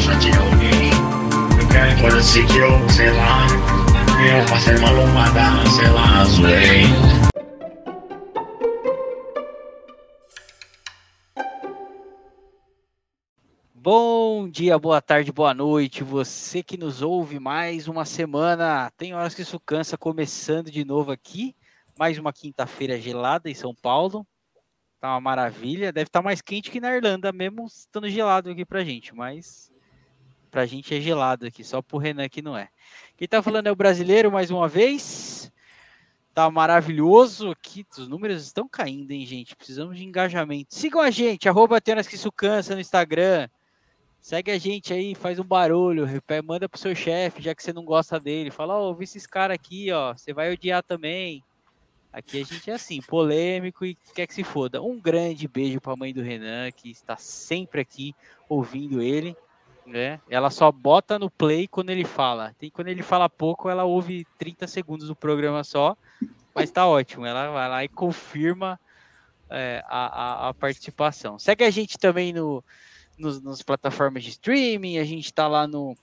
[0.00, 0.90] só que alguém.
[2.16, 3.46] Assim que eu, sei lá,
[4.24, 6.84] eu passei uma lombada, sei lá, zoei.
[13.74, 16.04] Bom dia, boa tarde, boa noite.
[16.04, 18.92] Você que nos ouve mais uma semana.
[18.96, 21.56] Tem horas que isso cansa começando de novo aqui.
[21.98, 24.26] Mais uma quinta-feira gelada em São Paulo.
[25.00, 25.92] Tá uma maravilha.
[25.92, 29.14] Deve estar mais quente que na Irlanda, mesmo estando gelado aqui pra gente.
[29.14, 29.72] Mas
[30.50, 32.68] pra gente é gelado aqui, só pro Renan que não é.
[33.16, 35.50] Quem tá falando é o brasileiro mais uma vez.
[36.34, 37.86] Tá maravilhoso aqui.
[37.96, 39.56] Os números estão caindo, hein, gente?
[39.56, 40.74] Precisamos de engajamento.
[40.74, 43.48] Sigam a gente, arroba Tenas que isso cansa no Instagram.
[44.20, 46.06] Segue a gente aí, faz um barulho,
[46.44, 48.50] manda pro seu chefe, já que você não gosta dele.
[48.50, 51.42] Fala, ó, oh, ouvi esses caras aqui, ó, você vai odiar também.
[52.12, 54.82] Aqui a gente é assim, polêmico e quer que se foda.
[54.82, 58.14] Um grande beijo para a mãe do Renan, que está sempre aqui
[58.48, 59.36] ouvindo ele.
[59.86, 60.20] Né?
[60.28, 62.54] Ela só bota no play quando ele fala.
[62.58, 65.96] Tem quando ele fala pouco, ela ouve 30 segundos do programa só,
[66.54, 67.24] mas tá ótimo.
[67.26, 68.78] Ela vai lá e confirma
[69.48, 71.38] é, a, a, a, participação.
[71.38, 72.62] Segue a gente também no,
[73.18, 75.96] nos, nas plataformas de streaming, a gente tá lá no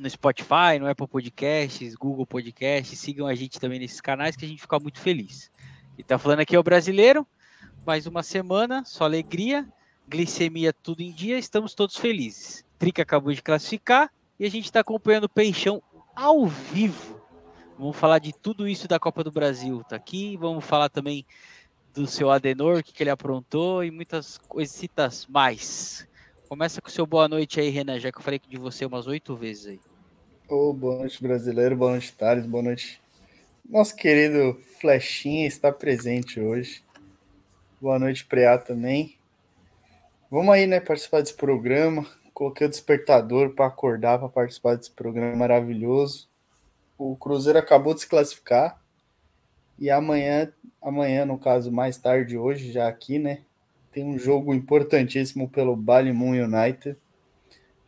[0.00, 2.98] no Spotify, no Apple Podcasts, Google Podcasts.
[2.98, 5.50] Sigam a gente também nesses canais que a gente fica muito feliz.
[5.96, 7.26] E tá falando aqui é o brasileiro.
[7.86, 9.66] Mais uma semana, só alegria,
[10.08, 12.64] glicemia tudo em dia, estamos todos felizes.
[12.78, 15.82] Trica acabou de classificar e a gente está acompanhando o Peixão
[16.14, 17.20] ao vivo.
[17.78, 20.36] Vamos falar de tudo isso da Copa do Brasil, tá aqui.
[20.36, 21.24] Vamos falar também
[21.94, 26.07] do seu Adenor, o que, que ele aprontou e muitas coisitas mais.
[26.48, 29.06] Começa com o seu boa noite aí, Renan, já que eu falei de você umas
[29.06, 29.80] oito vezes aí.
[30.48, 32.98] Ô, oh, boa noite, brasileiro, boa noite, Thales, boa noite.
[33.68, 36.82] Nosso querido Flechinha está presente hoje.
[37.78, 39.18] Boa noite, Preá também.
[40.30, 42.06] Vamos aí, né, participar desse programa.
[42.32, 46.30] Coloquei o despertador para acordar para participar desse programa maravilhoso.
[46.96, 48.82] O Cruzeiro acabou de se classificar.
[49.78, 53.42] E amanhã, amanhã, no caso, mais tarde hoje, já aqui, né?
[53.98, 56.96] Tem um jogo importantíssimo pelo Ballymoon United,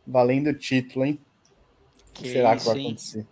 [0.05, 1.17] valendo o título, hein?
[2.13, 3.19] Que será isso, que vai acontecer?
[3.19, 3.27] Hein?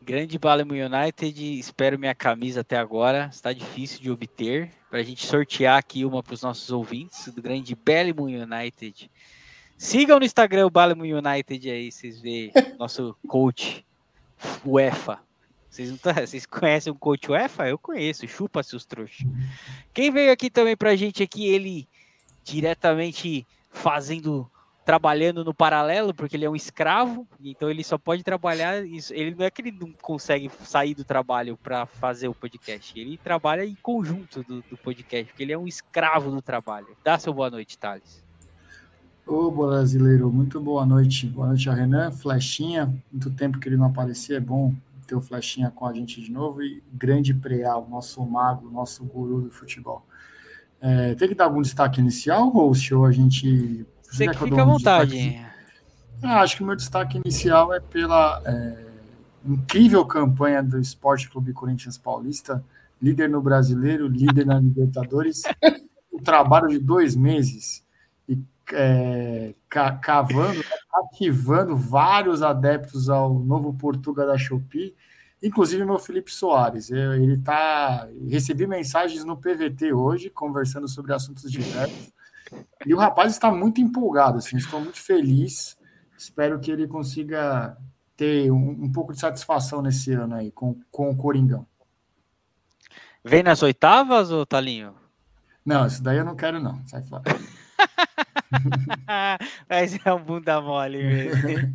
[0.00, 3.28] Grande Ballymoon United, espero minha camisa até agora.
[3.32, 4.70] Está difícil de obter.
[4.88, 9.10] Para a gente sortear aqui uma para os nossos ouvintes do grande Ballymoon United.
[9.76, 13.84] Sigam no Instagram o Ballymoon United aí, vocês veem nosso coach
[14.64, 15.18] UEFA.
[15.70, 17.68] Vocês, não tá, vocês conhecem o coach UEFA?
[17.68, 19.24] Eu conheço, chupa seus trouxas.
[19.94, 21.88] Quem veio aqui também pra gente aqui, ele
[22.42, 24.50] diretamente fazendo,
[24.84, 29.44] trabalhando no paralelo, porque ele é um escravo, então ele só pode trabalhar, ele não
[29.44, 33.76] é que ele não consegue sair do trabalho para fazer o podcast, ele trabalha em
[33.80, 36.88] conjunto do, do, podcast, porque ele é um escravo do trabalho.
[37.04, 38.24] Dá seu boa noite, Thales.
[39.24, 41.28] Ô, brasileiro, muito boa noite.
[41.28, 44.74] Boa noite a Renan, Flechinha, muito tempo que ele não aparecia, é bom
[45.10, 49.42] ter o Flechinha com a gente de novo e grande Preal, nosso mago, nosso guru
[49.42, 50.06] do futebol.
[50.80, 53.84] É, tem que dar algum destaque inicial, ou ou a gente.
[54.02, 55.44] Você que fica à vontade.
[56.22, 58.86] Ah, acho que o meu destaque inicial é pela é,
[59.44, 62.64] incrível campanha do Esporte Clube Corinthians Paulista,
[63.02, 65.42] líder no Brasileiro, líder na Libertadores,
[66.12, 67.84] o trabalho de dois meses
[68.72, 69.54] é,
[70.02, 74.94] cavando, ativando vários adeptos ao novo Portuga da Shopee,
[75.42, 76.90] inclusive meu Felipe Soares.
[76.90, 78.08] Ele tá.
[78.28, 82.12] Recebi mensagens no PVT hoje, conversando sobre assuntos diversos.
[82.84, 85.78] E o rapaz está muito empolgado, assim, estou muito feliz.
[86.18, 87.76] Espero que ele consiga
[88.16, 91.66] ter um, um pouco de satisfação nesse ano aí com, com o Coringão.
[93.24, 94.94] Vem nas oitavas, ô Talinho?
[95.64, 96.86] Não, isso daí eu não quero, não.
[96.86, 97.22] Sai fora.
[99.68, 101.74] Mas é um bunda mole mesmo.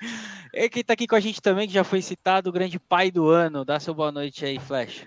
[0.52, 3.10] e quem tá aqui com a gente também, que já foi citado, o grande pai
[3.10, 3.64] do ano.
[3.64, 5.06] Dá seu boa noite aí, Flash.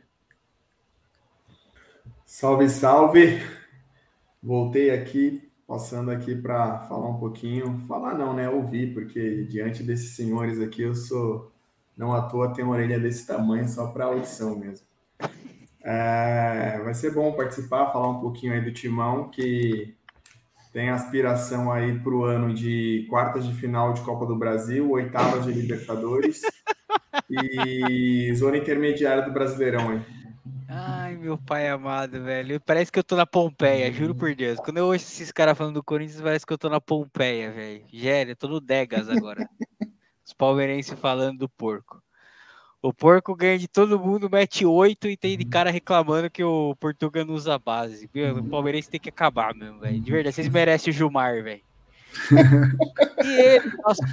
[2.26, 3.42] Salve, salve!
[4.42, 7.80] Voltei aqui, passando aqui para falar um pouquinho.
[7.88, 8.50] Falar não, né?
[8.50, 11.52] Ouvir, porque diante desses senhores aqui eu sou.
[11.98, 14.86] Não à toa tenho uma orelha desse tamanho, só para audição mesmo.
[15.82, 19.95] É, vai ser bom participar, falar um pouquinho aí do Timão, que
[20.76, 25.46] tem aspiração aí para o ano de quartas de final de Copa do Brasil, oitavas
[25.46, 26.42] de Libertadores
[27.32, 30.02] e zona intermediária do Brasileirão aí.
[30.68, 32.60] Ai, meu pai amado, velho.
[32.60, 34.60] Parece que eu tô na Pompeia, juro por Deus.
[34.60, 37.86] Quando eu ouço esses caras falando do Corinthians, parece que eu tô na Pompeia, velho.
[37.94, 39.48] Gério, eu tô no Degas agora.
[40.28, 42.04] Os palmeirenses falando do porco.
[42.86, 46.76] O porco ganha de todo mundo, mete oito e tem de cara reclamando que o
[46.80, 48.08] Portugal não usa base.
[48.38, 50.00] O Palmeirense tem que acabar mesmo, velho.
[50.00, 51.62] De verdade, vocês merecem o Gilmar, velho.
[53.26, 54.04] E ele, nosso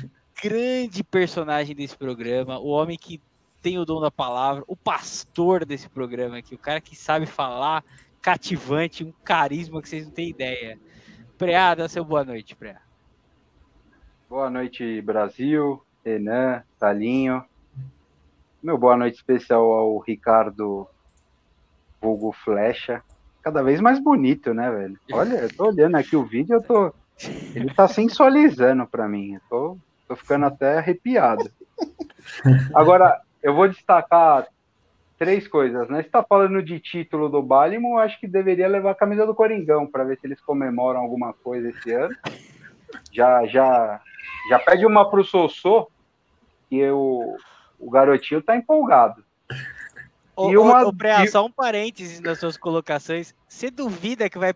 [0.43, 3.21] grande personagem desse programa, o homem que
[3.61, 7.85] tem o dom da palavra, o pastor desse programa aqui, o cara que sabe falar,
[8.23, 10.79] cativante, um carisma que vocês não têm ideia.
[11.37, 12.81] Preá, dá seu boa noite, Preá.
[14.31, 17.45] Boa noite, Brasil, Renan, Talinho.
[18.62, 20.87] Meu boa noite especial ao Ricardo
[22.00, 23.03] Vulgo Flecha.
[23.43, 24.97] Cada vez mais bonito, né, velho?
[25.12, 26.94] Olha, eu tô olhando aqui o vídeo, eu tô.
[27.56, 29.35] Ele tá sensualizando pra mim.
[29.35, 31.50] Eu tô, tô ficando até arrepiado.
[32.73, 34.47] Agora, eu vou destacar
[35.19, 36.00] três coisas, né?
[36.00, 39.88] Você tá falando de título do Balimo, acho que deveria levar a camisa do Coringão
[39.88, 42.15] para ver se eles comemoram alguma coisa esse ano.
[43.11, 44.00] Já, já,
[44.49, 45.91] já pede uma pro Sossô,
[46.70, 47.37] que o,
[47.82, 49.25] o garotinho tá empolgado.
[50.37, 53.34] Ô, E uma- Preá, e- só um parênteses nas suas colocações.
[53.46, 54.55] Você duvida que vai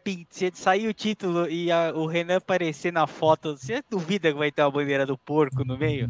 [0.54, 3.56] sair o título e a- o Renan aparecer na foto?
[3.58, 6.08] Você duvida que vai ter uma bandeira do porco no meio?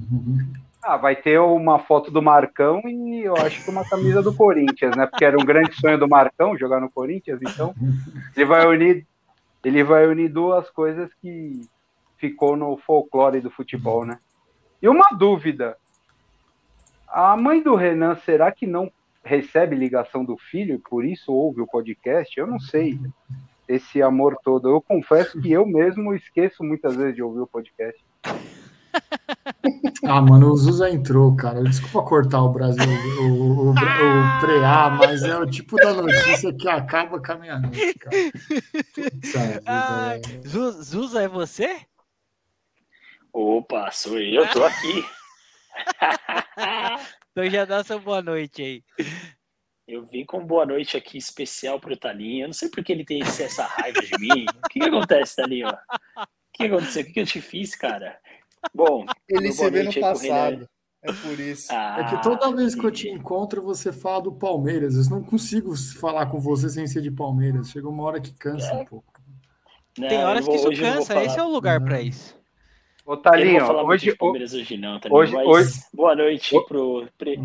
[0.82, 4.94] Ah, vai ter uma foto do Marcão e eu acho que uma camisa do Corinthians,
[4.96, 5.04] né?
[5.06, 7.74] Porque era um grande sonho do Marcão jogar no Corinthians, então
[8.36, 9.04] ele vai unir,
[9.64, 11.60] ele vai unir duas coisas que
[12.18, 14.16] ficou no folclore do futebol, né?
[14.80, 15.76] E uma dúvida:
[17.16, 18.92] a mãe do Renan, será que não
[19.24, 22.38] recebe ligação do filho e por isso ouve o podcast?
[22.38, 23.00] Eu não sei.
[23.66, 24.68] Esse amor todo.
[24.68, 27.98] Eu confesso que eu mesmo esqueço muitas vezes de ouvir o podcast.
[30.04, 31.62] Ah, mano, o Zuza entrou, cara.
[31.62, 32.84] Desculpa cortar o Brasil,
[33.20, 37.36] o, o, o, o preá, mas é o tipo da notícia que acaba com a
[37.36, 38.16] meia-noite, cara.
[38.94, 41.80] Puta Zuza, é você?
[43.32, 45.04] Opa, sou eu, tô aqui.
[47.32, 48.82] Então já dá sua boa noite aí.
[49.86, 52.44] Eu vim com boa noite aqui especial pro Talinho.
[52.44, 54.46] Eu não sei por que ele tem essa raiva de mim.
[54.64, 55.68] O que, que acontece, Talinho?
[55.68, 57.02] O que aconteceu?
[57.02, 58.18] O que, que eu te fiz, cara?
[58.74, 60.68] Bom, Ele se vê no passado.
[61.02, 61.68] É por isso.
[61.70, 64.96] Ah, É que toda vez que eu te encontro, você fala do Palmeiras.
[64.96, 67.70] Eu não consigo falar com você sem ser de Palmeiras.
[67.70, 69.12] Chega uma hora que cansa um pouco.
[69.98, 72.34] não, Tem horas vou- que isso cansa, esse é o lugar pra isso.
[73.06, 75.46] Ô, Eu não Talinho, vou falar muito hoje, de Palmeiras hoje não, Talinho, hoje- mas
[75.46, 77.08] hoje- boa noite pro...
[77.16, 77.40] Pre...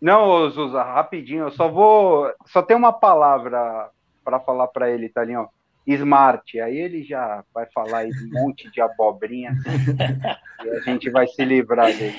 [0.00, 2.28] Não, Zuza, rapidinho, eu só vou.
[2.46, 3.88] Só tem uma palavra
[4.24, 5.46] para falar para ele, ali, ó.
[5.86, 6.60] Smart.
[6.60, 9.52] Aí ele já vai falar aí um monte de abobrinha
[10.64, 12.18] e a gente vai se livrar dele.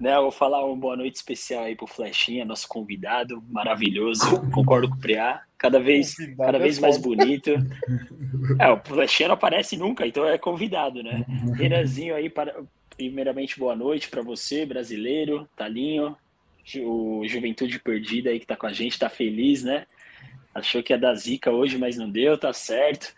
[0.00, 4.40] Né, eu vou falar uma boa noite especial aí pro Flechinha, nosso convidado maravilhoso.
[4.50, 5.42] Concordo com o Preá.
[5.58, 7.50] Cada vez, Convidado cada é vez mais bonito.
[8.58, 11.24] É, o Flechinha não aparece nunca, então é convidado, né?
[11.54, 12.62] Renanzinho aí, para...
[12.96, 16.16] primeiramente, boa noite para você, brasileiro, Talinho,
[16.78, 19.86] o Juventude Perdida aí que tá com a gente, tá feliz, né?
[20.54, 23.14] Achou que ia dar zica hoje, mas não deu, tá certo.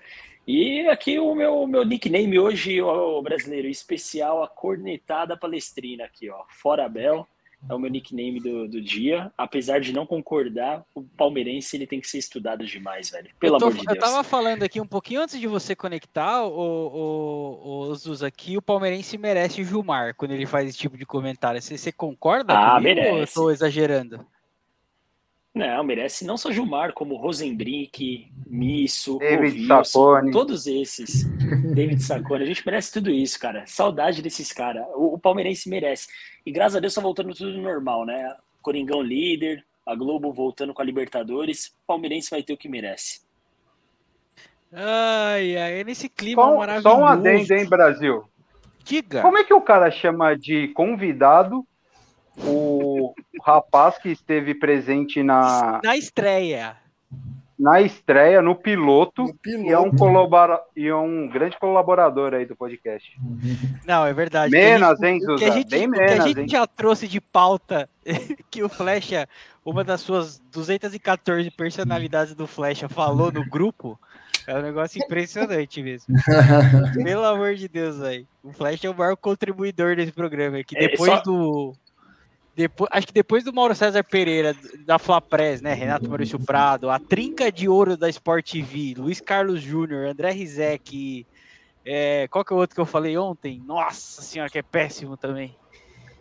[0.46, 6.42] E aqui o meu, meu nickname hoje, o brasileiro especial, a cornetada palestrina aqui, ó.
[6.48, 7.28] Fora Bel,
[7.70, 9.30] é o meu nickname do, do dia.
[9.38, 13.30] Apesar de não concordar, o palmeirense ele tem que ser estudado demais, velho.
[13.38, 13.98] Pelo eu, tô- amor de eu Deus.
[14.04, 19.16] tava falando aqui um pouquinho antes de você conectar, o, o, Zuza, que o palmeirense
[19.16, 21.62] merece o Gilmar quando ele faz esse tipo de comentário.
[21.62, 23.34] Você, você concorda Ah, comigo ou eu merece.
[23.34, 24.26] tô exagerando?
[25.54, 30.30] Não, merece não só Gilmar, como Rosenbrick, Misso, David Saccone.
[30.32, 31.24] todos esses.
[31.74, 33.64] David Saccone, a gente merece tudo isso, cara.
[33.66, 34.86] Saudade desses caras.
[34.94, 36.08] O, o palmeirense merece.
[36.46, 38.34] E graças a Deus tá voltando tudo normal, né?
[38.62, 41.66] Coringão líder, a Globo voltando com a Libertadores.
[41.66, 43.20] O palmeirense vai ter o que merece.
[44.72, 46.96] Ai, ai, é nesse clima Só, maravilhoso.
[46.96, 48.24] só um adendo, hein, Brasil?
[48.84, 49.20] Diga.
[49.20, 51.66] Como é que o cara chama de convidado
[52.38, 56.76] o rapaz que esteve presente na, Na estreia.
[57.58, 59.66] na estreia, no piloto, No piloto.
[59.68, 63.10] e é, um colabora, e é um grande colaborador aí do podcast?
[63.86, 64.50] Não, é verdade.
[64.50, 66.48] Menos, Que hein, gente- o que a gente, Bem o que a menos, gente hein?
[66.48, 67.88] já trouxe de pauta,
[68.50, 69.28] que o Flecha,
[69.64, 73.98] uma das suas 214 personalidades do Flecha falou no grupo,
[74.44, 76.16] é um negócio impressionante mesmo.
[77.04, 78.26] Pelo amor de Deus, velho.
[78.42, 80.76] O Flecha é o maior contribuidor desse programa aqui.
[80.76, 81.74] É, Depois só- do.
[82.54, 84.54] Depois, acho que depois do Mauro César Pereira,
[84.84, 85.72] da Flapress, né?
[85.72, 91.26] Renato Maurício Prado, a trinca de ouro da Sport TV, Luiz Carlos Júnior, André Rizek,
[91.84, 93.62] é, qual que é o outro que eu falei ontem?
[93.66, 95.56] Nossa senhora, que é péssimo também.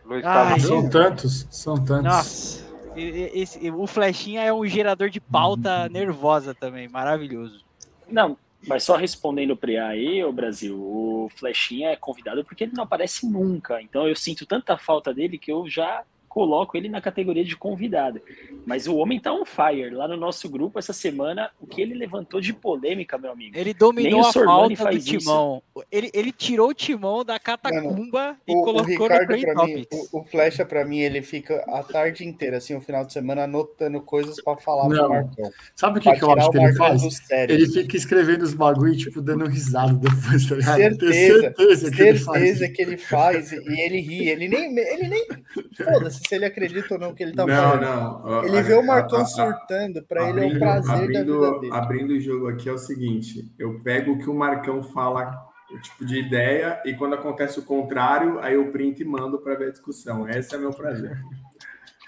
[0.06, 2.04] Luiz Ai, Carlos São tantos, são tantos.
[2.04, 7.64] Nossa, esse- o Flechinha é um gerador de pauta nervosa também, maravilhoso.
[8.08, 12.74] Não, mas só respondendo o Preá aí, o Brasil, o Flechinha é convidado porque ele
[12.74, 13.82] não aparece nunca.
[13.82, 18.22] Então eu sinto tanta falta dele que eu já coloco ele na categoria de convidado.
[18.66, 19.90] Mas o homem tá on fire.
[19.90, 23.58] Lá no nosso grupo, essa semana, o que ele levantou de polêmica, meu amigo.
[23.58, 25.62] Ele dominou a pauta do timão.
[25.92, 29.66] Ele, ele tirou o timão da catacumba Mano, e o, colocou o Ricardo, no pra
[29.66, 33.12] mim, o, o Flecha, pra mim, ele fica a tarde inteira, assim, o final de
[33.12, 34.96] semana, anotando coisas pra falar Não.
[34.96, 35.52] pro Marcão.
[35.76, 37.30] Sabe o que, que eu acho que ele faz?
[37.30, 40.78] Ele fica escrevendo os bagulho, tipo, dando risada depois, tá ligado?
[40.78, 43.52] Certeza, certeza, que, certeza ele que ele faz.
[43.52, 44.30] E ele ri.
[44.30, 45.28] Ele nem, ele nem
[45.76, 47.82] foda-se se ele acredita ou não que ele tá não, falando.
[47.82, 51.74] Não, Ele vê o Marcão surtando, para ele é um prazer abrindo, da vida dele.
[51.74, 55.32] Abrindo o jogo aqui é o seguinte: eu pego o que o Marcão fala,
[55.72, 59.56] o tipo de ideia, e quando acontece o contrário, aí eu print e mando para
[59.56, 60.30] ver a discussão.
[60.30, 61.18] Esse é meu prazer.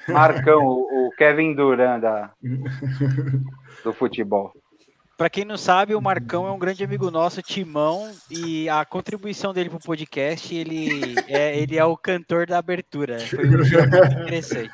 [0.08, 2.32] Marcão, o Kevin Durant da,
[3.84, 4.54] do futebol.
[5.16, 9.54] Para quem não sabe, o Marcão é um grande amigo nosso, Timão, e a contribuição
[9.54, 13.20] dele para o podcast, ele é, ele é o cantor da abertura.
[13.20, 14.74] Foi um muito interessante.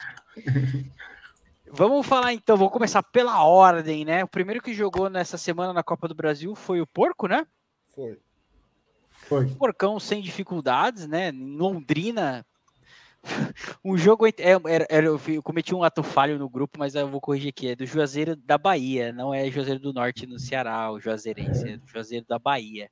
[1.71, 4.23] Vamos falar então, vou começar pela ordem, né?
[4.23, 7.45] O primeiro que jogou nessa semana na Copa do Brasil foi o Porco, né?
[7.93, 8.17] Foi.
[9.09, 9.47] Foi.
[9.49, 11.29] Porcão sem dificuldades, né?
[11.29, 12.45] Em Londrina,
[13.83, 14.27] um jogo.
[14.27, 17.69] É, era, era, eu cometi um ato falho no grupo, mas eu vou corrigir aqui.
[17.69, 21.77] É do Juazeiro da Bahia, não é Juazeiro do Norte no Ceará, o Juazeirense, é
[21.77, 22.89] do Juazeiro da Bahia.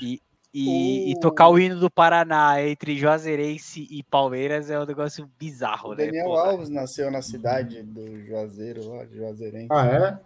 [0.00, 0.20] E,
[0.52, 5.90] e, e, tocar o hino do Paraná entre Juazeirense e Palmeiras é um negócio bizarro,
[5.90, 6.06] o né?
[6.06, 9.68] Daniel Alves nasceu na cidade do Juazeiro, lá, de Juazeirense.
[9.70, 10.18] Ah, é?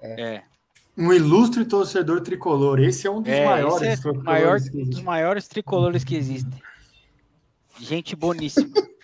[0.00, 0.34] É.
[0.36, 0.42] é.
[0.96, 2.80] Um ilustre torcedor tricolor.
[2.80, 4.04] Esse é um dos é, maiores.
[4.04, 6.58] É maior, dos maiores tricolores que existem.
[7.78, 8.70] Gente boníssima.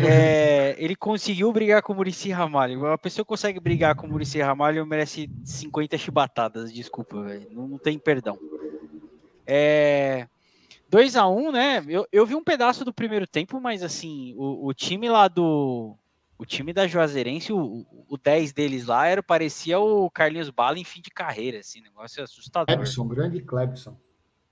[0.00, 2.78] É, ele conseguiu brigar com o Murici Ramalho.
[2.78, 7.48] Uma pessoa que consegue brigar com o Murici Ramalho merece 50 chibatadas, desculpa, velho.
[7.50, 8.38] Não, não, tem perdão.
[9.46, 10.26] É,
[10.88, 11.84] 2 a 1 um, né?
[11.88, 15.96] Eu, eu vi um pedaço do primeiro tempo, mas assim, o, o time lá do.
[16.38, 20.84] O time da Juazeirense, o, o 10 deles lá, era, parecia o Carlinhos Bala em
[20.84, 22.74] fim de carreira, assim, negócio assustador.
[22.74, 23.96] Clebson, grande Clebson.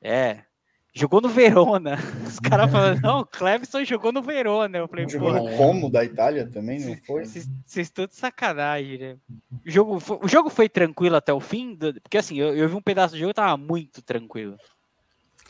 [0.00, 0.45] É,
[0.92, 1.97] Jogou no Verona.
[2.26, 4.78] Os caras falando, não, o Clevison jogou no Verona.
[4.78, 7.25] Eu falei, jogou no Como da Itália também, não foi?
[7.25, 9.16] Vocês estão de sacanagem, né?
[9.64, 11.76] O jogo, foi, o jogo foi tranquilo até o fim?
[12.02, 14.56] Porque assim, eu, eu vi um pedaço do jogo e tava muito tranquilo.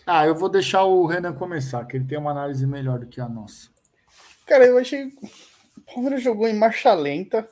[0.07, 3.21] Ah, eu vou deixar o Renan começar, que ele tem uma análise melhor do que
[3.21, 3.71] a nossa.
[4.47, 5.07] Cara, eu achei.
[5.07, 7.49] O Palmeiras jogou em marcha lenta,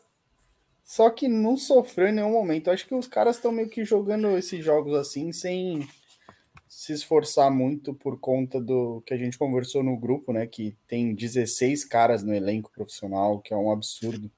[0.85, 2.66] só que não sofreu em nenhum momento.
[2.66, 5.88] Eu acho que os caras estão meio que jogando esses jogos assim, sem
[6.68, 10.46] se esforçar muito por conta do que a gente conversou no grupo, né?
[10.46, 14.30] Que tem 16 caras no elenco profissional, que é um absurdo.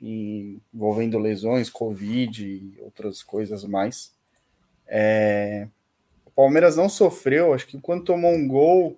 [0.00, 4.12] E envolvendo lesões, Covid e outras coisas mais.
[4.86, 5.68] É...
[6.26, 8.96] O Palmeiras não sofreu, acho que quando tomou um gol,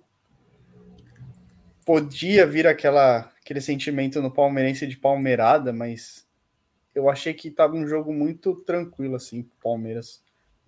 [1.85, 6.27] podia vir aquela, aquele sentimento no palmeirense de palmeirada, mas
[6.93, 10.21] eu achei que estava um jogo muito tranquilo assim, Palmeiras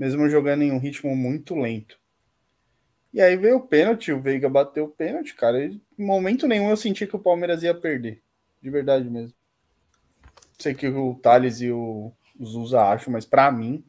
[0.04, 1.98] mesmo jogando em um ritmo muito lento.
[3.14, 5.64] E aí veio o pênalti, o Veiga bateu o pênalti, cara.
[5.64, 8.22] E em momento nenhum eu senti que o Palmeiras ia perder.
[8.62, 9.34] De verdade mesmo.
[10.60, 12.12] Sei que o Thales e o,
[12.44, 13.82] Zusa acham, mas para mim,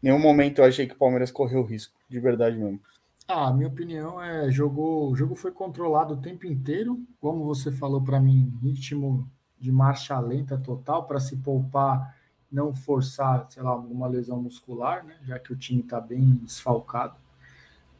[0.00, 1.98] em nenhum momento eu achei que o Palmeiras correu risco.
[2.08, 2.80] De verdade mesmo.
[3.26, 8.00] Ah, minha opinião é jogou, o jogo foi controlado o tempo inteiro, como você falou
[8.00, 9.28] para mim, ritmo
[9.58, 12.19] de marcha lenta total para se poupar
[12.50, 17.14] não forçar, sei lá, alguma lesão muscular, né, já que o time está bem desfalcado.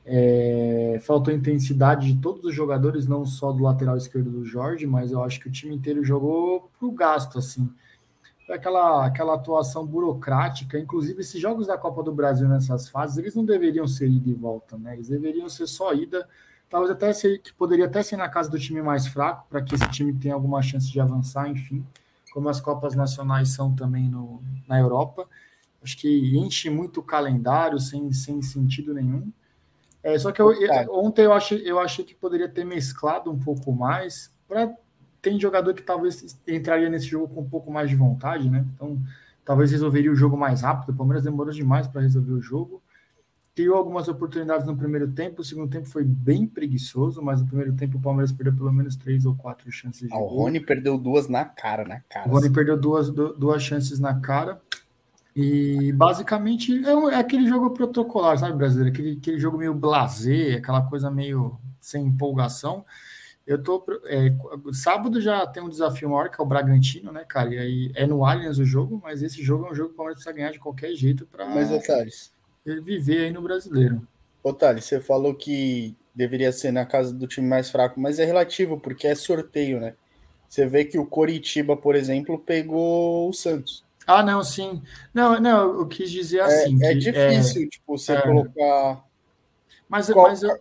[0.04, 5.12] É, faltou intensidade de todos os jogadores, não só do lateral esquerdo do Jorge, mas
[5.12, 7.70] eu acho que o time inteiro jogou para o gasto, assim.
[8.50, 13.44] Aquela, aquela atuação burocrática, inclusive esses jogos da Copa do Brasil nessas fases, eles não
[13.44, 14.94] deveriam ser ida e volta, né?
[14.94, 16.28] Eles deveriam ser só ida,
[16.68, 19.76] talvez até ser, que poderia até ser na casa do time mais fraco, para que
[19.76, 21.86] esse time tenha alguma chance de avançar, enfim
[22.30, 25.26] como as Copas Nacionais são também no, na Europa.
[25.82, 29.32] Acho que enche muito o calendário sem, sem sentido nenhum.
[30.02, 33.38] É, só que eu, eu, ontem eu achei, eu achei que poderia ter mesclado um
[33.38, 34.32] pouco mais.
[34.48, 34.72] Pra,
[35.20, 38.64] tem jogador que talvez entraria nesse jogo com um pouco mais de vontade, né?
[38.74, 38.98] Então,
[39.44, 40.90] talvez resolveria o jogo mais rápido.
[40.90, 42.82] O Palmeiras demorou demais para resolver o jogo
[43.54, 47.74] criou algumas oportunidades no primeiro tempo, o segundo tempo foi bem preguiçoso, mas no primeiro
[47.74, 50.96] tempo o Palmeiras perdeu pelo menos três ou quatro chances de ah, O Rony perdeu
[50.96, 52.28] duas na cara, na cara.
[52.28, 52.54] O Rony assim.
[52.54, 54.60] perdeu duas, duas chances na cara.
[55.34, 58.92] E basicamente é, um, é, aquele jogo protocolar, sabe, brasileiro?
[58.92, 62.84] Aquele, aquele jogo meio blazer, aquela coisa meio sem empolgação.
[63.46, 63.84] Eu tô.
[64.06, 64.32] É,
[64.72, 67.52] sábado já tem um desafio maior, que é o Bragantino, né, cara?
[67.54, 69.96] E aí é no Allianz o jogo, mas esse jogo é um jogo que o
[69.96, 71.46] Palmeiras precisa ganhar de qualquer jeito para.
[71.46, 72.32] Mas, Thales,
[72.64, 74.06] viver aí no brasileiro.
[74.58, 78.78] Thales, você falou que deveria ser na casa do time mais fraco, mas é relativo,
[78.78, 79.94] porque é sorteio, né?
[80.48, 83.84] Você vê que o Coritiba, por exemplo, pegou o Santos.
[84.06, 84.82] Ah, não, sim.
[85.14, 86.82] Não, não, eu quis dizer assim.
[86.82, 88.22] É, é difícil, tipo, você é.
[88.22, 89.04] colocar.
[89.88, 90.58] Mas, Qual- mas eu,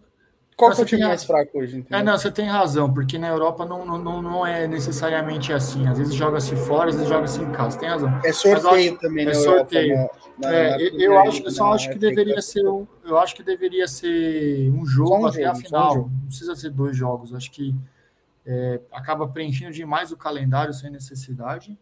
[0.60, 2.00] Qual que é o time mais fraco hoje, entendeu?
[2.00, 5.88] É, não, você tem razão, porque na Europa não, não, não, é necessariamente assim.
[5.88, 7.80] Às vezes joga-se fora, às vezes joga-se em casa.
[7.80, 8.10] Tem razão.
[8.26, 9.58] É sorteio Mas também é na Europa.
[9.60, 9.96] sorteio.
[9.96, 10.10] na-
[10.50, 13.44] na- É, na eu- acho, eu só acho que deveria ser um, eu acho que
[13.44, 15.94] deveria ser um jogo um até jogo, a um final.
[15.94, 16.10] jogo.
[16.14, 17.34] Não precisa ser dois jogos.
[17.34, 17.74] Acho que
[18.46, 21.78] é, acaba preenchendo demais o calendário sem necessidade.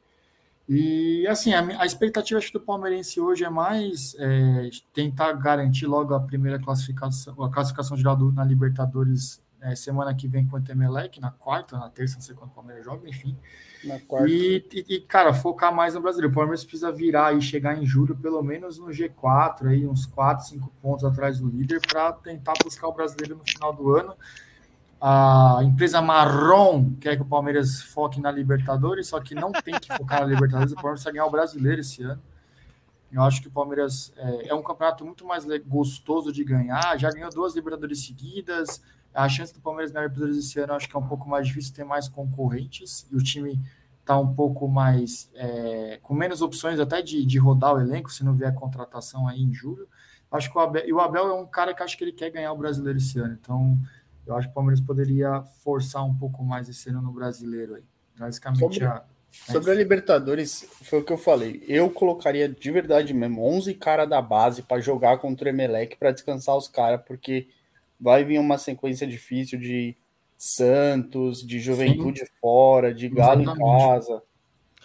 [0.70, 6.14] E assim, a, a expectativa acho, do palmeirense hoje é mais é, tentar garantir logo
[6.14, 11.20] a primeira classificação, a classificação geral na Libertadores é, semana que vem contra o Emelec,
[11.20, 13.36] na quarta, na terça, não sei quando o Palmeiras joga, enfim.
[13.84, 14.30] Na quarta.
[14.30, 16.32] E, e- e, cara, focar mais no brasileiro.
[16.32, 20.46] O Palmeiras precisa virar e chegar em julho, pelo menos no G4, aí, uns 4,
[20.48, 24.14] 5 pontos atrás do líder, para tentar buscar o brasileiro no final do ano.
[25.00, 29.96] A empresa Marrom quer que o Palmeiras foque na Libertadores, só que não tem que
[29.96, 30.72] focar na Libertadores.
[30.72, 32.22] O Palmeiras vai ganhar o brasileiro esse ano.
[33.12, 36.98] Eu acho que o Palmeiras é, é um campeonato muito mais gostoso de ganhar.
[36.98, 38.82] Já ganhou duas Libertadores seguidas.
[39.14, 41.48] A chance do Palmeiras ganhar a Libertadores esse ano acho que é um pouco mais
[41.48, 43.08] difícil ter mais concorrentes.
[43.12, 43.60] E o time
[44.02, 48.26] está um pouco mais é, com menos opções até de, de rodar o elenco, se
[48.26, 49.88] não vier contratação aí em julho.
[50.32, 52.30] Acho que o Abel, e o Abel é um cara que acho que ele quer
[52.30, 53.38] ganhar o brasileiro esse ano.
[53.40, 53.78] Então,
[54.28, 57.84] eu acho que o Palmeiras poderia forçar um pouco mais esse ano no brasileiro aí.
[58.18, 61.64] Basicamente, Sobre- a, Sobre a Libertadores, foi o que eu falei.
[61.68, 66.12] Eu colocaria de verdade mesmo 11 cara da base para jogar contra o Emelec para
[66.12, 67.48] descansar os caras, porque
[68.00, 69.96] vai vir uma sequência difícil de
[70.38, 73.88] Santos, de Juventude fora, de Galo em Exatamente.
[73.88, 74.24] casa.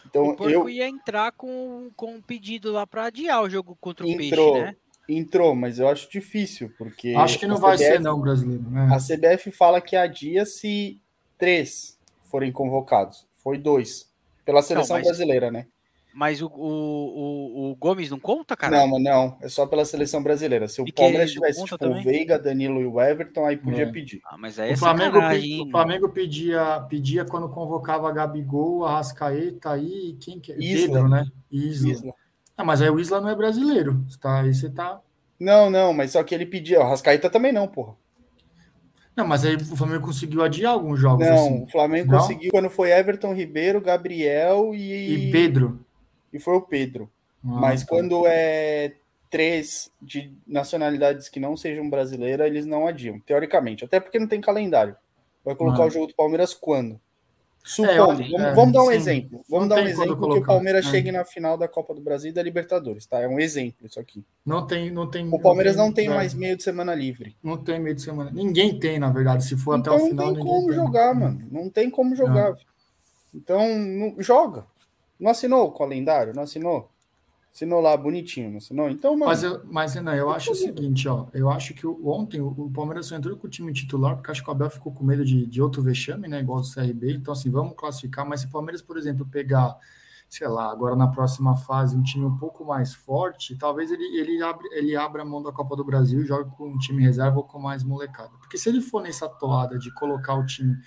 [0.06, 3.76] Então o Porco eu ia entrar com, com um pedido lá para adiar o jogo
[3.80, 4.76] contra o entrou, Peixe, né?
[5.08, 8.62] Entrou, mas eu acho difícil, porque acho que não a vai CBF ser, não, brasileiro.
[8.70, 8.88] né?
[8.92, 11.00] A CBF fala que adia se
[11.36, 13.26] três forem convocados.
[13.42, 14.10] Foi dois.
[14.44, 15.66] Pela seleção mas- brasileira, né?
[16.14, 18.76] Mas o, o, o, o Gomes não conta, cara?
[18.76, 19.38] Não, mas não.
[19.40, 20.68] É só pela seleção brasileira.
[20.68, 22.02] Se o E Palmeiras tivesse tipo, o também?
[22.04, 23.90] Veiga, Danilo e o Everton, aí podia É.
[23.90, 24.20] pedir.
[24.26, 28.12] Ah, mas aí é O Flamengo, sacanagem, pe- hein, o Flamengo pedia, pedia quando convocava
[28.12, 30.56] Gabigol, Arrascaeta aí, e quem que é?
[30.58, 30.86] Isla.
[30.96, 31.24] Pedro, né?
[31.50, 31.90] Isla.
[31.92, 32.14] Isla.
[32.56, 34.04] Ah, mas aí o Isla não é brasileiro.
[34.20, 35.00] Tá, aí você tá.
[35.40, 36.80] Não, não, mas só que ele pedia.
[36.80, 37.94] O Rascaíta também não, porra.
[39.16, 41.62] Não, mas aí o Flamengo conseguiu adiar alguns jogos Não, assim.
[41.64, 42.18] o Flamengo Não?
[42.18, 45.28] conseguiu quando foi Everton Ribeiro, Gabriel e.
[45.28, 45.84] E Pedro.
[46.32, 47.10] E foi o Pedro.
[47.44, 47.88] Ah, Mas tá.
[47.88, 48.94] quando é
[49.28, 53.84] três de nacionalidades que não sejam brasileiras, eles não adiam, teoricamente.
[53.84, 54.94] Até porque não tem calendário.
[55.44, 55.86] Vai colocar Ah.
[55.86, 57.00] o jogo do Palmeiras quando?
[57.64, 58.92] É, Supondo, eu- vamos, é, vamos dar um sim.
[58.92, 59.44] exemplo.
[59.48, 60.90] Vamos Não dar um tem exemplo que o Palmeiras é.
[60.90, 63.20] chegue na final da Copa do Brasil e da Libertadores, tá?
[63.20, 64.24] É um exemplo isso aqui.
[64.44, 65.28] Não tem, não tem.
[65.32, 67.36] O Palmeiras não tem é, mais meio de semana livre.
[67.42, 68.30] Não tem meio de semana.
[68.32, 69.44] Ninguém tem, na verdade.
[69.44, 70.74] Se for então até o não final, tem ninguém como tem.
[70.76, 71.48] jogar, mano.
[71.52, 72.56] Não tem como jogar.
[73.34, 74.66] Então, não- joga.
[75.18, 76.34] Não assinou o calendário?
[76.34, 76.90] Não assinou?
[77.54, 78.88] Assinou lá bonitinho, não?
[78.88, 79.26] Então, mano.
[79.26, 81.26] Mas, eu, mas Renan, eu acho o seguinte, ó.
[81.34, 84.42] Eu acho que ontem o, o Palmeiras só entrou com o time titular, porque acho
[84.42, 86.40] que o Abel ficou com medo de, de outro vexame, né?
[86.40, 87.12] Igual do CRB.
[87.12, 88.26] Então, assim, vamos classificar.
[88.26, 89.76] Mas se o Palmeiras, por exemplo, pegar,
[90.30, 94.42] sei lá, agora na próxima fase, um time um pouco mais forte, talvez ele, ele,
[94.42, 97.36] abre, ele abra a mão da Copa do Brasil e jogue com um time reserva
[97.36, 98.30] ou com mais molecada.
[98.38, 100.78] Porque se ele for nessa toada de colocar o time.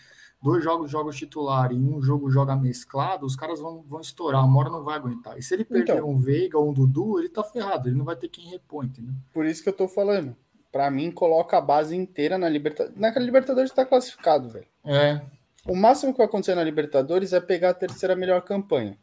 [0.45, 4.60] Dois jogos, jogos titular e um jogo joga mesclado, os caras vão, vão estourar, uma
[4.60, 5.36] hora não vai aguentar.
[5.39, 6.08] E se ele perder Então.
[6.10, 9.15] um Veiga ou um Dudu, ele tá ferrado, ele não vai ter quem repõe, entendeu?
[9.34, 10.36] Por isso que eu tô falando.
[10.71, 12.95] Pra mim, coloca a base inteira na Libertadores.
[12.99, 14.67] Naquela Libertadores tá classificado, velho.
[14.86, 15.19] É,
[15.67, 18.95] O máximo que vai acontecer na Libertadores é pegar a terceira melhor campanha.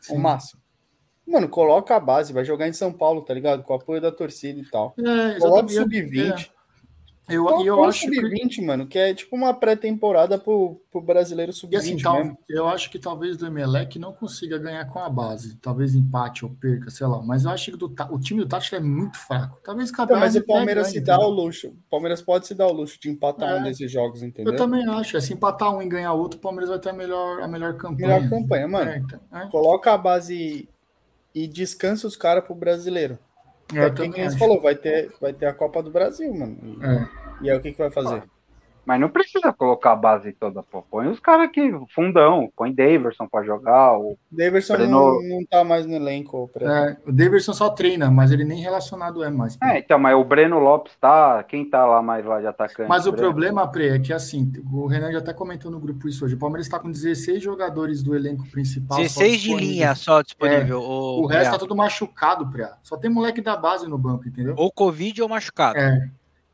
[0.00, 0.14] sim.
[0.14, 0.62] O máximo.
[1.26, 3.62] Mano, coloca a base, vai jogar em São Paulo, tá ligado?
[3.62, 4.94] Com o apoio da torcida e tal.
[4.98, 5.74] É, Coloca o exatamente.
[5.74, 6.50] sub-20.
[6.54, 6.57] É.
[7.28, 10.80] Eu, Coloca e eu o acho que, sub-20, mano, que é tipo uma pré-temporada pro,
[10.90, 14.86] pro brasileiro e sub-20 assim, tal, eu acho que talvez do Emelec não consiga ganhar
[14.86, 15.56] com a base.
[15.56, 17.20] Talvez empate ou perca, sei lá.
[17.22, 19.60] Mas eu acho que do, o time do Tati é muito fraco.
[19.62, 21.30] Talvez cada Então, mas o Palmeiras se dá entendeu?
[21.30, 21.68] o luxo.
[21.68, 23.60] O Palmeiras pode se dar o luxo de empatar É.
[23.60, 24.54] um desses jogos, entendeu?
[24.54, 25.16] Eu também acho.
[25.16, 27.76] É, se empatar um e ganhar outro, o Palmeiras vai ter a melhor, a melhor
[27.76, 28.08] campanha.
[28.20, 28.90] Melhor campanha, mano.
[28.90, 29.46] É, então, é.
[29.48, 30.68] Coloca a base
[31.34, 33.18] e descansa os caras pro brasileiro.
[33.74, 34.38] É, É também como você acho.
[34.38, 36.58] falou, vai ter, vai ter a Copa do Brasil, mano.
[36.62, 37.08] E, É.
[37.42, 38.22] e aí o que, que vai fazer?
[38.88, 40.80] Mas não precisa colocar a base toda, pô.
[40.80, 41.60] Põe os caras aqui,
[41.94, 42.50] fundão.
[42.56, 43.98] Põe Daverson pra jogar.
[43.98, 44.16] O...
[44.32, 46.48] Daverson Breno- não, não tá mais no elenco.
[46.50, 46.88] Pra...
[46.88, 49.58] É, o Davidson só treina, mas ele nem relacionado é mais.
[49.62, 51.42] É, então, mas o Breno Lopes tá.
[51.42, 52.88] Quem tá lá mais lá de atacante?
[52.88, 53.26] Mas o Breno?
[53.28, 56.34] problema, Pre, é que assim, o Renan já até comentou no grupo isso hoje.
[56.34, 58.96] O Palmeiras está com 16 jogadores do elenco principal.
[58.96, 60.80] só 16 de linha só disponível.
[60.80, 62.66] O O, resto é, tá tudo machucado, Pre.
[62.82, 64.54] Só tem moleque da base no banco, entendeu?
[64.56, 65.78] Ou Covid ou machucado.
[65.78, 66.08] É.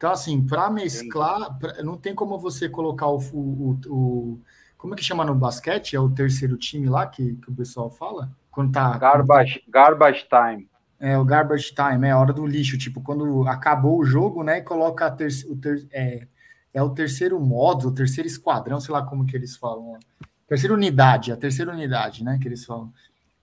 [0.04, 4.40] Então, assim, para mesclar, pra, não tem como você colocar o, o, o,
[4.76, 5.96] Como é que chama no basquete?
[5.96, 8.30] É o terceiro time lá que, que o pessoal fala?
[8.50, 8.98] Quando tá.
[8.98, 10.68] Garbage, quando garbage time.
[11.00, 12.76] É, o garbage time, é a hora do lixo.
[12.76, 14.58] Tipo, quando acabou o jogo, né?
[14.58, 16.26] E coloca ter, o ter, é,
[16.74, 19.98] é o terceiro modo, o terceiro esquadrão, sei lá como que eles falam.
[20.46, 22.38] Terceira unidade, a terceira unidade, né?
[22.38, 22.92] Que eles falam.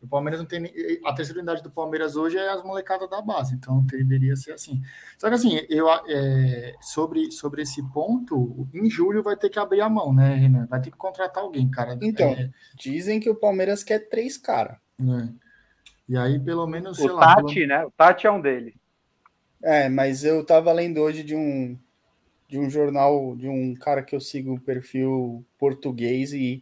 [0.02, 0.66] O Palmeiras não tem.
[1.06, 4.82] A terceira unidade do Palmeiras hoje é as molecadas da base, então deveria ser assim.
[5.18, 9.82] Só que assim, eu, é, sobre, sobre esse ponto, em julho vai ter que abrir
[9.82, 10.66] a mão, né, Renan?
[10.66, 11.98] Vai ter que contratar alguém, cara.
[12.02, 14.78] Então, é, dizem que o Palmeiras quer três caras.
[15.00, 15.30] É.
[16.10, 17.68] E aí, pelo menos, o lá, Tati, pelo...
[17.68, 17.86] né?
[17.86, 18.74] O Tati é um deles.
[19.64, 21.78] É, mas eu tava lendo hoje de um
[22.52, 26.62] de um jornal, de um cara que eu sigo o perfil português e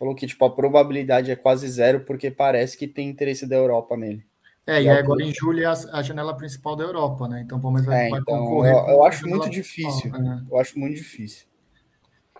[0.00, 3.98] falou que tipo, a probabilidade é quase zero, porque parece que tem interesse da Europa
[3.98, 4.24] nele.
[4.66, 7.42] É, e, e agora em julho é a, a, janela principal da Europa, né?
[7.44, 8.72] Então o Palmeiras vai, é, vai então, concorrer.
[8.72, 10.10] Eu, eu acho muito difícil.
[10.10, 10.46] Né?
[10.50, 11.46] Eu acho muito difícil.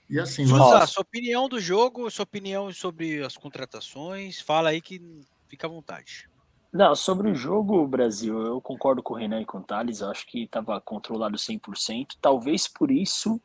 [0.09, 5.01] E assim, Suza, sua opinião do jogo, sua opinião sobre as contratações, fala aí que
[5.47, 6.29] fica à vontade.
[6.73, 10.09] Não, sobre o jogo, Brasil, eu concordo com o Renan e com o Thales, eu
[10.09, 12.17] acho que estava controlado 100%.
[12.21, 13.41] Talvez por isso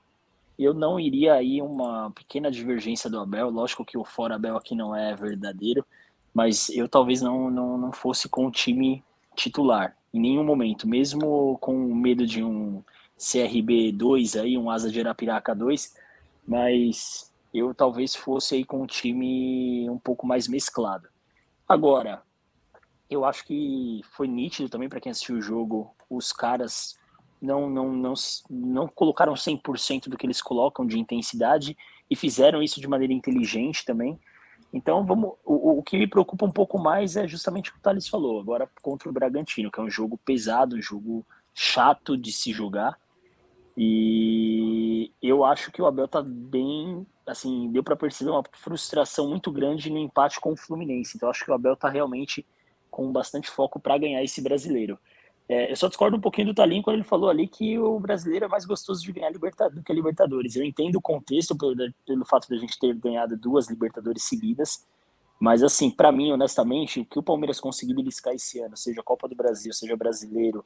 [0.58, 3.50] eu não iria aí uma pequena divergência do Abel.
[3.50, 5.86] Lógico que o fora Abel aqui não é verdadeiro,
[6.34, 9.04] mas eu talvez não, não, não fosse com o time
[9.36, 12.82] titular em nenhum momento, mesmo com medo de um
[13.18, 15.94] CRB 2 aí, um Asa de Arapiraca 2,
[16.48, 21.10] mas eu talvez fosse aí com um time um pouco mais mesclado.
[21.68, 22.22] Agora,
[23.10, 26.98] eu acho que foi nítido também para quem assistiu o jogo, os caras
[27.42, 28.14] não, não, não,
[28.50, 31.78] não colocaram 100% do que eles colocam de intensidade
[32.10, 34.20] e fizeram isso de maneira inteligente também.
[34.74, 37.82] Então, vamos, o, o que me preocupa um pouco mais é justamente o que o
[37.82, 42.32] Thales falou, agora contra o Bragantino, que é um jogo pesado, um jogo chato de
[42.32, 42.98] se jogar.
[43.78, 49.52] E eu acho que o Abel tá bem, assim, deu para perceber uma frustração muito
[49.52, 51.16] grande no empate com o Fluminense.
[51.16, 52.46] Então, acho que o Abel tá realmente
[52.90, 54.98] com bastante foco para ganhar esse brasileiro.
[55.48, 58.46] É, eu só discordo um pouquinho do Talim quando ele falou ali que o brasileiro
[58.46, 60.56] é mais gostoso de ganhar do que a Libertadores.
[60.56, 64.88] Eu entendo o contexto pelo, pelo fato de a gente ter ganhado duas Libertadores seguidas,
[65.40, 69.04] mas assim, para mim, honestamente, o que o Palmeiras conseguir beliscar esse ano, seja a
[69.04, 70.66] Copa do Brasil, seja brasileiro,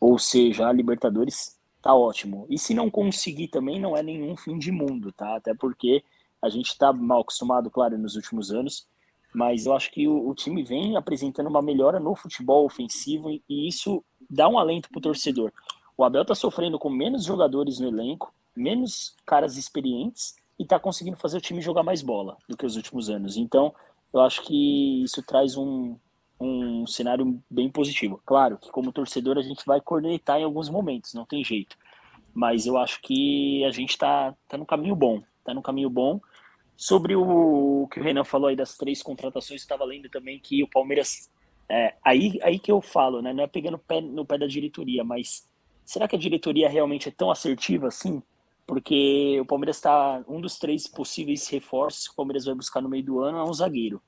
[0.00, 2.46] ou seja a Libertadores, tá ótimo.
[2.50, 5.36] E se não conseguir também, não é nenhum fim de mundo, tá?
[5.36, 6.02] Até porque
[6.42, 8.88] a gente está mal acostumado, claro, nos últimos anos,
[9.34, 13.42] mas eu acho que o, o time vem apresentando uma melhora no futebol ofensivo e,
[13.48, 15.52] e isso dá um alento pro torcedor.
[15.96, 21.16] O Abel tá sofrendo com menos jogadores no elenco, menos caras experientes e tá conseguindo
[21.16, 23.36] fazer o time jogar mais bola do que os últimos anos.
[23.36, 23.74] Então,
[24.12, 25.96] eu acho que isso traz um,
[26.40, 28.20] um cenário bem positivo.
[28.24, 31.76] Claro que como torcedor a gente vai cornetar em alguns momentos, não tem jeito.
[32.34, 35.22] Mas eu acho que a gente tá, tá no caminho bom.
[35.42, 36.20] Tá no caminho bom.
[36.76, 40.62] Sobre o, o que o Renan falou aí das três contratações, estava lendo também que
[40.62, 41.30] o Palmeiras
[41.68, 43.32] é, aí, aí que eu falo, né?
[43.32, 45.48] Não é pegando pé, no pé da diretoria, mas
[45.84, 48.22] será que a diretoria realmente é tão assertiva assim?
[48.66, 50.24] Porque o Palmeiras está.
[50.28, 53.44] Um dos três possíveis reforços que o Palmeiras vai buscar no meio do ano é
[53.44, 54.02] um zagueiro.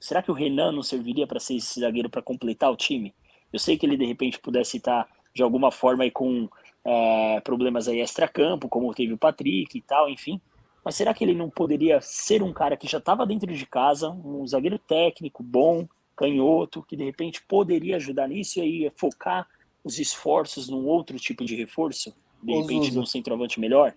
[0.00, 3.12] Será que o Renan não serviria para ser esse zagueiro para completar o time?
[3.52, 6.48] Eu sei que ele de repente pudesse estar de alguma forma aí com
[6.84, 10.40] é, problemas aí extra-campo, como teve o Patrick e tal, enfim.
[10.84, 14.10] Mas será que ele não poderia ser um cara que já estava dentro de casa,
[14.10, 15.86] um zagueiro técnico bom,
[16.18, 19.46] canhoto, que de repente poderia ajudar nisso e aí focar
[19.84, 23.94] os esforços num outro tipo de reforço, de repente num centroavante melhor?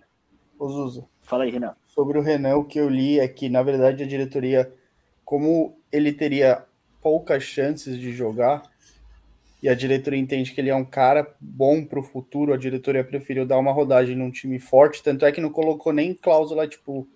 [0.60, 1.04] Zuza.
[1.22, 1.74] Fala aí, Renan.
[1.88, 4.72] Sobre o Renan, o que eu li é que, na verdade, a diretoria,
[5.24, 6.64] como ele teria
[7.00, 8.62] poucas chances de jogar,
[9.60, 13.02] e a diretoria entende que ele é um cara bom para o futuro, a diretoria
[13.02, 17.06] preferiu dar uma rodagem num time forte, tanto é que não colocou nem cláusula, tipo,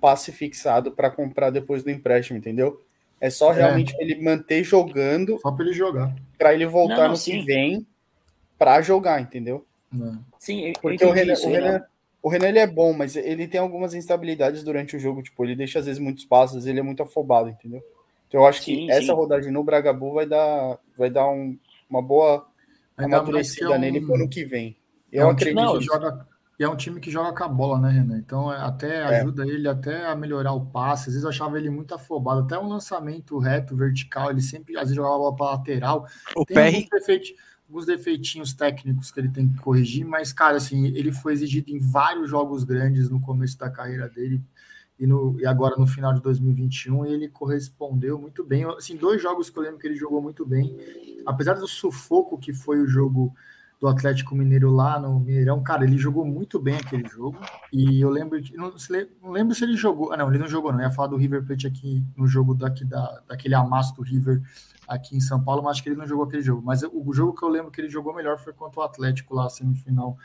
[0.00, 2.85] passe fixado para comprar depois do empréstimo, entendeu?
[3.20, 3.56] É só é.
[3.56, 4.02] realmente é.
[4.02, 5.38] ele manter jogando.
[5.40, 6.14] Só para ele jogar.
[6.38, 7.40] Para ele voltar não, no sim.
[7.40, 7.86] que vem
[8.58, 9.64] para jogar, entendeu?
[9.94, 10.18] É.
[10.38, 11.82] Sim, porque o Renan, isso, o Renan,
[12.22, 15.22] o Renan ele é bom, mas ele tem algumas instabilidades durante o jogo.
[15.22, 17.82] Tipo, ele deixa às vezes muitos passos, ele é muito afobado, entendeu?
[18.28, 21.56] Então eu acho sim, que essa rodagem no Bragabu vai dar, vai dar um,
[21.88, 22.46] uma boa
[22.96, 23.80] amadurecida é um...
[23.80, 24.76] nele para o ano que vem.
[25.12, 25.56] Eu é um acredito.
[25.56, 26.26] Não, joga,
[26.58, 28.18] e é um time que joga com a bola, né, Renan?
[28.18, 29.20] Então é, até é.
[29.20, 29.48] ajuda é.
[29.48, 31.08] ele até a melhorar o passe.
[31.08, 32.40] Às vezes eu achava ele muito afobado.
[32.40, 36.06] Até um lançamento reto, vertical, ele sempre às vezes jogava a bola para lateral.
[36.34, 37.36] O tem alguns, defeit,
[37.68, 41.78] alguns defeitinhos técnicos que ele tem que corrigir, mas, cara, assim, ele foi exigido em
[41.78, 44.42] vários jogos grandes no começo da carreira dele
[44.98, 48.64] e, no, e agora no final de 2021 ele correspondeu muito bem.
[48.64, 50.74] Assim, dois jogos que eu lembro que ele jogou muito bem,
[51.26, 53.34] apesar do sufoco que foi o jogo
[53.80, 55.62] do Atlético Mineiro lá no Mineirão.
[55.62, 57.38] Cara, ele jogou muito bem aquele jogo.
[57.72, 58.56] E eu lembro que.
[58.56, 58.72] Não,
[59.22, 60.12] não lembro se ele jogou.
[60.12, 60.80] Ah, não, ele não jogou, não.
[60.80, 64.42] Eu ia falar do River Plate aqui no jogo daqui da, daquele amasso do River
[64.88, 66.62] aqui em São Paulo, mas acho que ele não jogou aquele jogo.
[66.64, 69.48] Mas o jogo que eu lembro que ele jogou melhor foi contra o Atlético lá,
[69.48, 70.16] semifinal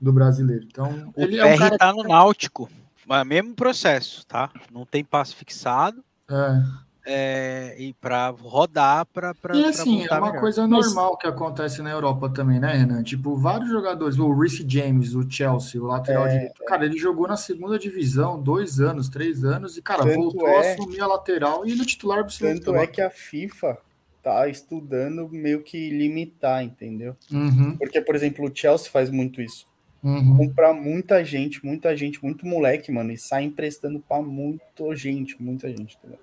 [0.00, 0.64] do brasileiro.
[0.64, 1.78] Então, O ele PR é um cara.
[1.78, 2.68] tá no Náutico.
[3.06, 4.50] Mas mesmo processo, tá?
[4.72, 6.02] Não tem passe fixado.
[6.28, 6.85] É.
[7.06, 11.90] é, e para rodar para E assim, é uma coisa Mas- normal que acontece na
[11.90, 13.02] Europa também, né, Renan?
[13.02, 17.28] Tipo, vários jogadores, o Reece James, o Chelsea, o lateral É, direito, cara, ele jogou
[17.28, 21.06] na segunda divisão dois anos, três anos, e, cara, Tanto voltou é- a assumir a
[21.06, 22.64] lateral e ele é titular absoluto.
[22.64, 23.78] Tanto é que a FIFA
[24.22, 27.14] tá estudando meio que limitar, entendeu?
[27.30, 29.64] Uhum, Porque, por exemplo, o Chelsea faz muito isso.
[30.02, 30.36] Uhum.
[30.36, 35.68] Comprar muita gente, muita gente, muito moleque, mano, e sai emprestando pra muita gente, muita
[35.68, 36.18] gente, entendeu?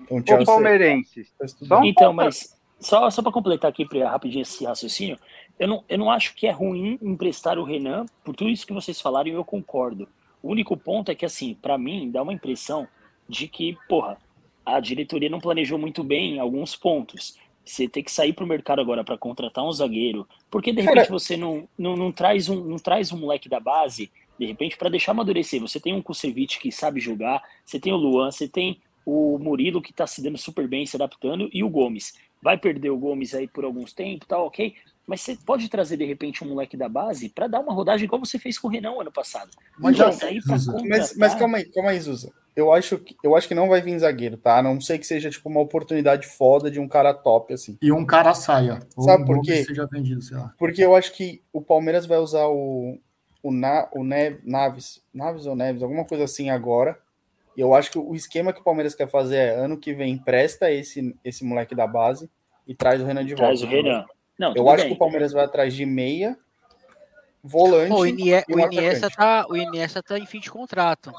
[0.00, 1.32] Então Ô, Chelsea palmeirenses,
[1.68, 5.18] tá um Então, mas só, só para completar aqui pra, rapidinho esse raciocínio,
[5.58, 8.72] eu não, eu não acho que é ruim emprestar o Renan, por tudo isso que
[8.72, 10.08] vocês falaram, eu concordo.
[10.42, 12.86] O único ponto é que, assim, para mim, dá uma impressão
[13.28, 14.18] de que, porra,
[14.64, 17.38] a diretoria não planejou muito bem em alguns pontos.
[17.64, 21.10] Você tem que sair pro mercado agora para contratar um zagueiro, porque de Cara- repente
[21.10, 24.90] você não, não, não, traz um, não traz um moleque da base, de repente, para
[24.90, 25.60] deixar amadurecer.
[25.60, 29.80] Você tem um Kusevich que sabe jogar, você tem o Luan, você tem o Murilo
[29.82, 32.14] que tá se dando super bem, se adaptando, e o Gomes.
[32.42, 34.74] Vai perder o Gomes aí por alguns tempos, tá ok?
[35.06, 38.18] Mas você pode trazer de repente um moleque da base para dar uma rodagem igual
[38.24, 39.50] você fez com o Renan ano passado.
[39.78, 42.32] Mas Então, já- contratar- Mas, mas calma aí, calma aí, Zuza.
[42.56, 44.58] Eu acho, que, eu acho que não vai vir zagueiro, tá?
[44.58, 47.76] A não sei que seja tipo uma oportunidade foda de um cara top, assim.
[47.82, 48.80] E um cara saia.
[48.98, 49.64] Sabe um por quê?
[49.64, 50.54] seja vendido, sei lá.
[50.56, 52.96] Porque eu acho que o Palmeiras vai usar o,
[53.42, 56.96] o, Na, o Nev- Naves, Naves ou Neves, alguma coisa assim agora.
[57.56, 60.12] E eu acho que o esquema que o Palmeiras quer fazer é ano que vem
[60.14, 62.30] empresta esse, esse moleque da base
[62.66, 63.46] e traz o Renan de volta.
[63.46, 64.04] Traz o Renan.
[64.38, 64.88] Não, Eu acho bem.
[64.88, 66.36] que o Palmeiras vai atrás de meia,
[67.42, 67.88] volante.
[67.90, 71.12] Pô, o, Inie- e o Iniesta tá, o Iniesta tá em fim de contrato.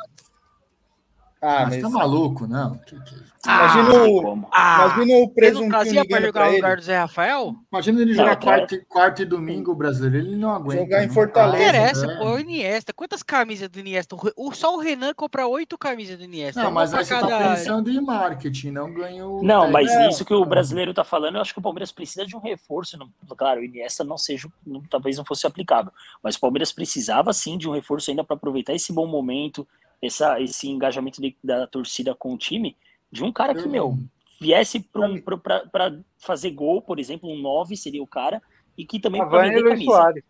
[1.41, 2.75] Ah, mas mas tá maluco, não.
[2.79, 4.47] Que- que- imagina, Não tem o, como.
[4.51, 6.55] Ah, imagina o você não trazia pra jogar no ele.
[6.55, 7.55] lugar do Zé Rafael?
[7.71, 8.57] Imagina ele Não, jogar cara.
[8.59, 10.81] quarta, e- quarta e domingo o brasileiro, ele não aguenta.
[10.83, 11.57] Jogar em não Fortaleza.
[11.65, 12.17] Não tá, interessa, é.
[12.17, 12.93] pô, o Iniesta.
[12.93, 14.15] Quantas camisas do Iniesta?
[14.35, 16.63] O só o Renan compra oito camisas do Iniesta.
[16.63, 19.43] Não, mas aí você tá cada- pensando em marketing, não ganha o.
[19.43, 20.09] Não, mas É.
[20.09, 22.97] isso que o brasileiro tá falando, eu acho que o Palmeiras precisa de um reforço.
[22.97, 25.91] Não- claro, o Iniesta não seja, não- talvez não fosse aplicável,
[26.23, 29.67] mas o Palmeiras precisava sim de um reforço ainda para aproveitar esse bom momento,
[30.05, 32.77] essa, esse engajamento de- da torcida com o time,
[33.11, 33.97] de um cara que, Eu- meu,
[34.39, 38.41] viesse para fazer gol, por exemplo, um 9 seria o cara,
[38.77, 39.91] e que também Cavani e vender Luiz camisa.
[39.91, 40.23] Soares.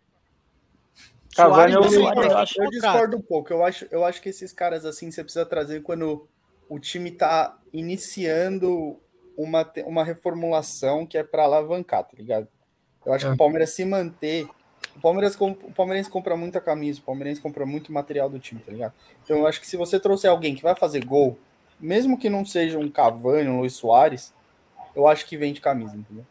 [1.34, 3.52] Soares Cavani tem Luiz Soares, eu acho- Eu discordo um pouco.
[3.52, 6.26] Eu acho, eu acho que esses caras assim você precisa trazer quando
[6.68, 8.98] o time tá iniciando
[9.36, 12.48] uma, uma reformulação que é para alavancar, tá ligado?
[13.04, 13.28] Eu acho É.
[13.28, 14.48] que o Palmeiras se manter.
[14.96, 18.72] O Palmeiras o Palmeirense compra muita camisa, o Palmeirense compra muito material do time, tá
[18.72, 18.94] ligado?
[19.22, 21.38] Então eu acho que se você trouxer alguém que vai fazer gol,
[21.78, 24.32] mesmo que não seja um Cavani, um Luiz Soares,
[24.94, 26.24] eu acho que vende camisa, entendeu?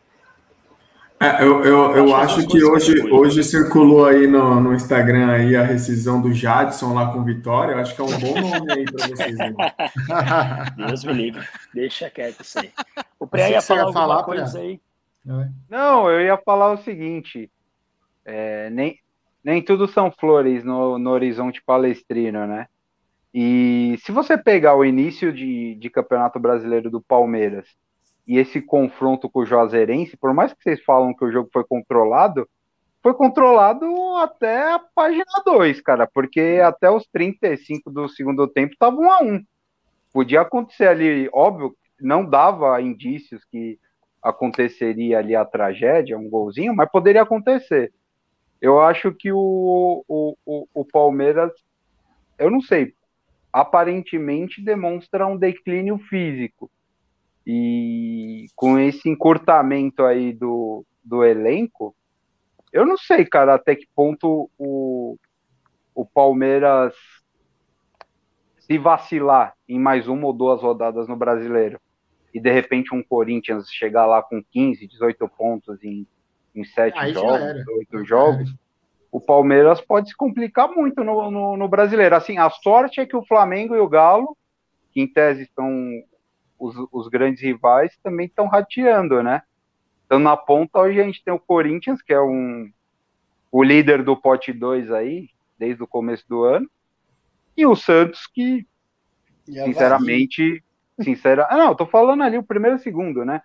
[1.18, 5.56] É, eu, eu, eu Acho acho que hoje, hoje circulou aí no, no Instagram aí
[5.56, 7.72] a rescisão do Jadson lá com Vitória.
[7.72, 9.38] Eu acho que é um bom nome aí para vocês.
[9.38, 9.56] Né?
[10.76, 11.48] Deus me livre.
[11.74, 12.70] Deixa quieto isso aí.
[13.18, 14.82] O Pré ia falar ia alguma falar, coisa aí.
[15.70, 17.50] Não, eu ia falar o seguinte:
[18.26, 19.00] é, nem,
[19.44, 22.68] nem tudo são flores no, no horizonte palestrino, né?
[23.34, 27.68] E se você pegar o início de, de Campeonato Brasileiro do Palmeiras
[28.26, 31.64] e esse confronto com o Juazeirense, por mais que vocês falam que o jogo foi
[31.64, 32.48] controlado,
[33.04, 33.86] foi controlado
[34.16, 39.22] até a página 2, cara, porque até os 35 do segundo tempo estava 1 a
[39.22, 39.44] 1
[40.14, 43.78] Podia acontecer ali, óbvio, não dava indícios que
[44.24, 47.94] aconteceria ali a tragédia, um golzinho, mas poderia acontecer.
[48.62, 51.52] Eu acho que o, o, o, o Palmeiras,
[52.38, 52.94] eu não sei,
[53.52, 56.70] aparentemente demonstra um declínio físico.
[57.46, 61.96] E com esse encurtamento aí do, do elenco,
[62.74, 65.18] eu não sei, cara, até que ponto o,
[65.94, 66.94] o Palmeiras
[68.60, 71.80] se vacilar em mais uma ou duas rodadas no brasileiro
[72.34, 76.06] e de repente um Corinthians chegar lá com 15, 18 pontos em,
[76.56, 77.68] em 7 Aí jogos.
[77.68, 78.56] 8 jogos,
[79.12, 82.16] o Palmeiras pode se complicar muito no, no, no brasileiro.
[82.16, 84.36] Assim, a sorte é que o Flamengo e o Galo,
[84.92, 85.70] que em tese estão
[86.60, 89.42] os, os grandes rivais, também estão rateando, né?
[90.06, 92.72] Então na ponta hoje a gente tem o Corinthians, que é um
[93.52, 96.70] o líder do pote 2 aí, desde o começo do ano,
[97.56, 98.68] e o Santos, que
[99.46, 100.64] sinceramente,
[101.00, 101.48] sincera.
[101.50, 103.42] Ah, não, tô falando ali o primeiro e o segundo, né?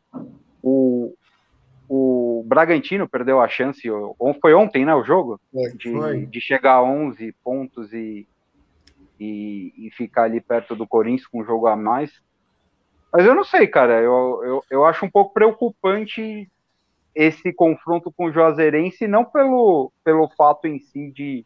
[0.62, 1.14] O,
[1.92, 3.82] o Bragantino perdeu a chance,
[4.40, 5.40] foi ontem, né, o jogo?
[5.74, 8.28] De, de chegar a 11 pontos e,
[9.18, 12.22] e, e, ficar ali perto do Corinthians com um jogo a mais.
[13.12, 16.48] Mas eu não sei, cara, eu, eu, eu acho um pouco preocupante
[17.12, 21.44] esse confronto com o Juazeirense, não pelo, pelo fato em si de,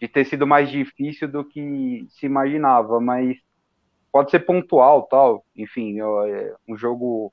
[0.00, 3.38] de ter sido mais difícil do que se imaginava, mas
[4.12, 7.32] pode ser pontual, tal, enfim, é um jogo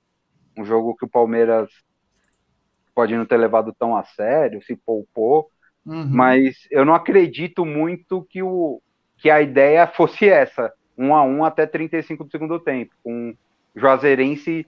[0.58, 1.70] um jogo que o Palmeiras
[2.94, 5.50] pode não ter levado tão a sério, se poupou,
[5.86, 6.08] uhum.
[6.10, 8.82] mas eu não acredito muito que, o,
[9.18, 13.36] que a ideia fosse essa, um a um até 35 do segundo tempo, com
[13.76, 14.66] Juazeirense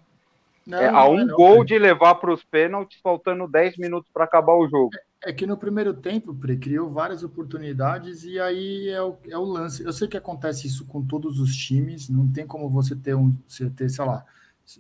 [0.66, 1.66] não, é, a um é não, gol cara.
[1.66, 4.92] de levar para os pênaltis, faltando 10 minutos para acabar o jogo.
[5.24, 9.38] É, é, que no primeiro tempo, Pre, criou várias oportunidades e aí é o, é
[9.38, 9.84] o lance.
[9.84, 13.36] Eu sei que acontece isso com todos os times, não tem como você ter um,
[13.48, 14.26] você ter, sei lá,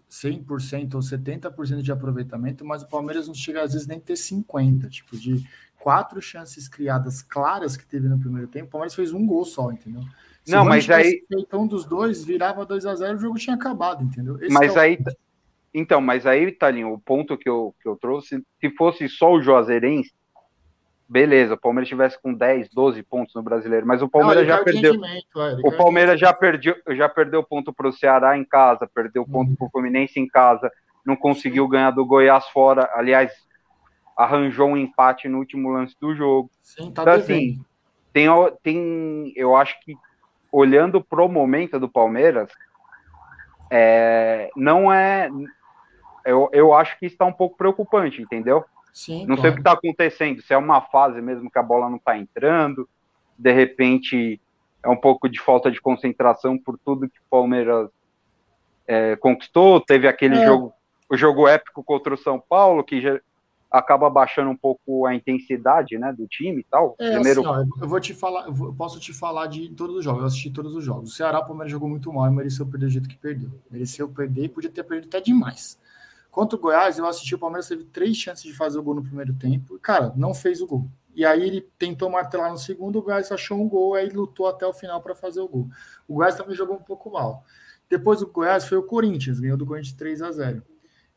[0.09, 4.89] 100% ou 70% de aproveitamento, mas o Palmeiras não chega às vezes nem ter 50%,
[4.89, 9.25] tipo, de quatro chances criadas claras que teve no primeiro tempo, o Palmeiras fez um
[9.25, 10.01] gol só, entendeu?
[10.43, 11.23] Se não, mas aí.
[11.31, 14.37] Então, um dos dois virava 2 a 0 o jogo tinha acabado, entendeu?
[14.41, 14.81] Esse mas é o...
[14.81, 14.97] aí.
[15.73, 19.41] Então, mas aí, Talinho, o ponto que eu, que eu trouxe, se fosse só o
[19.41, 20.11] Juazeirense,
[21.07, 24.63] beleza, o Palmeiras tivesse com 10, 12 pontos no brasileiro, mas o Palmeiras não, já
[24.63, 24.93] perdeu.
[25.05, 29.49] É, o Palmeiras já perdeu, já perdeu ponto para o Ceará em casa, perdeu ponto
[29.49, 29.55] uhum.
[29.55, 30.71] para o Fluminense em casa,
[31.05, 32.89] não conseguiu ganhar do Goiás fora.
[32.93, 33.31] Aliás,
[34.17, 36.49] arranjou um empate no último lance do jogo.
[36.61, 37.59] Sim, tá então, assim,
[38.11, 38.27] tem,
[38.61, 39.95] tem, eu acho que
[40.51, 42.49] olhando pro momento do Palmeiras,
[43.71, 45.29] é, não é.
[46.23, 48.63] Eu, eu acho que está um pouco preocupante, entendeu?
[48.93, 49.41] Sim, não claro.
[49.41, 52.15] sei o que está acontecendo, se é uma fase mesmo que a bola não está
[52.15, 52.87] entrando,
[53.37, 54.39] de repente
[54.83, 57.89] é um pouco de falta de concentração por tudo que o Palmeiras
[58.85, 59.79] é, conquistou.
[59.79, 60.45] Teve aquele é.
[60.45, 60.73] jogo,
[61.09, 63.19] o jogo épico contra o São Paulo, que já
[63.71, 66.95] acaba baixando um pouco a intensidade né, do time e tal.
[66.99, 67.49] É, Primeiro...
[67.49, 70.27] Assim, ó, eu vou te falar, eu posso te falar de todos os jogos, eu
[70.27, 71.11] assisti todos os jogos.
[71.11, 73.49] O Ceará, o Palmeiras jogou muito mal e mereceu perder do jeito que perdeu.
[73.71, 75.79] Mereceu perder e podia ter perdido até demais.
[76.33, 79.03] Contra o Goiás, eu assisti o Palmeiras teve três chances de fazer o gol no
[79.03, 79.77] primeiro tempo.
[79.77, 80.89] Cara, não fez o gol.
[81.13, 84.65] E aí ele tentou martelar no segundo, o Goiás achou um gol, aí lutou até
[84.65, 85.69] o final para fazer o gol.
[86.07, 87.45] O Goiás também jogou um pouco mal.
[87.87, 90.63] Depois do Goiás foi o Corinthians, ganhou do Corinthians 3 a 0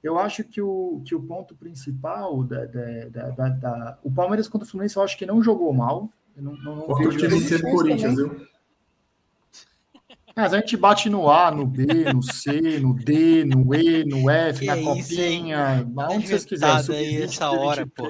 [0.03, 4.67] Eu acho que o, que o ponto principal da, da, da, da O Palmeiras contra
[4.67, 6.11] o Fluminense, eu acho que não jogou mal.
[6.37, 8.47] Eu não, não, não vejo o Corinthians, viu?
[10.37, 14.29] Mas a gente bate no A, no B, no C, no D, no E, no
[14.29, 16.97] F, que na copinha, tá onde vocês quiserem.
[16.99, 18.07] Aí essa hora, pô.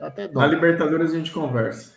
[0.00, 1.94] Até Na Libertadores a gente conversa.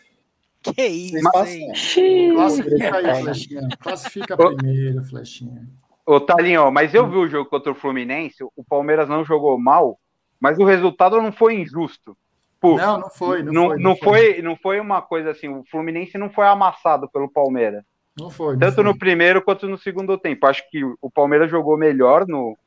[0.61, 2.33] Que isso, hein?
[2.35, 3.67] Classifica aí, Flechinha.
[3.79, 5.67] Classifica primeiro, Flechinha.
[6.05, 9.99] Ô, Talinho, mas eu vi o jogo contra o Fluminense, o Palmeiras não jogou mal,
[10.39, 12.15] mas o resultado não foi injusto.
[12.59, 13.41] Pô, não, não foi.
[13.41, 16.45] Não, não, foi, não, foi, foi, não foi uma coisa assim, o Fluminense não foi
[16.45, 17.83] amassado pelo Palmeiras.
[18.17, 18.53] Não foi.
[18.53, 18.83] Não Tanto foi.
[18.83, 20.47] no primeiro quanto no segundo tempo.
[20.47, 22.57] Acho que o Palmeiras jogou melhor no,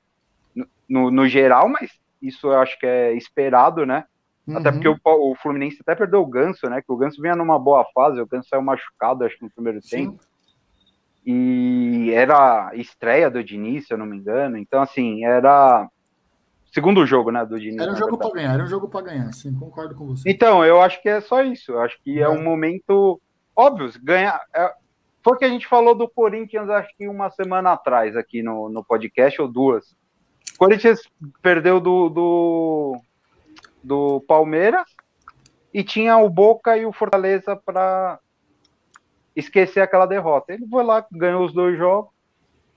[0.89, 4.05] no, no geral, mas isso eu acho que é esperado, né?
[4.47, 4.59] Uhum.
[4.59, 6.83] Até porque o, o, Fluminense até perdeu o Ganso, né?
[6.83, 9.81] Que o Ganso vinha numa boa fase, o Ganso saiu machucado, acho que no primeiro
[9.83, 10.11] Sim.
[10.11, 10.21] tempo.
[11.25, 14.57] E era a estreia do Diniz, se eu não me engano.
[14.57, 15.89] Então, assim, era.
[16.73, 17.81] Segundo jogo, né, do Diniz.
[17.81, 20.29] Era um jogo para ganhar, era um jogo para ganhar, sim, concordo com você.
[20.31, 21.73] Então, eu acho que é só isso.
[21.73, 23.21] Eu acho que é, é um momento.
[23.55, 24.41] Óbvio, ganhar.
[24.55, 24.73] É,
[25.31, 28.85] foi que a gente falou do Corinthians, acho que uma semana atrás, aqui no, no
[28.85, 29.93] podcast, ou duas.
[30.55, 31.01] O Corinthians
[31.40, 33.01] perdeu do, do,
[33.83, 34.85] do Palmeiras
[35.73, 38.19] e tinha o Boca e o Fortaleza para
[39.37, 40.53] esquecer aquela derrota.
[40.53, 42.11] Ele foi lá, ganhou os dois jogos,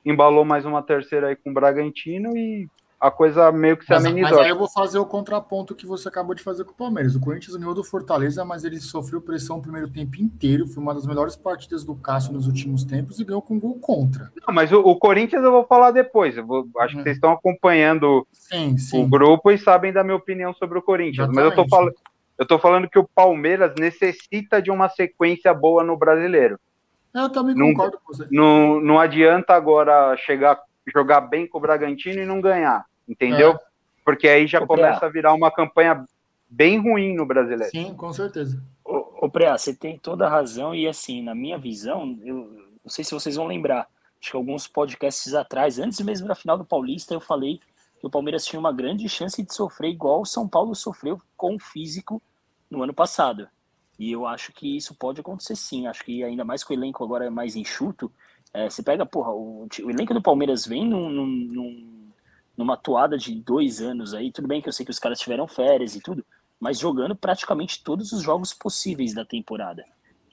[0.05, 2.69] embalou mais uma terceira aí com o Bragantino e
[3.03, 4.37] a coisa meio que se mas, amenizou.
[4.37, 7.17] Mas aí eu vou fazer o contraponto que você acabou de fazer com o Palmeiras.
[7.17, 10.65] O Corinthians ganhou do Fortaleza, mas ele sofreu pressão o primeiro tempo inteiro.
[10.65, 14.31] Foi uma das melhores partidas do Cássio nos últimos tempos e ganhou com gol contra.
[14.47, 16.37] Não, mas o, o Corinthians eu vou falar depois.
[16.37, 17.03] Eu vou, acho que é.
[17.03, 19.03] vocês estão acompanhando sim, sim.
[19.03, 21.27] o grupo e sabem da minha opinião sobre o Corinthians.
[21.27, 21.43] Exatamente.
[21.43, 21.93] Mas eu tô, falando,
[22.37, 26.57] eu tô falando que o Palmeiras necessita de uma sequência boa no brasileiro.
[27.13, 28.27] Eu também concordo não, com você.
[28.31, 33.51] Não, não adianta agora chegar, jogar bem com o Bragantino e não ganhar entendeu?
[33.51, 33.59] É.
[34.03, 36.05] Porque aí já começa a virar uma campanha
[36.49, 37.71] bem ruim no brasileiro.
[37.71, 38.61] Sim, com certeza.
[38.83, 42.35] Ô, ô Preá, você tem toda a razão, e assim, na minha visão, eu
[42.83, 43.87] não sei se vocês vão lembrar,
[44.21, 47.59] acho que alguns podcasts atrás, antes mesmo da final do Paulista, eu falei
[47.99, 51.55] que o Palmeiras tinha uma grande chance de sofrer igual o São Paulo sofreu com
[51.55, 52.21] o físico
[52.69, 53.47] no ano passado.
[53.97, 55.87] E eu acho que isso pode acontecer sim.
[55.87, 58.11] Acho que ainda mais que o elenco agora é mais enxuto.
[58.53, 61.92] É, você pega, porra, o, o elenco do Palmeiras vem num, num, num
[62.57, 64.31] numa toada de dois anos aí.
[64.31, 66.25] Tudo bem que eu sei que os caras tiveram férias e tudo,
[66.59, 69.83] mas jogando praticamente todos os jogos possíveis da temporada.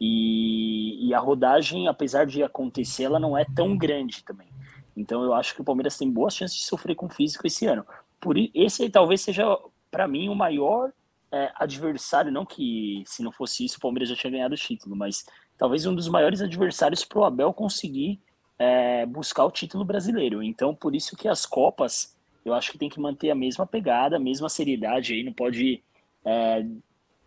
[0.00, 4.48] E, e, a rodagem, apesar de acontecer, ela não é tão grande também.
[4.96, 7.66] Então eu acho que o Palmeiras tem boas chances de sofrer com o físico esse
[7.66, 7.84] ano.
[8.18, 9.44] Por esse aí talvez seja
[9.90, 10.90] para mim o maior
[11.32, 14.96] é, adversário, não que se não fosse isso o Palmeiras já tinha ganhado o título,
[14.96, 15.24] mas
[15.56, 18.20] talvez um dos maiores adversários para o Abel conseguir
[18.60, 20.42] é, buscar o título brasileiro.
[20.42, 24.16] Então por isso que as copas eu acho que tem que manter a mesma pegada,
[24.16, 25.82] a mesma seriedade aí, não pode
[26.24, 26.64] é,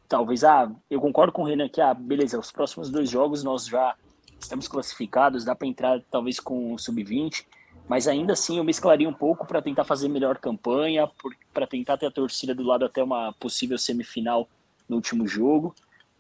[0.08, 3.66] talvez, ah, eu concordo com o Renan que, ah, beleza, os próximos dois jogos nós
[3.66, 3.96] já
[4.40, 7.46] estamos classificados, dá para entrar talvez com o sub-20,
[7.88, 11.10] mas ainda assim eu mesclaria um pouco para tentar fazer melhor campanha,
[11.54, 14.48] para tentar ter a torcida do lado até uma possível semifinal
[14.88, 15.74] no último jogo,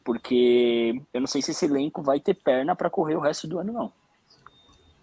[0.03, 3.59] porque eu não sei se esse elenco vai ter perna para correr o resto do
[3.59, 3.91] ano, não.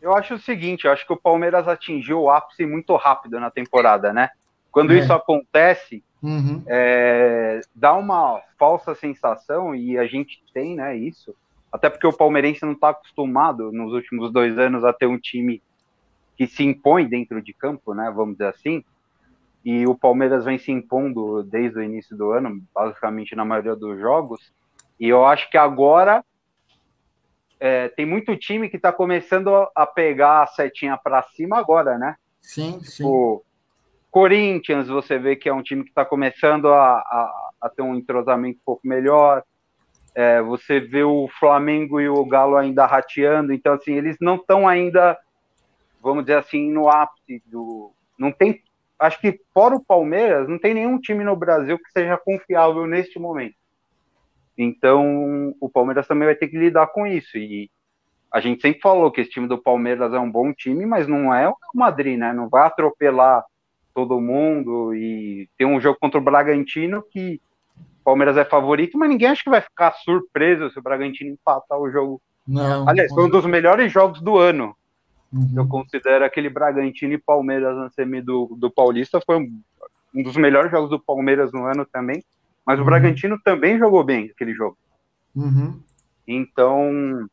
[0.01, 3.51] Eu acho o seguinte, eu acho que o Palmeiras atingiu o ápice muito rápido na
[3.51, 4.31] temporada, né?
[4.73, 4.99] Quando é.
[4.99, 6.63] isso acontece, uhum.
[6.67, 11.35] é, dá uma falsa sensação, e a gente tem né, isso,
[11.73, 15.63] até porque o palmeirense não está acostumado nos últimos dois anos a ter um time
[16.37, 18.11] que se impõe dentro de campo, né?
[18.15, 18.83] Vamos dizer assim.
[19.65, 24.01] E o Palmeiras vem se impondo desde o início do ano, basicamente na maioria dos
[24.01, 24.51] jogos.
[24.99, 26.25] E eu acho que agora
[27.61, 32.17] é, tem muito time que está começando a pegar a setinha para cima agora, né?
[32.41, 33.05] Sim, sim.
[33.05, 33.43] O
[34.11, 37.95] Corinthians, você vê que é um time que está começando a, a, a, ter um
[37.95, 39.45] entrosamento um pouco melhor.
[40.15, 44.67] É, você vê o Flamengo e o Galo ainda rateando, então assim, eles não estão
[44.67, 45.17] ainda
[46.03, 47.93] vamos dizer assim, no ápice do.
[48.19, 48.63] Não tem.
[48.99, 53.19] Acho que fora o Palmeiras, não tem nenhum time no Brasil que seja confiável neste
[53.19, 53.55] momento.
[54.63, 57.39] Então, o Palmeiras também vai ter que lidar com isso.
[57.39, 57.71] E
[58.31, 61.35] a gente sempre falou que esse time do Palmeiras é um bom time, mas não
[61.35, 62.31] é o Madrid, né?
[62.35, 63.43] Não vai atropelar
[63.95, 67.41] todo mundo e tem um jogo contra o Bragantino que
[68.01, 71.79] o Palmeiras é favorito, mas ninguém acha que vai ficar surpreso se o Bragantino empatar
[71.79, 72.21] o jogo.
[72.47, 72.87] Não.
[72.87, 74.77] Aliás, foi um dos melhores jogos do ano.
[75.33, 75.55] Uhum.
[75.57, 79.61] Eu considero aquele Bragantino e Palmeiras na semi do, do Paulista foi um,
[80.15, 82.23] um, dos melhores jogos do Palmeiras no ano também.
[82.71, 82.85] Mas uhum.
[82.85, 84.79] o Bragantino também jogou bem aquele jogo.
[85.35, 85.83] Uhum.
[86.25, 87.29] Então,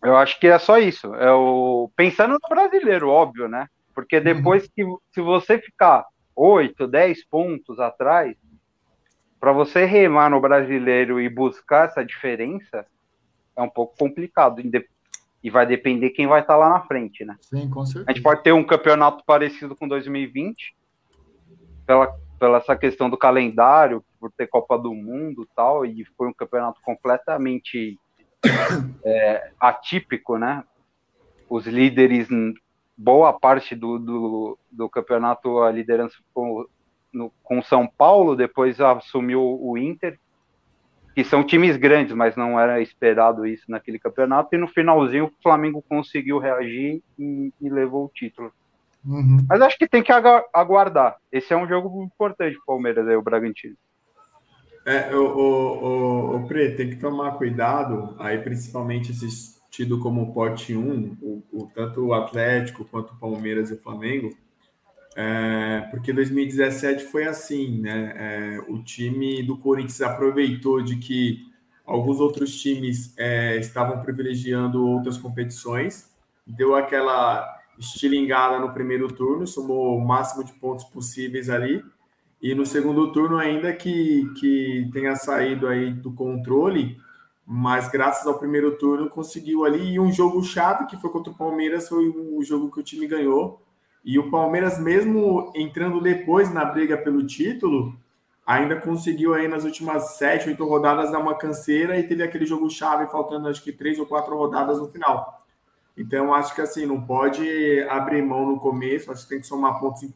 [0.00, 1.12] eu acho que é só isso.
[1.16, 3.66] É o pensando no brasileiro, óbvio, né?
[3.92, 4.68] Porque depois uhum.
[4.76, 8.36] que se você ficar 8, 10 pontos atrás,
[9.40, 12.86] para você remar no brasileiro e buscar essa diferença,
[13.56, 14.62] é um pouco complicado,
[15.42, 17.36] e vai depender quem vai estar lá na frente, né?
[17.40, 18.04] Sim, com certeza.
[18.08, 20.76] A gente pode ter um campeonato parecido com 2020,
[21.84, 26.32] pela, pela essa questão do calendário, por ter Copa do Mundo tal, e foi um
[26.32, 27.98] campeonato completamente
[29.04, 30.64] é, atípico, né?
[31.48, 32.28] Os líderes,
[32.96, 36.66] boa parte do, do, do campeonato, a liderança com,
[37.12, 40.18] no, com São Paulo, depois assumiu o Inter,
[41.14, 44.54] que são times grandes, mas não era esperado isso naquele campeonato.
[44.54, 48.52] E no finalzinho o Flamengo conseguiu reagir e, e levou o título.
[49.06, 49.46] Uhum.
[49.48, 51.16] Mas acho que tem que aguardar.
[51.30, 53.76] Esse é um jogo importante para o Palmeiras, aí, o Bragantino.
[54.84, 60.32] É, o, o, o, o Pre, tem que tomar cuidado, aí principalmente esse tido como
[60.32, 64.34] pote 1, o, o, tanto o Atlético quanto o Palmeiras e o Flamengo,
[65.16, 68.12] é, porque 2017 foi assim, né?
[68.16, 71.46] É, o time do Corinthians aproveitou de que
[71.84, 76.10] alguns outros times é, estavam privilegiando outras competições,
[76.46, 81.84] deu aquela estilingada no primeiro turno, somou o máximo de pontos possíveis ali,
[82.40, 86.98] e no segundo turno ainda que, que tenha saído aí do controle,
[87.46, 91.36] mas graças ao primeiro turno conseguiu ali, e um jogo chave que foi contra o
[91.36, 93.62] Palmeiras foi o jogo que o time ganhou,
[94.04, 97.98] e o Palmeiras, mesmo entrando depois na briga pelo título,
[98.46, 102.70] ainda conseguiu aí nas últimas sete, oito rodadas dar uma canseira e teve aquele jogo
[102.70, 105.35] chave faltando acho que três ou quatro rodadas no final.
[105.96, 109.80] Então acho que assim não pode abrir mão no começo, acho que tem que somar
[109.80, 110.08] pontos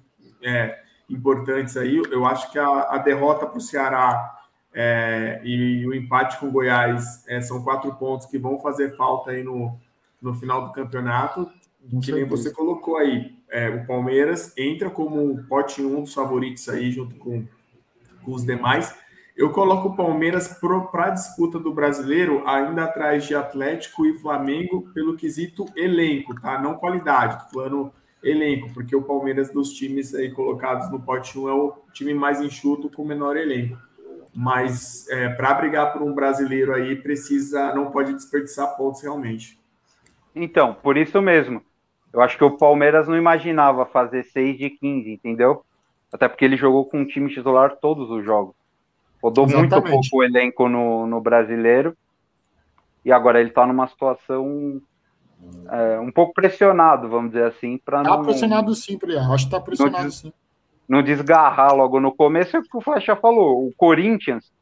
[0.43, 0.79] é,
[1.09, 2.01] importantes aí.
[2.11, 4.41] Eu acho que a, a derrota para o Ceará
[4.73, 9.31] é, e o empate com o Goiás é, são quatro pontos que vão fazer falta
[9.31, 9.77] aí no,
[10.21, 11.51] no final do campeonato.
[12.03, 16.93] que nem você colocou aí, é, o Palmeiras entra como pote um dos favoritos aí,
[16.93, 17.45] junto com,
[18.23, 18.95] com os demais.
[19.37, 20.49] Eu coloco o Palmeiras
[20.91, 26.61] para a disputa do brasileiro ainda atrás de Atlético e Flamengo pelo quesito elenco, tá?
[26.61, 31.49] Não qualidade, tô falando elenco, porque o Palmeiras dos times aí colocados no pote 1
[31.49, 33.79] é o time mais enxuto com menor elenco.
[34.35, 39.59] Mas é, para brigar por um brasileiro aí, precisa, não pode desperdiçar pontos realmente.
[40.35, 41.63] Então, por isso mesmo
[42.13, 45.65] Eu acho que o Palmeiras não imaginava fazer 6 de 15, entendeu?
[46.13, 48.55] Até porque ele jogou com um time titular todos os jogos.
[49.23, 49.73] Rodou Exatamente.
[49.73, 51.97] muito pouco o elenco no, no brasileiro.
[53.05, 54.81] E agora ele está numa situação
[55.71, 57.79] é, um pouco pressionado, vamos dizer assim.
[57.79, 58.99] Tá não, pressionado sim,
[59.33, 60.33] acho que tá pressionado não, sim.
[60.89, 63.67] Não desgarrar logo no começo, é o que o Flecha falou.
[63.67, 64.53] O Corinthians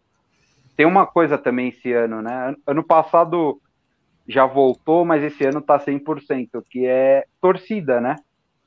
[0.76, 2.54] tem uma coisa também esse ano, né?
[2.66, 3.60] Ano passado
[4.28, 8.16] já voltou, mas esse ano tá 100%, que é torcida, né?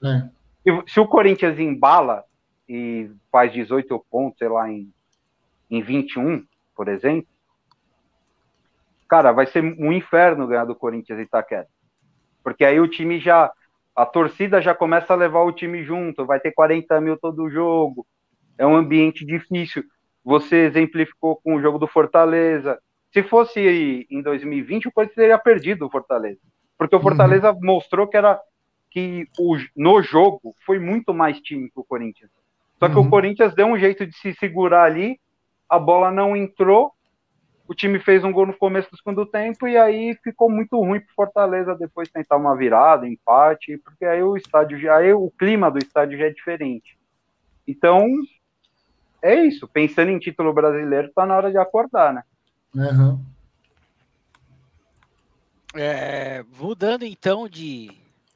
[0.04, 0.28] É.
[0.64, 2.24] Se, se o Corinthians embala
[2.68, 4.92] e faz 18 pontos, sei lá, em,
[5.72, 6.46] em 21,
[6.76, 7.28] por exemplo,
[9.08, 11.68] cara, vai ser um inferno ganhar do Corinthians em Itaquera.
[12.44, 13.52] Porque aí o time já.
[13.94, 18.08] A torcida já começa a levar o time junto, vai ter 40 mil todo jogo.
[18.58, 19.84] É um ambiente difícil.
[20.24, 22.80] Você exemplificou com o jogo do Fortaleza.
[23.12, 26.40] Se fosse em 2020, o Corinthians teria perdido o Fortaleza.
[26.78, 27.04] Porque o uhum.
[27.04, 27.60] Fortaleza uhum.
[27.62, 28.40] mostrou que era
[28.90, 32.32] que o, no jogo foi muito mais time que o Corinthians.
[32.80, 33.08] Só que uhum.
[33.08, 35.20] o Corinthians deu um jeito de se segurar ali,
[35.72, 36.94] a bola não entrou
[37.72, 41.00] o time fez um gol no começo do segundo tempo e aí ficou muito ruim
[41.00, 45.72] para Fortaleza depois tentar uma virada, empate, porque aí o estádio já, aí o clima
[45.72, 47.00] do estádio já é diferente.
[47.66, 48.06] Então,
[49.22, 49.70] é isso.
[49.70, 52.24] Pensando em título brasileiro, está na hora de acordar, né?
[52.76, 53.24] Uhum.
[55.74, 57.90] É, mudando então de,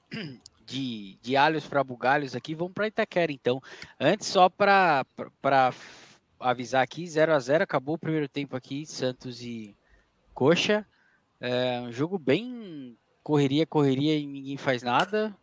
[0.66, 3.62] de, de alhos para bugalhos aqui, vamos para Itaquera então.
[4.00, 5.04] Antes, só para
[6.40, 9.76] avisar aqui, 0 a 0 acabou o primeiro tempo aqui, Santos e
[10.34, 10.86] Coxa.
[11.40, 15.36] É um jogo bem correria, correria e ninguém faz nada.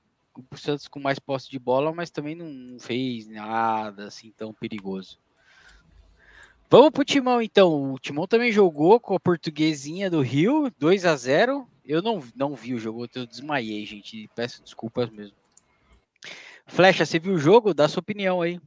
[0.51, 5.19] O Santos com mais posse de bola, mas também não fez nada assim tão perigoso.
[6.71, 7.93] Vamos pro Timão então.
[7.93, 12.55] O Timão também jogou com a portuguesinha do Rio, 2 a 0 Eu não, não
[12.55, 14.31] vi o jogo, eu desmaiei, gente.
[14.35, 15.37] Peço desculpas mesmo.
[16.67, 17.75] Flecha, você viu o jogo?
[17.75, 18.59] Dá sua opinião aí.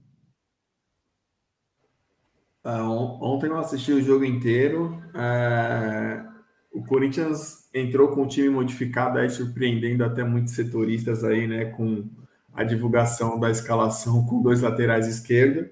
[2.66, 5.00] Uh, ontem eu assisti o jogo inteiro.
[5.14, 6.28] Uh,
[6.74, 11.66] o Corinthians entrou com o time modificado, aí surpreendendo até muitos setoristas aí, né?
[11.66, 12.10] Com
[12.52, 15.70] a divulgação da escalação com dois laterais esquerda.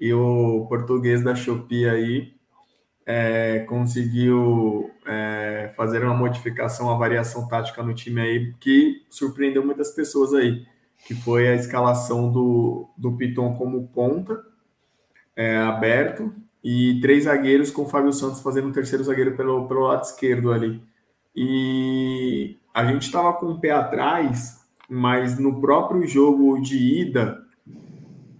[0.00, 2.34] E o português da Shopee aí
[3.06, 9.90] é, conseguiu é, fazer uma modificação, uma variação tática no time aí, que surpreendeu muitas
[9.90, 10.66] pessoas aí,
[11.06, 14.42] que foi a escalação do, do Piton como ponta
[15.36, 16.32] é, aberto
[16.64, 20.52] e três zagueiros com o Fábio Santos fazendo o terceiro zagueiro pelo, pelo lado esquerdo
[20.52, 20.82] ali.
[21.34, 27.42] E a gente estava com o pé atrás, mas no próprio jogo de ida,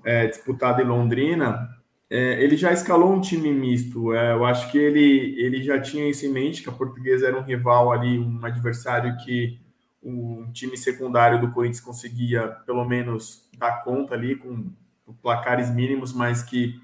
[0.04, 1.68] é, disputado em Londrina,
[2.08, 4.12] é, ele já escalou um time misto.
[4.14, 7.38] É, eu acho que ele, ele já tinha isso em mente, que a Portuguesa era
[7.38, 9.60] um rival ali, um adversário que
[10.02, 14.70] um time secundário do Corinthians conseguia pelo menos dar conta ali com
[15.20, 16.80] placares mínimos, mas que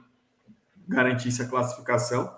[0.89, 2.35] garantisse a classificação.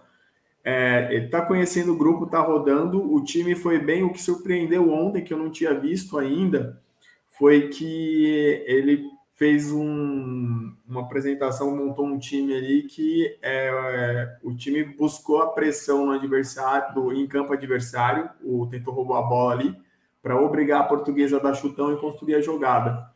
[0.65, 3.13] É, ele está conhecendo o grupo, está rodando.
[3.13, 4.03] O time foi bem.
[4.03, 6.83] O que surpreendeu ontem, que eu não tinha visto ainda,
[7.29, 14.85] foi que ele fez um, uma apresentação, montou um time ali que é, o time
[14.85, 19.77] buscou a pressão no adversário, do, em campo adversário, o, tentou roubar a bola ali,
[20.23, 23.13] para obrigar a portuguesa a dar chutão e construir a jogada.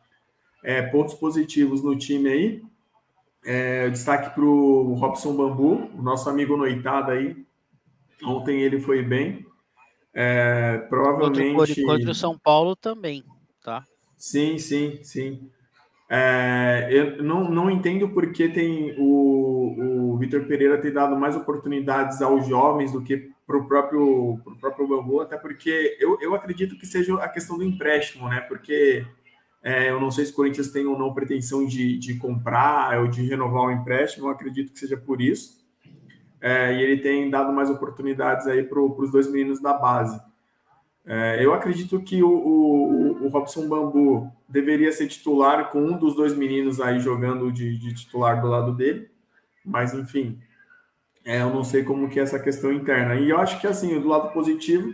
[0.62, 2.62] É, pontos positivos no time aí.
[3.44, 7.36] É, destaque para o Robson Bambu, o nosso amigo noitada aí.
[8.22, 9.46] Ontem ele foi bem.
[10.12, 11.54] É, provavelmente.
[11.54, 13.24] Contra, contra o São Paulo também,
[13.62, 13.84] tá?
[14.16, 15.50] Sim, sim, sim.
[16.10, 22.22] É, eu não, não entendo porque tem o, o Vitor Pereira tem dado mais oportunidades
[22.22, 26.76] aos jovens do que para o próprio, pro próprio Bambu, até porque eu, eu acredito
[26.76, 28.40] que seja a questão do empréstimo, né?
[28.40, 29.06] Porque
[29.62, 33.08] é, eu não sei se o Corinthians tem ou não pretensão de, de comprar ou
[33.08, 35.58] de renovar o empréstimo, eu acredito que seja por isso.
[36.40, 40.20] É, e ele tem dado mais oportunidades aí para os dois meninos da base.
[41.04, 46.14] É, eu acredito que o, o, o, Robson Bambu deveria ser titular com um dos
[46.14, 49.10] dois meninos aí jogando de, de titular do lado dele,
[49.64, 50.38] mas enfim,
[51.24, 53.14] é, eu não sei como que é essa questão interna.
[53.16, 54.92] E eu acho que assim, do lado positivo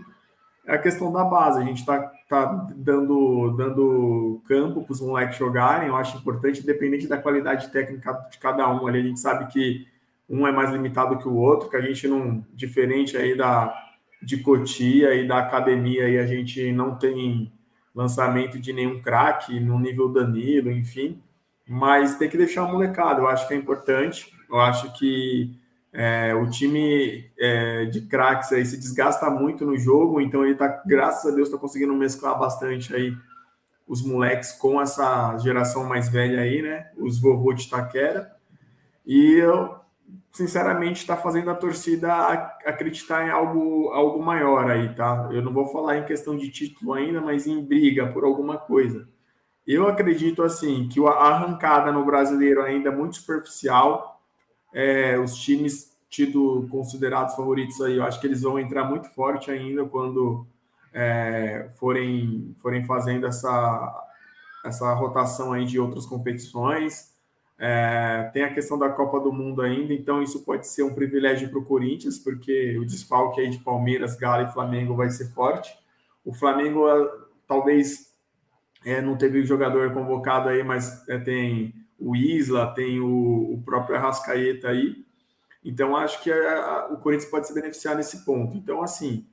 [0.64, 1.60] é a questão da base.
[1.60, 7.06] A gente está tá dando, dando campo para os moleques jogarem, eu acho importante, independente
[7.06, 9.86] da qualidade técnica de cada um ali, a gente sabe que
[10.28, 13.74] um é mais limitado que o outro, que a gente não, diferente aí da
[14.22, 17.52] de Cotia e da academia, aí a gente não tem
[17.94, 21.22] lançamento de nenhum craque no nível Danilo, enfim,
[21.68, 25.54] mas tem que deixar o molecado, eu acho que é importante, eu acho que
[25.95, 30.82] é, o time é, de craques aí se desgasta muito no jogo, então ele tá,
[30.84, 33.16] graças a Deus, está conseguindo mesclar bastante aí
[33.86, 36.90] os moleques com essa geração mais velha aí, né?
[36.97, 38.34] Os vovô de Taquera.
[39.07, 39.76] E eu,
[40.32, 42.12] sinceramente, está fazendo a torcida
[42.64, 45.28] acreditar em algo, algo maior aí, tá?
[45.30, 49.07] Eu não vou falar em questão de título ainda, mas em briga por alguma coisa.
[49.66, 54.13] Eu acredito, assim, que a arrancada no brasileiro ainda é muito superficial.
[54.74, 59.50] É, os times tido considerados favoritos aí, eu acho que eles vão entrar muito forte
[59.50, 60.46] ainda quando
[60.92, 64.08] é, forem, forem fazendo essa,
[64.64, 67.14] essa rotação aí de outras competições.
[67.58, 71.48] É, tem a questão da Copa do Mundo ainda, então isso pode ser um privilégio
[71.48, 75.76] para o Corinthians, porque o desfalque aí de Palmeiras, Galo e Flamengo vai ser forte.
[76.24, 76.84] O Flamengo
[77.46, 78.12] talvez
[78.84, 83.97] é, não teve jogador convocado aí, mas é, tem o Isla, tem o, o próprio
[83.97, 85.05] Arrascaeta aí.
[85.64, 88.57] Então, acho que a, a, o Corinthians pode se beneficiar nesse ponto.
[88.57, 89.26] Então, assim,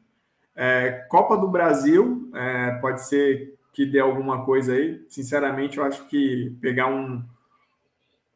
[0.56, 5.04] é, Copa do Brasil, é, pode ser que dê alguma coisa aí.
[5.10, 7.24] Sinceramente, eu acho que pegar um,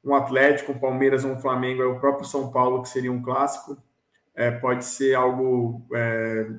[0.03, 3.78] um Atlético, um Palmeiras um Flamengo, é o próprio São Paulo, que seria um clássico,
[4.34, 6.49] é, pode ser algo é,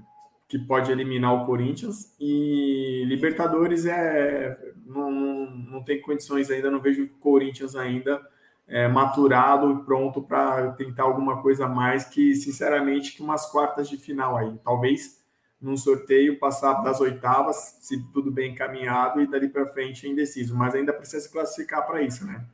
[0.49, 2.15] que pode eliminar o Corinthians.
[2.19, 4.57] E Libertadores é
[4.87, 5.11] não,
[5.51, 8.25] não, tem condições ainda, não vejo o Corinthians ainda
[8.69, 13.89] é, maturado e pronto para tentar alguma coisa a mais que, sinceramente, que umas quartas
[13.89, 14.57] de final aí.
[14.65, 15.25] Talvez
[15.61, 20.55] num sorteio passar das oitavas, se tudo bem encaminhado, e dali para frente é indeciso.
[20.55, 22.45] Mas ainda precisa se classificar para isso, né?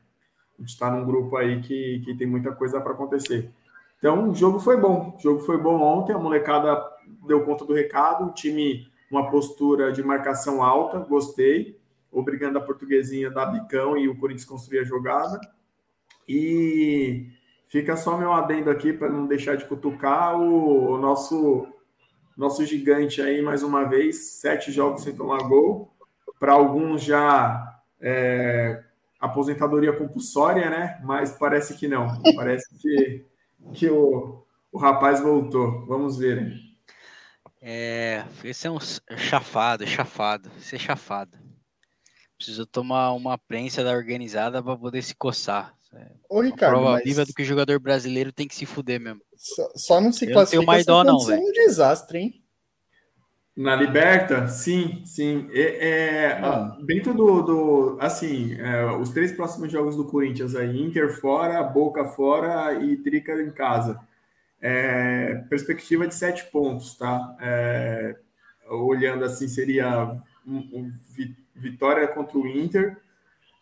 [0.58, 3.50] A gente está num grupo aí que, que tem muita coisa para acontecer.
[3.98, 5.16] Então, o jogo foi bom.
[5.16, 6.82] O jogo foi bom ontem, a molecada
[7.26, 11.80] deu conta do recado, o time, uma postura de marcação alta, gostei,
[12.12, 15.40] obrigando a portuguesinha da bicão e o Corinthians construir a jogada.
[16.28, 17.30] E
[17.68, 21.66] fica só meu adendo aqui para não deixar de cutucar o, o, nosso
[22.36, 25.92] nosso gigante aí mais uma vez, sete jogos sem tomar gol.
[26.38, 28.82] Para alguns já é,
[29.18, 31.00] aposentadoria compulsória, né?
[31.04, 32.20] Mas parece que não.
[32.36, 33.24] Parece que,
[33.72, 35.86] que o, o rapaz voltou.
[35.86, 36.52] Vamos ver.
[37.60, 41.41] É, esse é um chafado, chafado, esse é chafado.
[42.42, 45.72] Preciso tomar uma prensa da organizada para poder se coçar.
[46.28, 47.04] Ô, Ricardo, prova mas...
[47.04, 49.20] viva do que o jogador brasileiro tem que se fuder mesmo.
[49.36, 51.40] Só, só não se eu classifica mais dó, não, velho.
[51.40, 52.42] um desastre, hein?
[53.54, 55.48] Na Liberta, sim, sim.
[55.52, 56.76] É, é ah.
[56.84, 62.06] dentro do, do assim, é, os três próximos jogos do Corinthians aí, Inter fora, Boca
[62.06, 64.00] fora e Trica em casa.
[64.60, 67.36] É, perspectiva de sete pontos, tá?
[67.40, 68.16] É,
[68.68, 70.92] olhando assim, seria um, um,
[71.62, 72.98] vitória contra o Inter,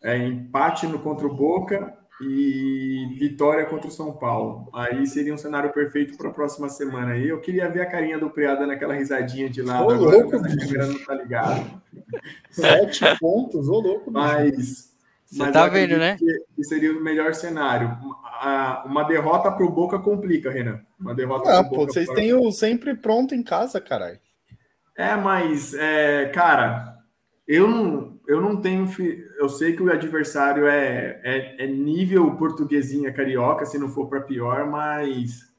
[0.03, 4.69] é, empate no contra o Boca e vitória contra o São Paulo.
[4.75, 7.17] Aí seria um cenário perfeito para a próxima semana.
[7.17, 10.37] E eu queria ver a carinha do Preada naquela risadinha de lado ô, agora, louco,
[10.37, 11.83] a câmera não tá ligado.
[12.51, 14.11] Sete pontos, ô louco.
[14.11, 14.93] Mas,
[15.25, 16.17] Você mas tá vendo, né?
[16.55, 17.97] Que seria o melhor cenário.
[18.85, 20.81] Uma derrota para o Boca complica, Renan.
[20.99, 24.19] Uma derrota não, pô, vocês têm o sempre pronto em casa, caralho.
[24.97, 27.00] É, mas, é, cara,
[27.51, 28.89] eu não, eu não tenho.
[29.37, 34.21] Eu sei que o adversário é, é, é nível portuguesinha carioca, se não for para
[34.21, 35.53] pior, mas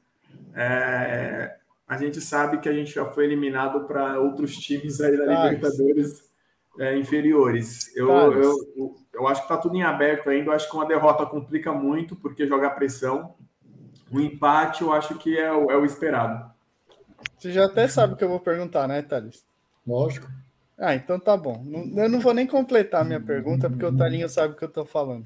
[0.54, 1.54] é,
[1.86, 6.22] a gente sabe que a gente já foi eliminado para outros times aí da Libertadores
[6.78, 7.94] é, inferiores.
[7.94, 10.48] Eu, eu, eu, eu, acho que está tudo em aberto ainda.
[10.48, 13.34] Eu acho que uma derrota complica muito, porque jogar pressão.
[14.10, 16.50] O empate eu acho que é o, é o esperado.
[17.36, 19.44] Você já até sabe o que eu vou perguntar, né, Thales?
[19.86, 20.26] Lógico.
[20.82, 21.64] Ah, então tá bom.
[21.96, 24.68] eu não vou nem completar a minha pergunta, porque o Talinho sabe o que eu
[24.68, 25.24] tô falando.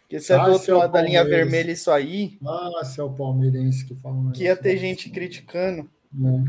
[0.00, 2.38] Porque se é do outro lado da linha vermelha isso aí.
[2.46, 4.32] Ah, se é o palmeirense que fala.
[4.32, 5.86] Que ia ter gente criticando.
[6.10, 6.44] Não,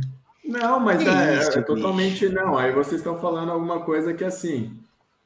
[0.45, 2.57] não mas é, é, totalmente não.
[2.57, 4.71] Aí vocês estão falando alguma coisa que assim.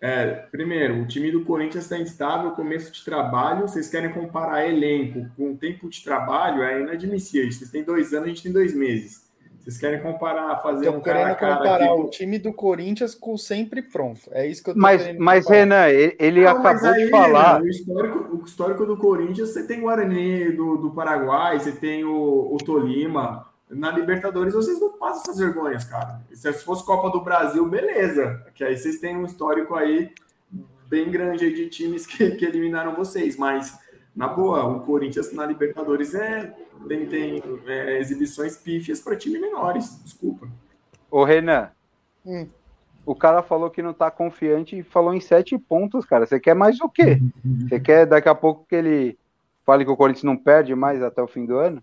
[0.02, 3.68] É, primeiro, o time do Corinthians está instável, começo de trabalho.
[3.68, 6.64] Vocês querem comparar elenco com tempo de trabalho?
[6.64, 7.52] É inadmissível.
[7.52, 9.30] Vocês têm dois anos, a gente tem dois meses.
[9.62, 12.01] Vocês querem comparar, fazer um cara cara comparar aqui...
[12.01, 14.22] o time do Corinthians com sempre pronto.
[14.32, 17.62] É isso que eu tô Mas, mas Renan, ele não, acabou aí, de falar.
[17.62, 22.03] o, histórico, o histórico do Corinthians, você tem o Guarani do, do Paraguai, você tem
[22.03, 23.47] o, o Tolima.
[23.70, 26.22] Na Libertadores, vocês não passam essas vergonhas, cara.
[26.34, 28.43] Se fosse Copa do Brasil, beleza.
[28.55, 30.12] Que aí vocês têm um histórico aí
[30.89, 33.38] bem grande de times que, que eliminaram vocês.
[33.38, 33.78] Mas,
[34.16, 36.53] na boa, o Corinthians na Libertadores é
[36.88, 40.47] tem, tem é, exibições pífias para time menores, desculpa.
[41.09, 41.70] Ô, Renan,
[42.26, 42.47] hum.
[43.05, 46.26] o cara falou que não tá confiante e falou em sete pontos, cara.
[46.26, 47.22] Você quer mais o quê?
[47.68, 49.18] Você quer daqui a pouco que ele
[49.66, 51.82] fale que o Corinthians não perde mais até o fim do ano?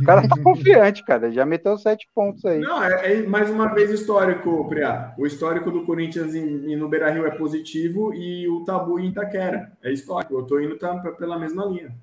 [0.00, 1.30] O cara tá confiante, cara.
[1.30, 2.58] Já meteu sete pontos aí.
[2.60, 5.14] Não, é, é mais uma vez histórico, Priá.
[5.18, 9.08] O histórico do Corinthians em, em no Beira Rio é positivo e o tabu em
[9.08, 9.72] Itaquera.
[9.82, 10.34] É histórico.
[10.34, 11.94] Eu tô indo tá, pela mesma linha.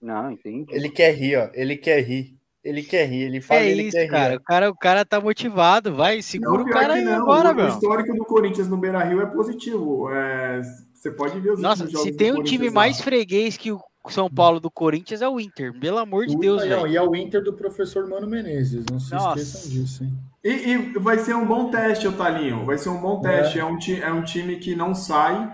[0.00, 0.74] Não, entendi.
[0.74, 1.50] Ele quer rir, ó.
[1.52, 2.36] Ele quer rir.
[2.62, 3.22] Ele quer rir.
[3.22, 4.30] Ele fala É ele isso, quer cara.
[4.30, 4.36] rir.
[4.36, 4.70] O cara.
[4.70, 5.94] O cara tá motivado.
[5.94, 7.22] Vai, segura o pior cara aí não.
[7.22, 7.64] agora, o, meu.
[7.66, 10.10] o histórico do Corinthians no Beira Rio é positivo.
[10.12, 10.60] É,
[10.92, 13.80] você pode ver os Nossa, se tem um time mais freguês que o
[14.12, 15.72] São Paulo do Corinthians é o Inter.
[15.78, 16.86] Pelo amor de Deus, Não, velho.
[16.88, 19.38] e é o Inter do professor Mano Menezes, não se Nossa.
[19.40, 20.12] esqueçam disso, hein?
[20.44, 22.64] E, e vai ser um bom teste, Otalinho.
[22.64, 23.58] Vai ser um bom teste.
[23.58, 25.52] É, um, ti- é um time que não sai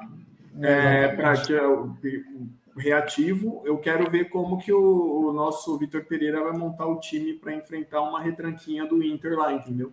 [0.61, 1.62] é, para que é
[2.76, 3.62] reativo.
[3.64, 7.55] Eu quero ver como que o, o nosso Vitor Pereira vai montar o time para
[7.55, 9.92] enfrentar uma retranquinha do Inter lá, entendeu?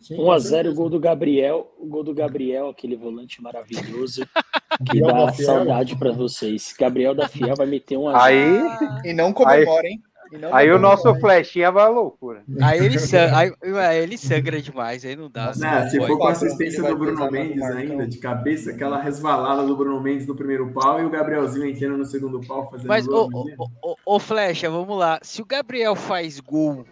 [0.00, 4.24] Sim, 1 a 0 o gol do Gabriel, o gol do Gabriel, aquele volante maravilhoso
[4.90, 6.74] que Gabriel dá saudade pra vocês.
[6.78, 8.22] Gabriel da Fiel vai meter 1 a 0.
[8.22, 10.00] Aí, E não comemora, hein?
[10.30, 11.20] E não aí o nosso hein?
[11.20, 12.44] flechinha vai à loucura.
[12.60, 15.46] Aí ele, sangra, aí, aí ele sangra demais, aí não dá.
[15.46, 19.00] Nossa, não se for com a assistência do Bruno mais Mendes ainda, de cabeça, aquela
[19.00, 22.88] resvalada do Bruno Mendes no primeiro pau e o Gabrielzinho entrando no segundo pau fazendo
[22.88, 23.30] Mas, gol.
[23.32, 25.18] ô, ô, ô, ô, Flecha, vamos lá.
[25.22, 26.84] Se o Gabriel faz gol,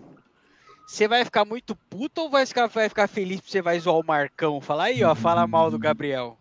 [0.86, 3.98] você vai ficar muito puto ou vai ficar, vai ficar feliz porque você vai zoar
[3.98, 4.60] o Marcão?
[4.60, 6.38] Fala aí, ó, fala mal do Gabriel.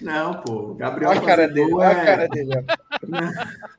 [0.00, 2.50] Não, pô, o Gabriel Olha a cara dele, olha é- a cara dele.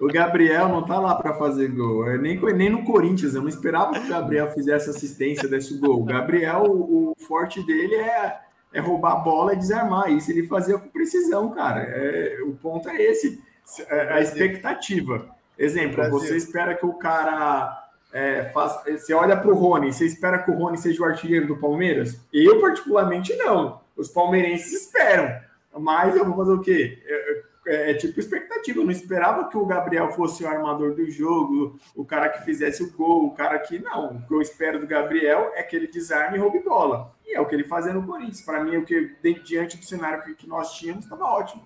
[0.00, 2.08] O Gabriel não tá lá para fazer gol.
[2.08, 3.34] É nem, nem no Corinthians.
[3.34, 6.02] Eu não esperava que o Gabriel fizesse assistência desse gol.
[6.02, 8.38] O Gabriel, o, o forte dele é,
[8.72, 10.12] é roubar a bola e desarmar.
[10.12, 11.80] Isso ele fazia com precisão, cara.
[11.82, 13.42] É, o ponto é esse.
[13.88, 15.28] É, a expectativa.
[15.58, 16.18] Exemplo, Brasil.
[16.18, 17.87] você espera que o cara.
[18.12, 21.46] É, faz, você olha para o Rony, você espera que o Rony seja o artilheiro
[21.46, 22.20] do Palmeiras?
[22.32, 23.80] Eu, particularmente, não.
[23.96, 25.38] Os palmeirenses esperam.
[25.78, 26.98] Mas eu vou fazer o quê?
[27.04, 28.78] É, é, é tipo expectativa.
[28.78, 32.82] Eu não esperava que o Gabriel fosse o armador do jogo, o cara que fizesse
[32.82, 33.78] o gol, o cara que.
[33.78, 34.16] Não.
[34.16, 37.12] O que eu espero do Gabriel é que ele desarme e roube bola.
[37.26, 38.40] E é o que ele fazia no Corinthians.
[38.40, 41.62] Para mim, o que de- diante do cenário que, que nós tínhamos, estava ótimo.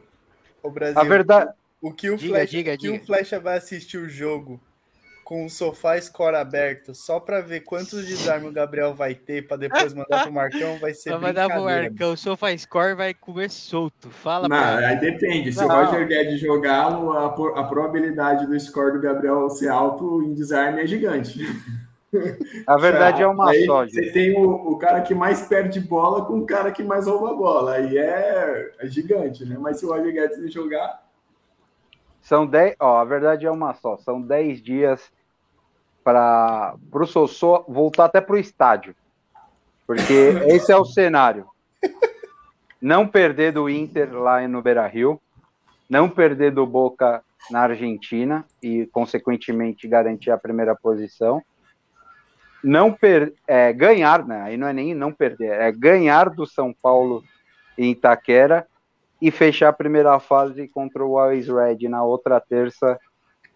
[0.63, 0.99] O Brasil.
[1.01, 1.53] A verdade.
[1.81, 3.03] O que o Diga, Flecha, diga, o que diga.
[3.03, 4.61] o Flecha vai assistir o jogo
[5.33, 9.57] com o sofá score aberto só pra ver quantos desarmes o Gabriel vai ter pra
[9.57, 11.65] depois mandar pro Marcão vai ser Vai mandar pro.
[11.65, 14.11] Marcão, o sofá score vai comer solto.
[14.11, 15.51] Fala Não, aí depende.
[15.51, 15.69] Se o.
[15.69, 20.87] Roger Guedes jogar, a, a probabilidade do score do Gabriel ser alto em desarme é
[20.87, 21.41] gigante.
[22.67, 23.95] A verdade é uma Aí só, gente.
[23.95, 27.35] Você tem o, o cara que mais perde bola com o cara que mais rouba
[27.35, 27.73] bola.
[27.77, 29.57] Aí é, é gigante, né?
[29.59, 31.03] Mas se o Roger Guedes não jogar,
[32.21, 33.97] São 10, ó, a verdade é uma só.
[33.97, 35.11] São 10 dias
[36.03, 38.95] para o Sossô voltar até para o estádio.
[39.87, 40.13] Porque
[40.47, 41.47] esse é o cenário.
[42.81, 45.21] Não perder do Inter lá no Beira Rio,
[45.89, 51.43] não perder do Boca na Argentina e, consequentemente, garantir a primeira posição.
[52.63, 54.43] Não per é, ganhar, né?
[54.43, 57.23] Aí não é nem não perder, é ganhar do São Paulo
[57.77, 58.67] em Itaquera
[59.21, 62.99] e fechar a primeira fase contra o Always Red na outra terça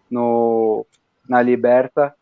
[0.09, 0.85] no,
[1.27, 2.15] na Liberta,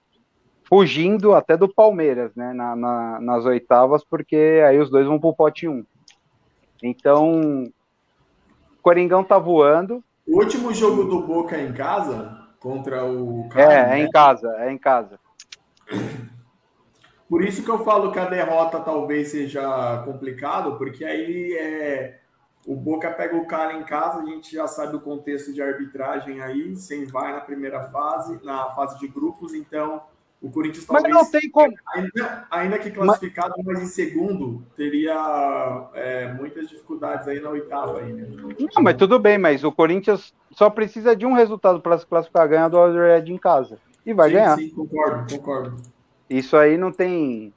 [0.67, 5.33] fugindo até do Palmeiras, né, na, na- nas oitavas, porque aí os dois vão pro
[5.35, 5.85] pote 1.
[6.83, 13.49] Então, o Coringão tá voando, o último jogo do Boca em casa contra o é,
[13.49, 13.99] Cali, é né?
[13.99, 15.19] em casa, é em casa.
[17.29, 22.19] Por isso que eu falo que a derrota talvez seja complicado, porque aí é,
[22.65, 26.41] o Boca pega o cara em casa, a gente já sabe o contexto de arbitragem
[26.41, 30.01] aí, sem vai na primeira fase, na fase de grupos, então
[30.45, 31.73] o Corinthians Mas talvez não tem como.
[31.95, 38.13] ainda, ainda que classificado, mas em segundo, teria é, muitas dificuldades aí na oitava aí,
[38.13, 38.27] né?
[38.75, 42.47] Não, mas tudo bem, mas o Corinthians só precisa de um resultado para se classificar,
[42.47, 43.79] ganhar do Red em casa.
[44.05, 44.55] E vai sim, ganhar.
[44.55, 45.77] Sim, concordo, concordo.
[46.29, 47.51] Isso aí não tem.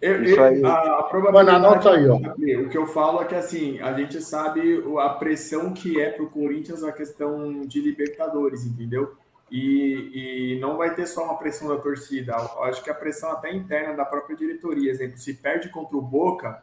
[0.00, 0.64] Eu- Isso aí.
[0.64, 1.66] A, a probabilidade.
[1.66, 2.16] anota aí, ó.
[2.16, 6.24] O que eu falo é que assim, a gente sabe a pressão que é para
[6.24, 9.12] o Corinthians a questão de Libertadores, entendeu?
[9.50, 12.32] E, e não vai ter só uma pressão da torcida.
[12.32, 14.90] Eu acho que a pressão até interna da própria diretoria.
[14.90, 16.62] Exemplo, se perde contra o Boca,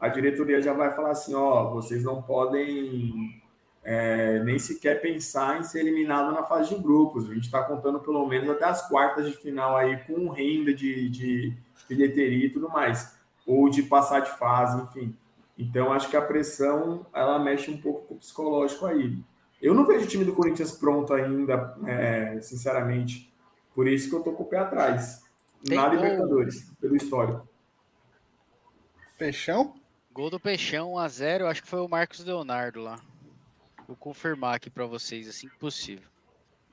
[0.00, 3.40] a diretoria já vai falar assim: ó, vocês não podem
[3.84, 7.30] é, nem sequer pensar em ser eliminado na fase de grupos.
[7.30, 11.08] A gente está contando pelo menos até as quartas de final aí com renda de,
[11.10, 11.56] de
[11.88, 13.16] bilheteria e tudo mais,
[13.46, 15.16] ou de passar de fase, enfim.
[15.58, 19.18] Então acho que a pressão ela mexe um pouco com o psicológico aí.
[19.64, 23.32] Eu não vejo o time do Corinthians pronto ainda, é, sinceramente.
[23.74, 25.24] Por isso que eu tô com o pé atrás.
[25.64, 25.94] Tem na gol.
[25.96, 27.48] Libertadores, pelo histórico.
[29.16, 29.74] Peixão?
[30.12, 33.00] Gol do Peixão 1x0, acho que foi o Marcos Leonardo lá.
[33.88, 36.08] Vou confirmar aqui pra vocês assim que possível.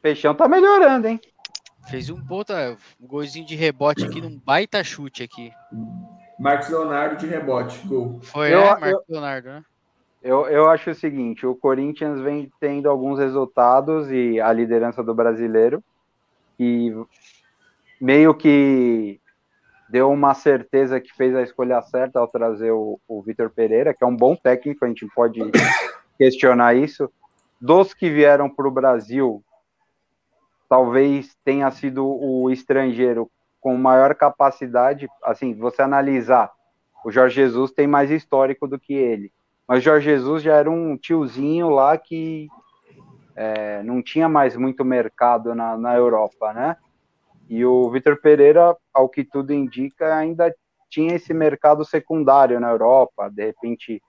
[0.01, 1.19] Peixão tá melhorando, hein?
[1.89, 5.51] Fez um puta um golzinho de rebote aqui num baita chute aqui.
[6.37, 8.19] Marcos Leonardo de rebote, gol.
[8.21, 9.65] Foi, Eu- é, eu- Marcos Leonardo, né?
[10.21, 15.15] Eu, eu acho o seguinte, o Corinthians vem tendo alguns resultados e a liderança do
[15.15, 15.83] brasileiro
[16.59, 16.93] e
[17.99, 19.19] meio que
[19.89, 24.03] deu uma certeza que fez a escolha certa ao trazer o, o Vitor Pereira, que
[24.03, 25.39] é um bom técnico, a gente pode
[26.17, 27.11] questionar isso.
[27.59, 29.43] Dos que vieram para o Brasil,
[30.69, 36.51] talvez tenha sido o estrangeiro com maior capacidade, assim, você analisar,
[37.03, 39.31] o Jorge Jesus tem mais histórico do que ele.
[39.71, 42.49] Mas Jorge Jesus já era um tiozinho lá que
[43.33, 46.75] é, não tinha mais muito mercado na, na Europa, né?
[47.47, 50.53] E o Vitor Pereira, ao que tudo indica, ainda
[50.89, 53.29] tinha esse mercado secundário na Europa.
[53.29, 54.03] De repente,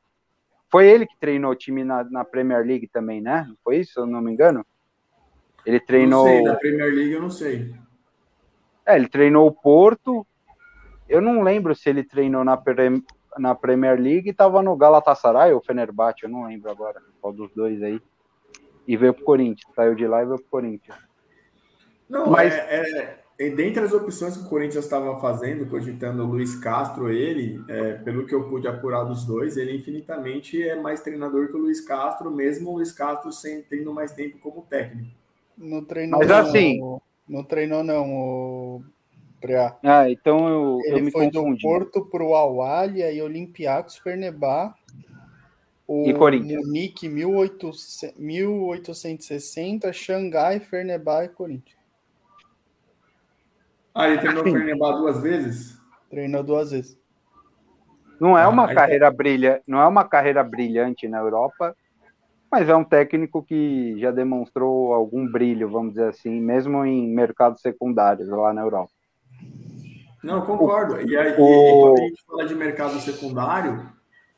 [0.69, 3.49] foi ele que treinou o time na, na Premier League também, né?
[3.63, 4.67] Foi isso, se eu não me engano?
[5.65, 6.27] Ele treinou.
[6.27, 7.73] Não sei, na Premier League eu não sei.
[8.85, 10.27] É, ele treinou o Porto.
[11.09, 12.61] Eu não lembro se ele treinou na,
[13.39, 17.51] na Premier League e estava no Galatasaray ou Fenerbahçe, eu não lembro agora qual dos
[17.55, 18.01] dois aí.
[18.87, 20.97] E veio pro Corinthians, saiu de lá e veio pro Corinthians.
[22.09, 26.55] Não, Mas- é, é, dentre as opções que o Corinthians estava fazendo, cogitando o Luiz
[26.57, 31.49] Castro, ele, é, pelo que eu pude apurar dos dois, ele infinitamente é mais treinador
[31.49, 35.11] que o Luiz Castro, mesmo o Luiz Castro sem, tendo mais tempo como técnico.
[35.57, 36.81] Não treinou Mas não, assim-
[37.29, 38.85] Não treinou não, o
[39.43, 39.77] Preá.
[39.83, 41.63] Ah, então eu, eu Ele me foi confundi.
[41.63, 44.73] do Porto pro Al-Ahly, aí Olympiacos, Fernebá,
[45.87, 46.65] o E Corinthians.
[46.65, 51.77] Munique 1800 1860, Xangai, Fernebá e Corinthians.
[53.93, 54.53] Ah, ele treinou o Sim.
[54.53, 55.77] Fernebá duas vezes?
[56.09, 56.97] Treinou duas vezes.
[58.21, 61.77] Não é Ah, uma aí- carreira brilhante, não é uma carreira brilhante na Europa,
[62.49, 67.61] mas é um técnico que já demonstrou algum brilho, vamos dizer assim, mesmo em mercados
[67.61, 68.93] secundários lá na Europa.
[70.23, 71.01] Não, eu concordo.
[71.01, 73.89] E, aí, o- quando a gente fala de mercado secundário,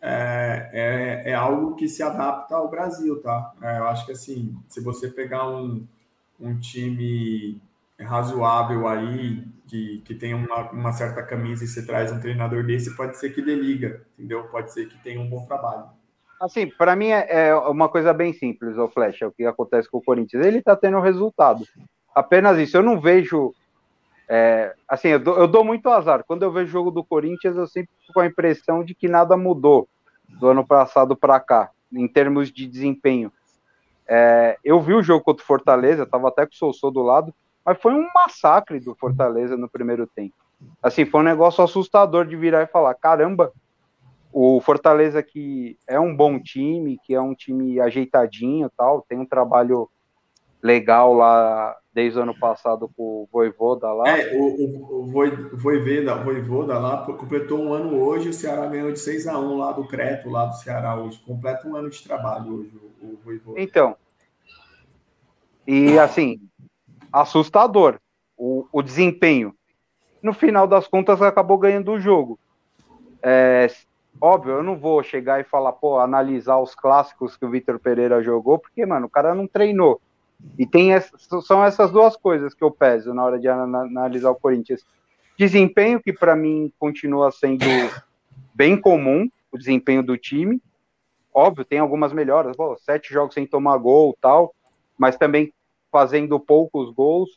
[0.00, 0.70] é,
[1.26, 3.52] é, é algo que se adapta ao Brasil, tá?
[3.62, 5.86] É, eu acho que assim, se você pegar um,
[6.40, 7.60] um time
[8.00, 12.94] razoável aí, que, que tem uma, uma certa camisa e você traz um treinador desse,
[12.96, 14.44] pode ser que dê liga, entendeu?
[14.44, 15.84] Pode ser que tenha um bom trabalho.
[16.40, 19.88] Assim, para mim é, é uma coisa bem simples, o Flash, é o que acontece
[19.88, 20.44] com o Corinthians.
[20.44, 21.64] Ele tá tendo resultado.
[22.14, 22.76] Apenas isso.
[22.76, 23.54] Eu não vejo.
[24.28, 26.24] É, assim, eu dou, eu dou muito azar.
[26.24, 29.08] Quando eu vejo o jogo do Corinthians, eu sempre fico com a impressão de que
[29.08, 29.88] nada mudou
[30.28, 33.32] do ano passado para cá, em termos de desempenho.
[34.06, 37.34] É, eu vi o jogo contra o Fortaleza, tava até com o Soussô do lado,
[37.64, 40.34] mas foi um massacre do Fortaleza no primeiro tempo.
[40.82, 43.52] Assim, foi um negócio assustador de virar e falar: caramba,
[44.32, 49.26] o Fortaleza que é um bom time, que é um time ajeitadinho tal, tem um
[49.26, 49.88] trabalho
[50.62, 54.08] legal lá desde o ano passado com o Voivoda lá.
[54.08, 58.90] É, o, o, o Voi- Voivoda, Voivoda lá completou um ano hoje, o Ceará ganhou
[58.90, 61.22] de 6 a 1 lá do Creto, lá do Ceará hoje.
[61.24, 63.60] Completa um ano de trabalho hoje, o, o Voivoda.
[63.60, 63.96] Então,
[65.66, 66.40] e assim,
[67.12, 67.98] assustador
[68.36, 69.54] o, o desempenho.
[70.20, 72.38] No final das contas, acabou ganhando o jogo.
[73.22, 73.68] É,
[74.20, 78.22] óbvio, eu não vou chegar e falar, pô, analisar os clássicos que o Vitor Pereira
[78.22, 80.00] jogou, porque, mano, o cara não treinou.
[80.58, 84.30] E tem essa- são essas duas coisas que eu peso na hora de ana- analisar
[84.30, 84.84] o Corinthians.
[85.38, 87.64] Desempenho, que para mim continua sendo
[88.54, 90.60] bem comum, o desempenho do time.
[91.32, 94.54] Óbvio, tem algumas melhoras, pô, sete jogos sem tomar gol tal,
[94.96, 95.52] mas também
[95.90, 97.30] fazendo poucos gols.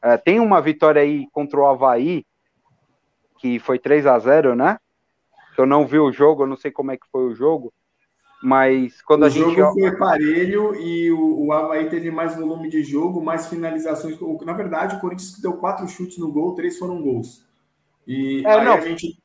[0.00, 2.24] É, tem uma vitória aí contra o Havaí,
[3.38, 4.78] que foi 3 a 0 né?
[5.56, 7.72] Eu não vi o jogo, eu não sei como é que foi o jogo,
[8.42, 9.54] mas quando O a gente.
[9.54, 14.20] jogo foi parelho e o, o Havaí teve mais volume de jogo, mais finalizações.
[14.20, 17.44] O- Na verdade, o Corinthians deu quatro chutes no gol, três foram gols.
[18.06, 18.76] E É, aí, não.
[18.76, 19.18] a gente,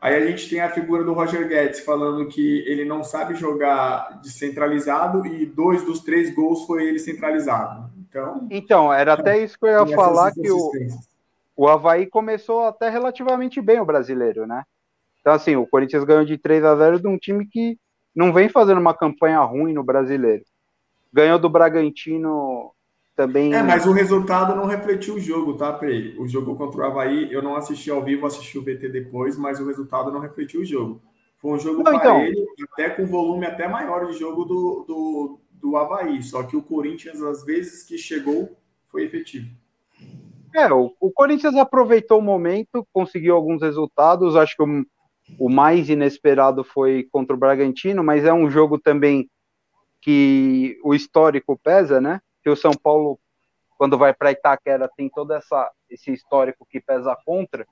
[0.00, 4.20] aí a gente tem a figura do Roger Guedes falando que ele não sabe jogar
[4.22, 7.90] descentralizado e dois dos três gols foi ele centralizado.
[7.98, 10.76] Então, Então, era até isso que eu ia falar, que o,
[11.56, 14.64] o Havaí começou até relativamente bem o brasileiro, né?
[15.20, 17.78] Então, assim, o Corinthians ganhou de 3 a 0 de um time que
[18.14, 20.44] não vem fazendo uma campanha ruim no brasileiro.
[21.12, 22.72] Ganhou do Bragantino
[23.14, 23.54] também.
[23.54, 25.78] É, mas o resultado não refletiu o jogo, tá?
[26.18, 29.60] O jogo contra o Havaí, eu não assisti ao vivo, assisti o VT depois, mas
[29.60, 31.02] o resultado não refletiu o jogo.
[31.38, 32.18] Foi um jogo Não, então.
[32.18, 36.22] parelho, até com volume até maior de jogo do, do, do Havaí.
[36.22, 38.56] Só que o Corinthians, às vezes que chegou,
[38.88, 39.48] foi efetivo.
[40.54, 44.36] É, o, o Corinthians aproveitou o momento, conseguiu alguns resultados.
[44.36, 44.86] Acho que o,
[45.38, 49.28] o mais inesperado foi contra o Bragantino, mas é um jogo também
[50.00, 52.20] que o histórico pesa, né?
[52.42, 53.18] Que o São Paulo
[53.82, 57.66] quando vai para Itaquera tem todo essa, esse histórico que pesa contra.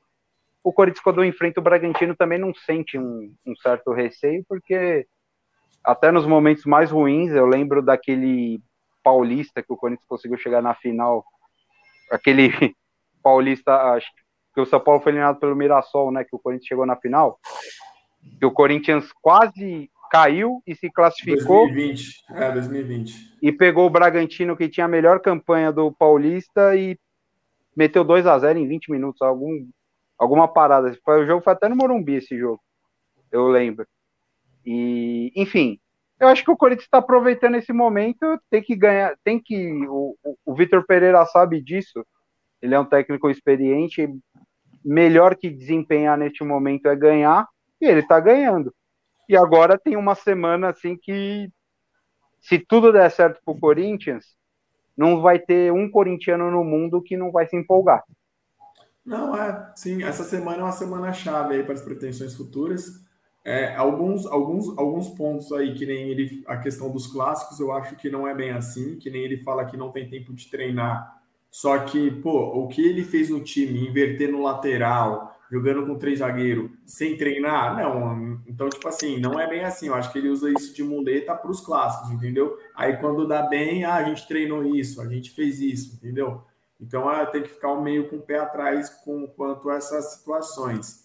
[0.65, 5.07] O Corinthians, quando enfrenta o Bragantino, também não sente um, um certo receio, porque
[5.85, 8.61] até nos momentos mais ruins, eu lembro daquele
[9.05, 11.25] paulista que o Corinthians conseguiu chegar na final,
[12.11, 12.51] aquele
[13.23, 14.23] paulista, acho que
[14.59, 17.39] o São Paulo foi eliminado pelo Mirassol, né, que o Corinthians chegou na final,
[18.39, 21.67] que o Corinthians quase caiu e se classificou.
[21.67, 23.37] 2020, é, 2020.
[23.41, 26.99] E pegou o Bragantino, que tinha a melhor campanha do Paulista, e
[27.77, 29.69] meteu 2 a 0 em 20 minutos, algum,
[30.19, 30.91] alguma parada.
[31.07, 32.61] O jogo foi até no Morumbi esse jogo,
[33.31, 33.87] eu lembro.
[34.67, 35.79] E, enfim,
[36.19, 39.87] eu acho que o Corinthians está aproveitando esse momento, tem que ganhar, tem que.
[39.89, 42.05] O, o Vitor Pereira sabe disso.
[42.61, 44.07] Ele é um técnico experiente,
[44.85, 47.47] melhor que desempenhar neste momento é ganhar,
[47.81, 48.75] e ele está ganhando.
[49.29, 51.51] E agora tem uma semana assim que,
[52.41, 54.37] se tudo der certo para o Corinthians,
[54.97, 58.03] não vai ter um corintiano no mundo que não vai se empolgar.
[59.05, 63.09] Não, é, sim, essa semana é uma semana chave aí para as pretensões futuras.
[63.45, 67.97] É, alguns, alguns, alguns pontos aí, que nem ele, a questão dos clássicos, eu acho
[67.97, 71.20] que não é bem assim, que nem ele fala que não tem tempo de treinar.
[71.51, 76.21] Só que, pô, o que ele fez no time, inverter no lateral, jogando com três
[76.21, 78.41] zagueiros, sem treinar, não.
[78.47, 79.89] Então, tipo assim, não é bem assim.
[79.89, 82.57] Eu acho que ele usa isso de muleta para os clássicos, entendeu?
[82.75, 86.43] Aí quando dá bem, ah, a gente treinou isso, a gente fez isso, entendeu?
[86.81, 91.05] Então, é, tem que ficar meio com o pé atrás com quanto a essas situações.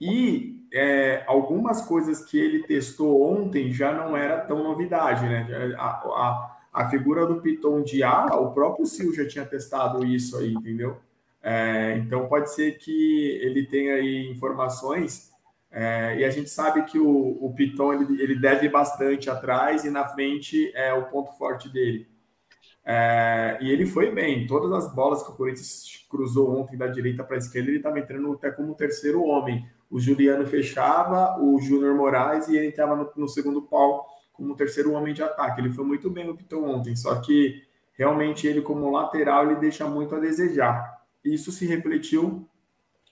[0.00, 5.74] E é, algumas coisas que ele testou ontem já não era tão novidade, né?
[5.76, 10.36] A, a, a figura do Piton de ala, o próprio Sil já tinha testado isso
[10.36, 10.96] aí, entendeu?
[11.42, 15.32] É, então pode ser que ele tenha aí informações
[15.72, 19.90] é, e a gente sabe que o, o Piton ele, ele deve bastante atrás e
[19.90, 22.06] na frente é o ponto forte dele.
[22.84, 24.46] É, e ele foi bem.
[24.46, 27.98] Todas as bolas que o Corinthians cruzou ontem da direita para a esquerda, ele estava
[27.98, 33.10] entrando até como terceiro homem o Juliano fechava, o Júnior Moraes, e ele estava no,
[33.16, 34.06] no, segundo pau
[34.38, 35.60] como terceiro homem de ataque.
[35.60, 37.60] Ele foi muito bem o Piton ontem, só que
[37.92, 41.02] realmente ele, como lateral, ele deixa muito a desejar.
[41.24, 42.48] Isso se refletiu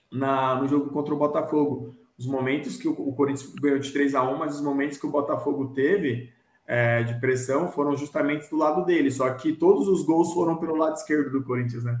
[0.09, 1.93] na, no jogo contra o Botafogo.
[2.17, 5.05] Os momentos que o, o Corinthians ganhou de 3 a 1 mas os momentos que
[5.05, 6.31] o Botafogo teve
[6.65, 9.11] é, de pressão foram justamente do lado dele.
[9.11, 11.99] Só que todos os gols foram pelo lado esquerdo do Corinthians, né?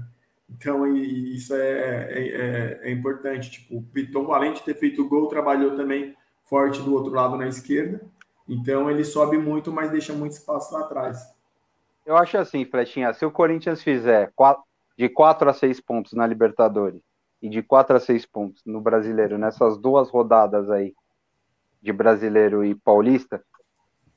[0.49, 3.51] Então, isso é, é, é, é, importante.
[3.51, 6.15] Tipo, o Piton, além de ter feito o gol, trabalhou também
[6.45, 8.01] forte do outro lado na esquerda.
[8.47, 11.35] Então, ele sobe muito, mas deixa muito espaço lá atrás.
[12.05, 14.31] Eu acho assim, Flechinha, se o Corinthians fizer
[14.97, 17.01] de 4 a 6 pontos na Libertadores
[17.41, 20.95] e de 4 a 6 pontos no Brasileiro, nessas duas rodadas aí,
[21.81, 23.43] de Brasileiro e Paulista,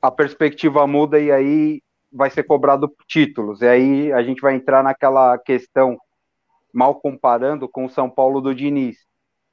[0.01, 3.61] a perspectiva muda e aí vai ser cobrado títulos.
[3.61, 5.97] E aí a gente vai entrar naquela questão
[6.73, 8.97] mal comparando com o São Paulo do Diniz,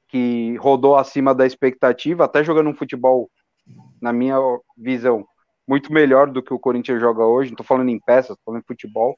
[0.07, 3.29] que rodou acima da expectativa, até jogando um futebol,
[4.01, 4.37] na minha
[4.77, 5.25] visão,
[5.67, 7.51] muito melhor do que o Corinthians joga hoje.
[7.51, 9.17] Não estou falando em peças, estou falando em futebol,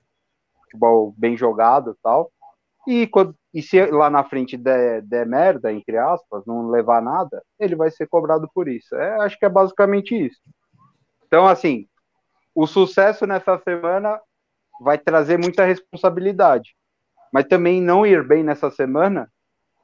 [0.63, 2.31] futebol bem jogado tal.
[2.87, 7.43] E, quando, e se lá na frente der, der merda, entre aspas, não levar nada,
[7.59, 8.95] ele vai ser cobrado por isso.
[8.95, 10.39] É, acho que é basicamente isso.
[11.27, 11.87] Então, assim,
[12.55, 14.19] o sucesso nessa semana
[14.81, 16.75] vai trazer muita responsabilidade
[17.31, 19.31] mas também não ir bem nessa semana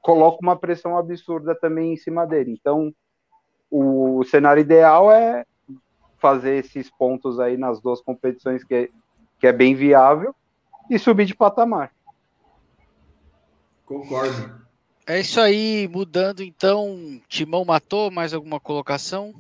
[0.02, 2.52] coloca uma pressão absurda também em cima dele.
[2.52, 2.94] Então,
[3.70, 5.46] o cenário ideal é
[6.18, 8.90] fazer esses pontos aí nas duas competições que é,
[9.40, 10.34] que é bem viável
[10.90, 11.92] e subir de patamar.
[13.86, 14.68] Concordo.
[15.06, 19.34] É isso aí, mudando então, Timão matou, mais alguma colocação?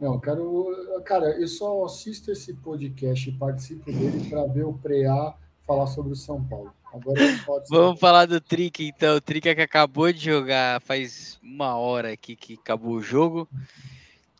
[0.00, 1.02] Não, quero.
[1.04, 5.34] Cara, eu só assisto esse podcast e participo dele para ver o Preá
[5.68, 6.72] falar sobre o São Paulo.
[6.90, 7.20] Agora
[7.68, 9.16] vamos falar do Trick, então.
[9.16, 13.46] O Trick é que acabou de jogar faz uma hora aqui que acabou o jogo.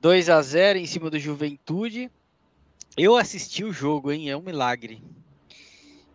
[0.01, 2.11] 2 a 0 em cima do Juventude.
[2.97, 4.31] Eu assisti o jogo, hein?
[4.31, 5.05] É um milagre.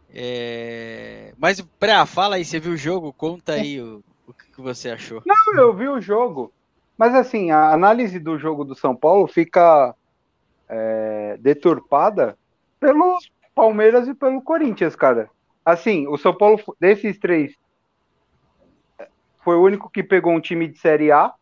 [0.10, 1.34] É...
[1.38, 3.14] Mas, Pré, fala aí, você viu o jogo?
[3.14, 5.22] Conta aí o, o que você achou.
[5.26, 6.52] Não, eu vi o jogo.
[6.98, 9.96] Mas, assim, a análise do jogo do São Paulo fica
[10.68, 12.38] é, deturpada
[12.80, 13.18] pelo
[13.54, 15.30] Palmeiras e pelo Corinthians, cara.
[15.66, 17.56] Assim, o São Paulo, desses três,
[19.44, 21.34] foi o único que pegou um time de Série A.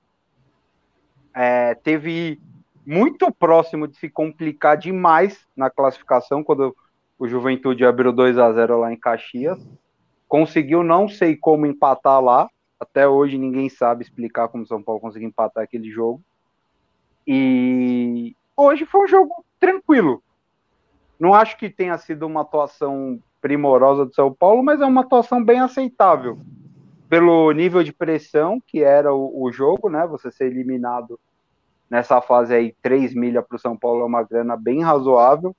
[1.33, 2.39] É, teve
[2.85, 6.75] muito próximo de se complicar demais na classificação quando
[7.17, 9.59] o Juventude abriu 2 a 0 lá em Caxias.
[10.27, 12.49] Conseguiu, não sei como empatar lá.
[12.79, 16.21] Até hoje ninguém sabe explicar como o São Paulo conseguiu empatar aquele jogo.
[17.27, 20.23] E hoje foi um jogo tranquilo.
[21.21, 25.43] Não acho que tenha sido uma atuação primorosa do São Paulo, mas é uma atuação
[25.43, 26.39] bem aceitável
[27.07, 30.07] pelo nível de pressão que era o, o jogo, né?
[30.07, 31.19] Você ser eliminado
[31.87, 35.55] nessa fase aí, 3 milhas para o São Paulo é uma grana bem razoável,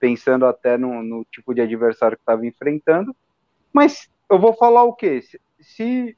[0.00, 3.14] pensando até no, no tipo de adversário que estava enfrentando.
[3.70, 5.20] Mas eu vou falar o quê?
[5.20, 6.16] Se, se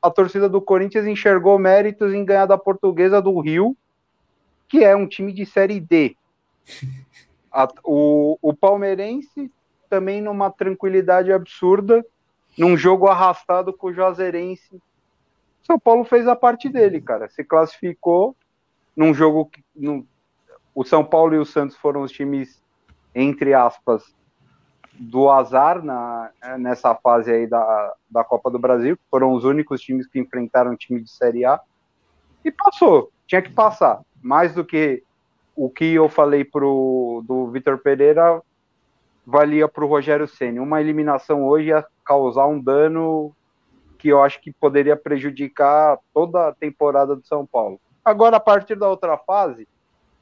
[0.00, 3.76] a torcida do Corinthians enxergou méritos em ganhar da portuguesa do Rio,
[4.68, 6.16] que é um time de Série D.
[7.52, 9.52] A, o, o palmeirense
[9.88, 12.04] também numa tranquilidade absurda,
[12.56, 14.80] num jogo arrastado com o Juazeirense.
[15.62, 17.28] São Paulo fez a parte dele, cara.
[17.28, 18.34] Se classificou
[18.96, 20.06] num jogo que no,
[20.74, 22.62] o São Paulo e o Santos foram os times,
[23.14, 24.14] entre aspas,
[24.98, 28.98] do azar na, nessa fase aí da, da Copa do Brasil.
[29.10, 31.60] Foram os únicos times que enfrentaram time de Série A.
[32.44, 34.00] E passou, tinha que passar.
[34.22, 35.02] Mais do que
[35.54, 38.40] o que eu falei pro, do Vitor Pereira,
[39.26, 40.58] valia para o Rogério Ceni.
[40.58, 43.32] Uma eliminação hoje ia causar um dano
[43.98, 47.80] que eu acho que poderia prejudicar toda a temporada do São Paulo.
[48.04, 49.68] Agora, a partir da outra fase,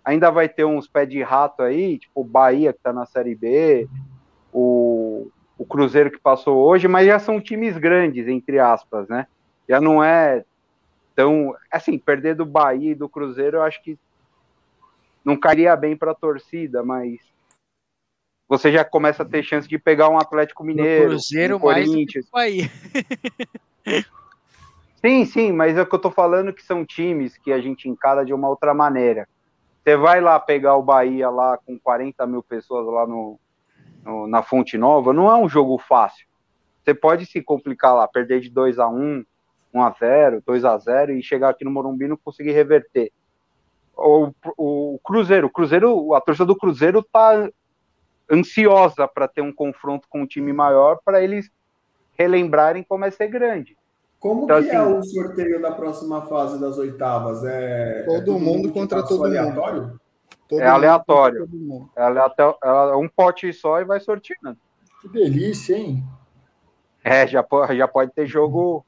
[0.05, 3.35] ainda vai ter uns pés de rato aí, tipo o Bahia, que está na Série
[3.35, 3.89] B,
[4.53, 9.26] o, o Cruzeiro que passou hoje, mas já são times grandes, entre aspas, né?
[9.66, 10.45] Já não é
[11.14, 11.55] tão.
[11.70, 13.99] Assim, perder do Bahia e do Cruzeiro, eu acho que
[15.24, 17.18] não cairia bem para a torcida, mas
[18.48, 22.28] você já começa a ter chance de pegar um Atlético Mineiro, o Cruzeiro um Corinthians.
[22.32, 22.68] mais.
[25.00, 27.88] Sim, sim, mas é o que eu tô falando que são times que a gente
[27.88, 29.26] encara de uma outra maneira.
[29.82, 33.40] Você vai lá pegar o Bahia lá com 40 mil pessoas lá no,
[34.04, 36.26] no, na Fonte Nova, não é um jogo fácil.
[36.84, 39.24] Você pode se complicar lá, perder de 2 a 1
[39.72, 43.10] 1 a 0 2 a 0 e chegar aqui no Morumbi e não conseguir reverter.
[43.97, 47.49] O, o, o Cruzeiro, o Cruzeiro, a torcida do Cruzeiro tá
[48.30, 51.51] ansiosa para ter um confronto com um time maior para eles
[52.16, 53.76] relembrarem como é ser grande.
[54.18, 57.43] Como então, que é assim, é o sorteio da próxima fase das oitavas?
[57.43, 59.82] É todo, é todo mundo, mundo contra todo aleatório?
[59.82, 60.01] mundo.
[60.47, 61.49] Todo é aleatório.
[61.97, 62.59] É aleatório.
[62.62, 64.59] É um pote só e vai sorteando.
[65.01, 66.05] Que delícia, hein?
[67.03, 68.84] É, já, já pode ter jogo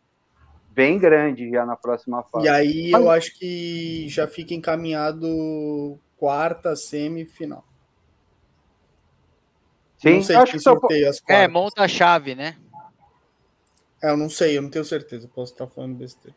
[0.74, 2.46] bem grande já na próxima fase.
[2.46, 3.02] E aí Mas...
[3.02, 7.64] eu acho que já fica encaminhado quarta, semifinal.
[9.98, 11.22] Sim, não sei acho que quartas.
[11.28, 12.56] É, monta a chave, né?
[14.02, 16.36] É, eu não sei, eu não tenho certeza, posso estar falando besteira.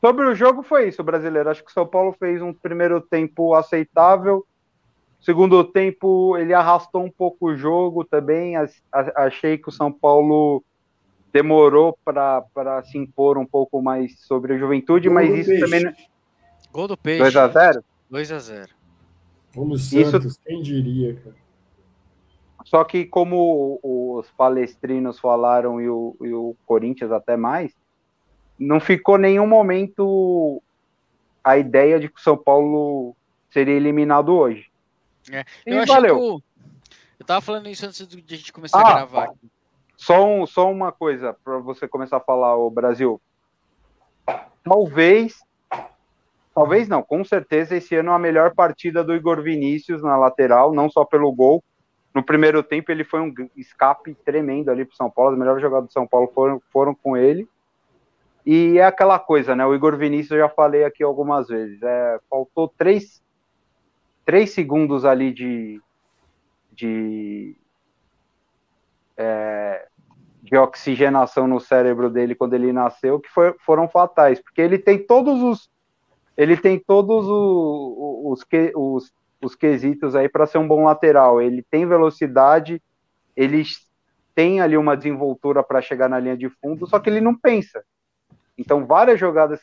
[0.00, 1.50] Sobre o jogo foi isso, brasileiro.
[1.50, 4.44] Acho que o São Paulo fez um primeiro tempo aceitável.
[5.20, 8.54] Segundo tempo, ele arrastou um pouco o jogo também.
[9.14, 10.64] Achei que o São Paulo
[11.32, 15.64] demorou para se impor um pouco mais sobre a juventude, Gol mas isso peixe.
[15.64, 15.96] também.
[16.70, 17.18] Gol do Peixe.
[17.18, 18.68] 2 a 0 2 a 0
[19.54, 20.40] Como Santos, isso...
[20.44, 21.42] quem diria, cara?
[22.64, 27.72] Só que, como os palestrinos falaram e o, e o Corinthians até mais,
[28.58, 30.62] não ficou nenhum momento
[31.42, 33.16] a ideia de que o São Paulo
[33.50, 34.70] seria eliminado hoje.
[35.30, 35.44] É.
[35.66, 36.16] Eu e valeu.
[36.16, 36.42] Eu,
[37.18, 39.32] eu tava falando isso antes de a gente começar ah, a gravar.
[40.02, 43.20] Só, um, só uma coisa para você começar a falar, o Brasil.
[44.64, 45.38] Talvez,
[46.52, 50.90] talvez não, com certeza esse ano a melhor partida do Igor Vinícius na lateral, não
[50.90, 51.62] só pelo gol,
[52.12, 55.90] no primeiro tempo ele foi um escape tremendo ali para São Paulo, os melhores jogadores
[55.90, 57.48] do São Paulo foram, foram com ele.
[58.44, 59.64] E é aquela coisa, né?
[59.64, 61.80] O Igor Vinícius eu já falei aqui algumas vezes.
[61.80, 63.22] É, faltou três,
[64.24, 65.80] três segundos ali de,
[66.72, 67.54] de,
[69.16, 69.86] é,
[70.52, 74.98] de oxigenação no cérebro dele quando ele nasceu, que foi, foram fatais, porque ele tem
[74.98, 75.72] todos os
[76.36, 81.42] ele tem todos os, os, os, os quesitos aí para ser um bom lateral.
[81.42, 82.82] Ele tem velocidade,
[83.36, 83.62] ele
[84.34, 87.84] tem ali uma desenvoltura para chegar na linha de fundo, só que ele não pensa.
[88.56, 89.60] Então, várias jogadas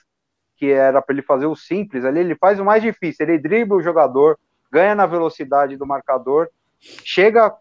[0.55, 3.25] que era para ele fazer o simples ali, ele faz o mais difícil.
[3.25, 4.37] Ele dribla o jogador,
[4.71, 6.49] ganha na velocidade do marcador,
[6.79, 7.55] chega.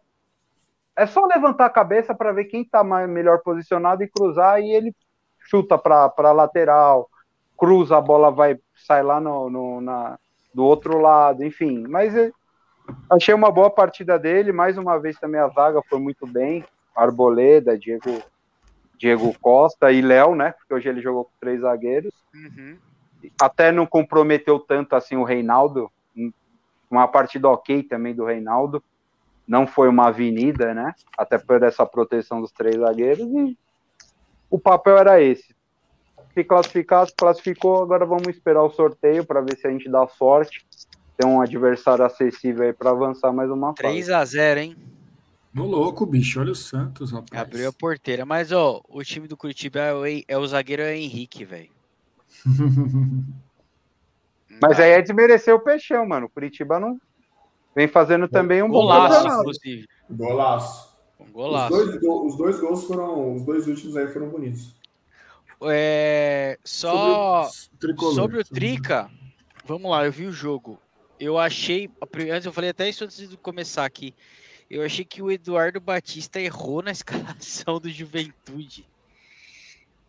[0.99, 4.93] É só levantar a cabeça para ver quem está melhor posicionado e cruzar, e ele
[5.39, 7.09] chuta para a lateral,
[7.57, 10.19] cruza, a bola vai, sai lá no, no na,
[10.53, 11.87] do outro lado, enfim.
[11.87, 12.33] Mas é,
[13.11, 14.53] achei uma boa partida dele.
[14.53, 16.65] Mais uma vez também a zaga foi muito bem.
[16.95, 18.21] Arboleda, Diego,
[18.99, 20.53] Diego Costa e Léo, né?
[20.53, 22.13] Porque hoje ele jogou com três zagueiros.
[22.35, 22.77] Uhum.
[23.41, 25.91] Até não comprometeu tanto assim o Reinaldo.
[26.91, 28.83] Uma partida ok também do Reinaldo.
[29.49, 30.95] Não foi uma avenida, né?
[31.17, 33.27] Até por essa proteção dos três zagueiros.
[33.27, 33.57] E
[34.51, 35.57] o papel era esse
[36.39, 40.07] se classificar, se classificou, agora vamos esperar o sorteio para ver se a gente dá
[40.07, 40.65] sorte.
[41.17, 44.77] Tem um adversário acessível aí para avançar mais uma 3 a 0 hein?
[45.53, 47.43] No louco, bicho, olha o Santos, rapaz.
[47.43, 48.25] Abriu a porteira.
[48.25, 51.71] Mas, ó, o time do Curitiba é o, é o zagueiro é Henrique, velho.
[54.63, 56.27] Mas aí é desmerecer o Peixão, mano.
[56.27, 57.01] O Curitiba não
[57.75, 59.89] vem fazendo também um golaço, bom inclusive.
[60.11, 60.89] Golaço.
[61.21, 61.69] Um Os golaço.
[61.77, 63.35] dois, go- os dois gols foram.
[63.35, 64.75] Os dois últimos aí foram bonitos.
[65.63, 67.49] É, só
[67.81, 69.11] Sobre o sobre o Trica,
[69.65, 70.79] vamos lá, eu vi o jogo.
[71.19, 71.91] Eu achei,
[72.33, 74.15] antes eu falei até isso antes de começar aqui.
[74.71, 78.87] Eu achei que o Eduardo Batista errou na escalação do Juventude.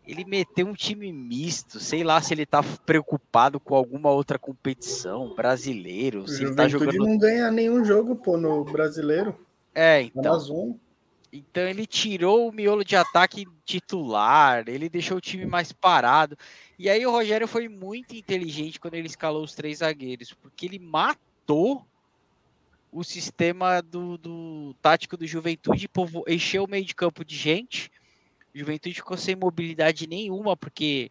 [0.06, 5.34] Ele meteu um time misto, sei lá se ele tá preocupado com alguma outra competição,
[5.34, 7.10] brasileiro, se ele tá Juventude jogando.
[7.10, 9.36] não ganha nenhum jogo, pô, no brasileiro.
[9.74, 10.80] É, Tá então.
[11.32, 16.36] Então ele tirou o miolo de ataque titular, ele deixou o time mais parado.
[16.76, 20.80] E aí o Rogério foi muito inteligente quando ele escalou os três zagueiros, porque ele
[20.80, 21.86] matou
[22.90, 27.92] o sistema do, do tático do Juventude, povo- encheu o meio de campo de gente.
[28.54, 31.10] Juventude ficou sem mobilidade nenhuma, porque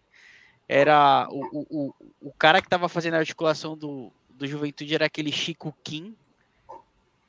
[0.68, 1.96] era o, o, o,
[2.30, 6.16] o cara que estava fazendo a articulação do, do Juventude era aquele Chico Kim,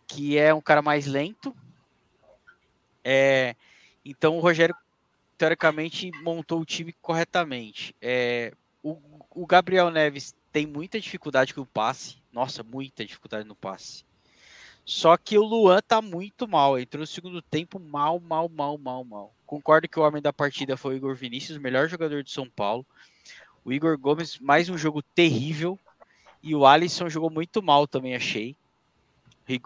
[0.06, 1.54] que é um cara mais lento.
[3.04, 3.54] É,
[4.04, 4.74] então o Rogério,
[5.38, 7.94] teoricamente, montou o time corretamente.
[8.00, 8.98] É, o,
[9.30, 12.16] o Gabriel Neves tem muita dificuldade com o passe.
[12.32, 14.04] Nossa, muita dificuldade no passe.
[14.84, 16.78] Só que o Luan tá muito mal.
[16.78, 19.34] Entrou no segundo tempo mal, mal, mal, mal, mal.
[19.50, 22.86] Concordo que o homem da partida foi o Igor Vinícius, melhor jogador de São Paulo.
[23.64, 25.76] O Igor Gomes, mais um jogo terrível.
[26.40, 28.54] E o Alisson jogou muito mal também, achei.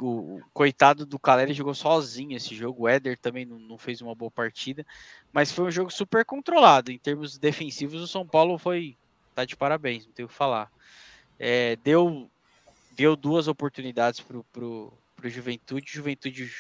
[0.01, 2.85] O coitado do Caleri jogou sozinho esse jogo.
[2.85, 4.87] O Éder também não, não, fez uma boa partida.
[5.31, 6.91] Mas foi um jogo super controlado.
[6.91, 8.97] Em termos defensivos, o São Paulo foi.
[9.35, 10.73] tá de parabéns, não tenho o que falar.
[11.39, 12.31] É, deu,
[12.93, 15.93] deu duas oportunidades pro, pro, pro Juventude.
[15.93, 16.51] Juventude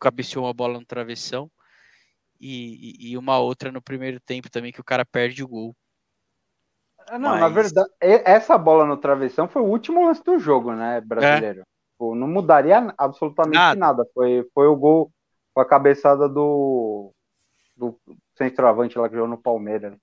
[0.00, 1.48] cabeceou uma bola no travessão.
[2.44, 5.76] E, e, uma outra no primeiro tempo também, que o cara perde o gol.
[7.12, 7.40] Não, Mas...
[7.40, 11.60] na verdade, essa bola no travessão foi o último lance do jogo, né, brasileiro?
[11.60, 11.64] É.
[11.92, 13.78] Tipo, não mudaria absolutamente nada.
[13.78, 14.06] nada.
[14.12, 15.12] Foi, foi o gol
[15.54, 17.14] com a cabeçada do,
[17.76, 17.96] do
[18.36, 19.96] centroavante lá que jogou no Palmeiras.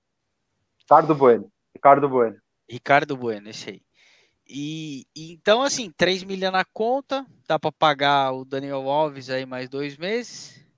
[0.79, 1.51] Ricardo Bueno.
[1.75, 2.37] Ricardo Bueno.
[2.69, 3.81] Ricardo Bueno, esse aí.
[4.47, 9.45] E, e então, assim, 3 milhões na conta, dá para pagar o Daniel Alves aí
[9.45, 10.68] mais dois meses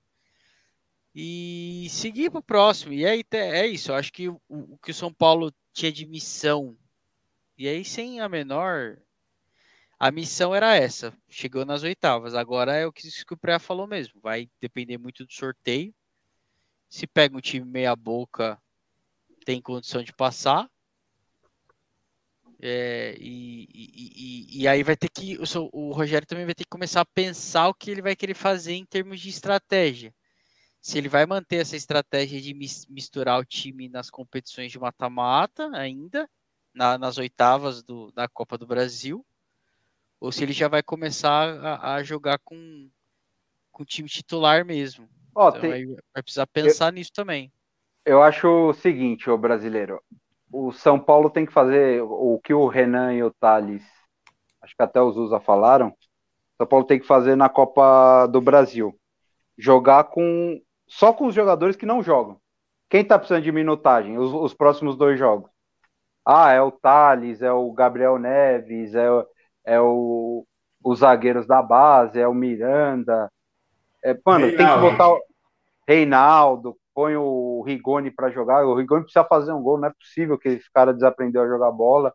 [1.14, 2.92] e seguir para o próximo.
[2.92, 3.90] E aí é isso.
[3.90, 6.76] Eu acho que o, o que o São Paulo tinha de missão,
[7.56, 8.98] e aí sem a menor
[10.02, 12.34] a missão era essa, chegou nas oitavas.
[12.34, 15.94] Agora é o que, o Pré falou mesmo, vai depender muito do sorteio.
[16.88, 18.60] Se pega um time meia boca,
[19.44, 20.68] tem condição de passar.
[22.60, 25.38] É, e, e, e, e, aí vai ter que.
[25.38, 28.34] O, o Rogério também vai ter que começar a pensar o que ele vai querer
[28.34, 30.12] fazer em termos de estratégia.
[30.82, 36.28] Se ele vai manter essa estratégia de misturar o time nas competições de mata-mata ainda,
[36.74, 39.24] na, nas oitavas do, da Copa do Brasil,
[40.20, 42.90] ou se ele já vai começar a, a jogar com,
[43.70, 45.08] com o time titular mesmo.
[45.30, 45.94] Então, tem...
[46.12, 47.52] vai precisar pensar eu, nisso também.
[48.04, 50.02] Eu acho o seguinte, o brasileiro.
[50.50, 53.84] O São Paulo tem que fazer o que o Renan e o Thales,
[54.60, 55.90] acho que até os Usa falaram.
[55.90, 55.96] O
[56.58, 58.98] São Paulo tem que fazer na Copa do Brasil.
[59.56, 60.60] Jogar com
[60.92, 62.38] só com os jogadores que não jogam.
[62.90, 64.18] Quem tá precisando de minutagem?
[64.18, 65.50] Os, os próximos dois jogos.
[66.24, 69.08] Ah, é o Thales, é o Gabriel Neves, é,
[69.64, 70.46] é o,
[70.84, 73.30] os zagueiros da base, é o Miranda.
[74.04, 74.56] É, mano, Reinaldo.
[74.56, 75.20] tem que botar o
[75.88, 78.64] Reinaldo, põe o Rigoni para jogar.
[78.66, 81.72] O Rigoni precisa fazer um gol, não é possível que esse cara desaprendeu a jogar
[81.72, 82.12] bola.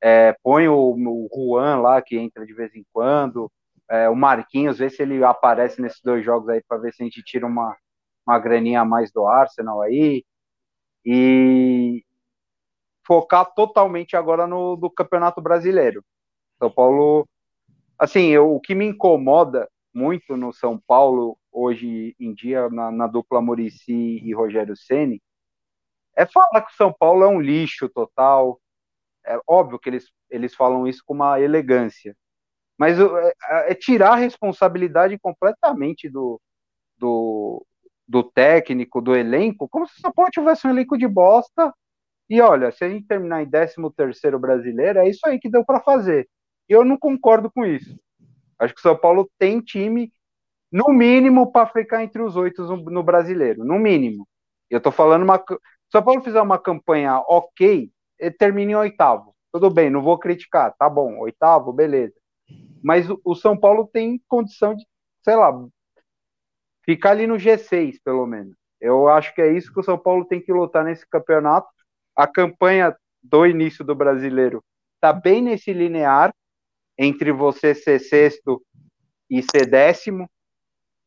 [0.00, 3.50] É, põe o, o Juan lá, que entra de vez em quando.
[3.90, 7.04] É, o Marquinhos, vê se ele aparece nesses dois jogos aí para ver se a
[7.04, 7.76] gente tira uma,
[8.26, 10.24] uma graninha a mais do Arsenal aí.
[11.04, 12.04] E
[13.06, 16.04] focar totalmente agora no do Campeonato Brasileiro.
[16.58, 17.28] São Paulo,
[17.98, 23.06] assim, eu, o que me incomoda muito no São Paulo hoje em dia na, na
[23.06, 25.22] dupla Murici e Rogério Ceni
[26.14, 28.60] é falar que o São Paulo é um lixo total.
[29.24, 32.16] É óbvio que eles, eles falam isso com uma elegância,
[32.78, 33.34] mas é,
[33.70, 36.40] é tirar a responsabilidade completamente do,
[36.96, 37.35] do,
[38.08, 41.72] do técnico, do elenco, como se o São Paulo tivesse um elenco de bosta.
[42.28, 45.64] E olha, se a gente terminar em 13 terceiro brasileiro, é isso aí que deu
[45.64, 46.28] para fazer.
[46.68, 47.98] Eu não concordo com isso.
[48.58, 50.12] Acho que o São Paulo tem time,
[50.72, 53.64] no mínimo, para ficar entre os oito no, brasileiro.
[53.64, 54.26] No mínimo.
[54.68, 55.36] Eu tô falando uma.
[55.38, 55.60] Se o
[55.92, 59.34] São Paulo fizer uma campanha ok, ele termina em oitavo.
[59.52, 60.74] Tudo bem, não vou criticar.
[60.76, 62.14] Tá bom, oitavo, beleza.
[62.82, 64.84] Mas o São Paulo tem condição de,
[65.22, 65.52] sei lá,
[66.86, 68.56] ficar ali no G6, pelo menos.
[68.80, 71.68] Eu acho que é isso que o São Paulo tem que lutar nesse campeonato.
[72.14, 74.62] A campanha do início do brasileiro
[74.94, 76.32] está bem nesse linear
[76.96, 78.62] entre você ser sexto
[79.28, 80.30] e ser décimo,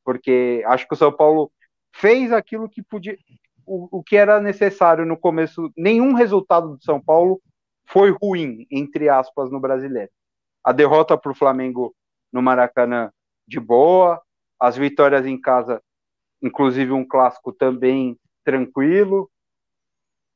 [0.03, 1.51] porque acho que o São Paulo
[1.95, 3.17] fez aquilo que podia,
[3.65, 5.71] o, o que era necessário no começo.
[5.77, 7.41] Nenhum resultado do São Paulo
[7.87, 10.11] foi ruim, entre aspas, no brasileiro.
[10.63, 11.95] A derrota para o Flamengo
[12.31, 13.11] no Maracanã
[13.47, 14.21] de boa,
[14.59, 15.81] as vitórias em casa,
[16.41, 19.29] inclusive um clássico também tranquilo,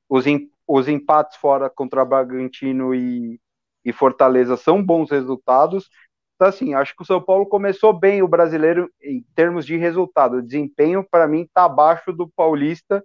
[0.08, 0.26] os,
[0.68, 3.40] os empates fora contra Bragantino e,
[3.84, 5.90] e Fortaleza são bons resultados.
[6.36, 10.38] Então, assim, acho que o São Paulo começou bem o brasileiro em termos de resultado.
[10.38, 13.04] O desempenho, para mim, está abaixo do Paulista,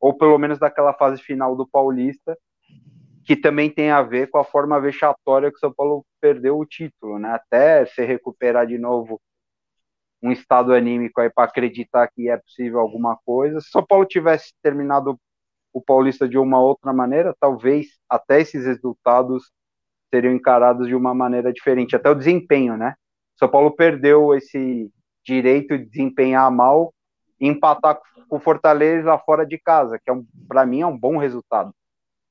[0.00, 2.38] ou pelo menos daquela fase final do Paulista,
[3.24, 6.66] que também tem a ver com a forma vexatória que o São Paulo perdeu o
[6.66, 7.30] título, né?
[7.30, 9.20] Até se recuperar de novo
[10.22, 13.60] um estado anímico aí para acreditar que é possível alguma coisa.
[13.60, 15.18] Se São Paulo tivesse terminado
[15.72, 19.52] o Paulista de uma outra maneira, talvez até esses resultados
[20.10, 22.94] seriam encarados de uma maneira diferente, até o desempenho, né?
[23.36, 24.90] São Paulo perdeu esse
[25.24, 26.92] direito de desempenhar mal
[27.38, 30.98] e empatar com o Fortaleza fora de casa, que é um, para mim é um
[30.98, 31.72] bom resultado.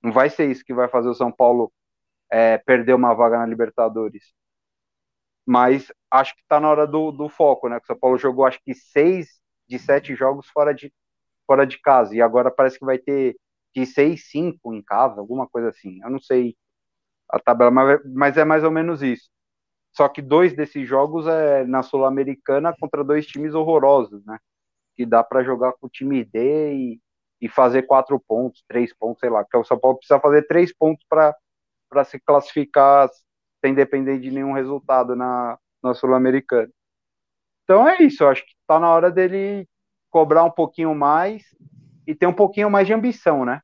[0.03, 1.71] Não vai ser isso que vai fazer o São Paulo
[2.31, 4.33] é, perder uma vaga na Libertadores.
[5.47, 7.77] Mas acho que está na hora do, do foco, né?
[7.79, 10.93] O São Paulo jogou acho que seis de sete jogos fora de,
[11.47, 12.15] fora de casa.
[12.15, 13.37] E agora parece que vai ter
[13.75, 15.99] de seis, cinco em casa, alguma coisa assim.
[16.03, 16.57] Eu não sei
[17.29, 19.29] a tabela, mas, mas é mais ou menos isso.
[19.95, 24.37] Só que dois desses jogos é na Sul-Americana contra dois times horrorosos, né?
[24.95, 27.01] Que dá para jogar com o time D e,
[27.41, 30.73] e fazer quatro pontos, três pontos, sei lá, que o São Paulo precisa fazer três
[30.75, 31.35] pontos para
[32.05, 33.09] se classificar
[33.67, 36.71] sem depender de nenhum resultado na, na Sul-Americana.
[37.63, 39.67] Então é isso, eu acho que está na hora dele
[40.09, 41.43] cobrar um pouquinho mais
[42.05, 43.59] e ter um pouquinho mais de ambição, né?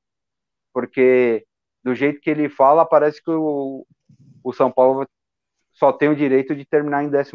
[0.73, 1.45] Porque
[1.81, 3.87] do jeito que ele fala, parece que o,
[4.43, 5.07] o São Paulo
[5.71, 7.31] só tem o direito de terminar em 12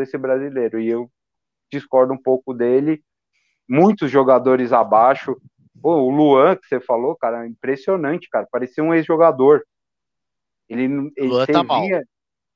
[0.00, 0.80] esse brasileiro.
[0.80, 1.10] E eu
[1.70, 3.02] discordo um pouco dele.
[3.68, 5.36] Muitos jogadores abaixo,
[5.82, 8.48] Pô, o Luan, que você falou, cara, impressionante, cara.
[8.50, 9.62] Parecia um ex-jogador.
[10.68, 10.84] Ele,
[11.16, 11.82] ele Luan tá mal.
[11.82, 12.02] O Luan,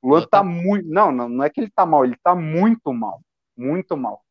[0.02, 0.88] Luan tá, tá muito.
[0.88, 3.20] Não, não, não é que ele tá mal, ele tá muito mal.
[3.56, 4.22] Muito mal.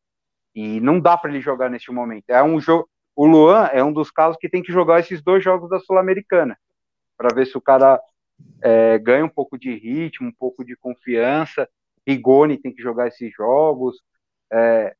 [0.54, 2.24] E não dá para ele jogar neste momento.
[2.28, 2.88] É um jogo.
[3.14, 6.58] O Luan é um dos casos que tem que jogar esses dois jogos da Sul-Americana
[7.16, 8.00] para ver se o cara
[8.62, 11.68] é, ganha um pouco de ritmo, um pouco de confiança.
[12.06, 14.00] Rigoni tem que jogar esses jogos.
[14.52, 14.94] É,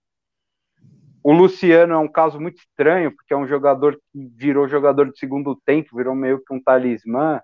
[1.23, 5.19] o Luciano é um caso muito estranho, porque é um jogador que virou jogador de
[5.19, 7.41] segundo tempo, virou meio que um talismã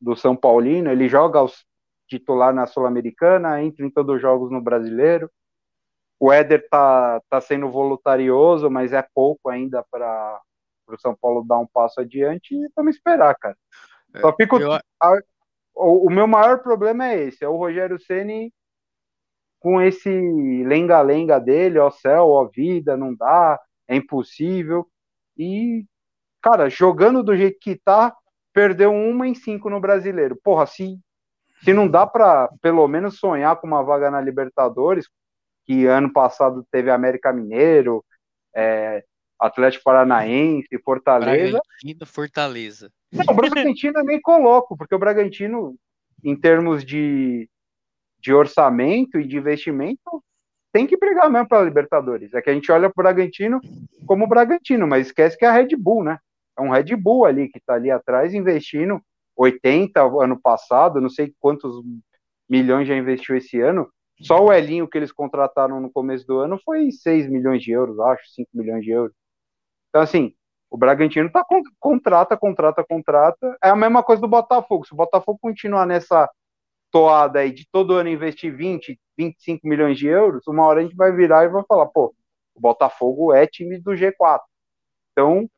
[0.00, 0.90] do, São Paulino.
[0.90, 1.64] Ele joga os
[2.08, 5.30] titular na Sul-Americana, entra em todos os jogos no Brasileiro.
[6.18, 10.40] O Éder tá, tá sendo voluntarioso, mas é pouco ainda para
[10.88, 13.56] o São Paulo dar um passo adiante e vamos esperar, cara.
[14.14, 14.58] É, Só fico.
[14.58, 14.72] Eu...
[14.72, 15.20] A,
[15.74, 18.52] o, o, meu maior problema é esse: é o Rogério Ceni
[19.60, 20.08] com esse
[20.64, 24.86] lenga-lenga dele, ó céu, ó vida, não dá, é impossível.
[25.36, 25.84] E,
[26.40, 28.16] cara, jogando do jeito que tá,
[28.56, 30.34] perdeu uma em cinco no brasileiro.
[30.42, 30.98] Porra, se,
[31.62, 35.10] se não dá para pelo menos sonhar com uma vaga na Libertadores,
[35.66, 38.02] que ano passado teve América Mineiro,
[38.54, 39.04] é,
[39.38, 41.60] Atlético Paranaense, Fortaleza.
[41.60, 42.90] Bragantino, Fortaleza.
[43.12, 45.76] Não, o Bragantino eu nem coloco, porque o Bragantino,
[46.24, 47.50] em termos de,
[48.18, 50.24] de orçamento e de investimento,
[50.72, 52.32] tem que brigar mesmo para Libertadores.
[52.32, 53.60] É que a gente olha para o Bragantino
[54.06, 56.18] como o Bragantino, mas esquece que é a Red Bull, né?
[56.58, 59.00] É um Red Bull ali que está ali atrás investindo
[59.36, 61.76] 80 ano passado, não sei quantos
[62.48, 63.88] milhões já investiu esse ano.
[64.22, 68.00] Só o Elinho que eles contrataram no começo do ano foi 6 milhões de euros,
[68.00, 69.14] acho, 5 milhões de euros.
[69.90, 70.34] Então, assim,
[70.70, 71.44] o Bragantino tá
[71.78, 73.56] contrata, contrata, contrata.
[73.62, 74.86] É a mesma coisa do Botafogo.
[74.86, 76.28] Se o Botafogo continuar nessa
[76.90, 80.96] toada aí de todo ano investir 20, 25 milhões de euros, uma hora a gente
[80.96, 82.14] vai virar e vai falar, pô,
[82.54, 84.40] o Botafogo é time do G4.
[85.12, 85.48] Então,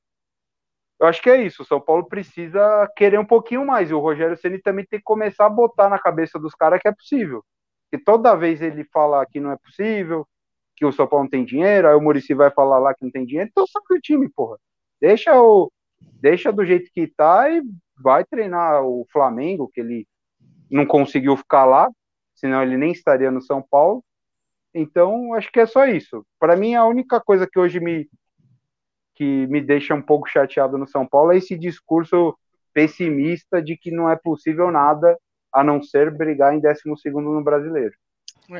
[1.00, 1.62] eu acho que é isso.
[1.62, 3.90] O São Paulo precisa querer um pouquinho mais.
[3.90, 6.88] E o Rogério Ceni também tem que começar a botar na cabeça dos caras que
[6.88, 7.44] é possível.
[7.90, 10.26] Que toda vez ele fala que não é possível,
[10.76, 13.10] que o São Paulo não tem dinheiro, aí o Murici vai falar lá que não
[13.10, 14.58] tem dinheiro, então sabe o time, porra.
[15.00, 15.72] Deixa o
[16.20, 17.62] deixa do jeito que tá e
[18.00, 20.06] vai treinar o Flamengo, que ele
[20.70, 21.90] não conseguiu ficar lá,
[22.34, 24.04] senão ele nem estaria no São Paulo.
[24.74, 26.24] Então, acho que é só isso.
[26.38, 28.08] Para mim, a única coisa que hoje me
[29.18, 32.38] que me deixa um pouco chateado no São Paulo é esse discurso
[32.72, 35.18] pessimista de que não é possível nada
[35.52, 37.92] a não ser brigar em 12 no brasileiro.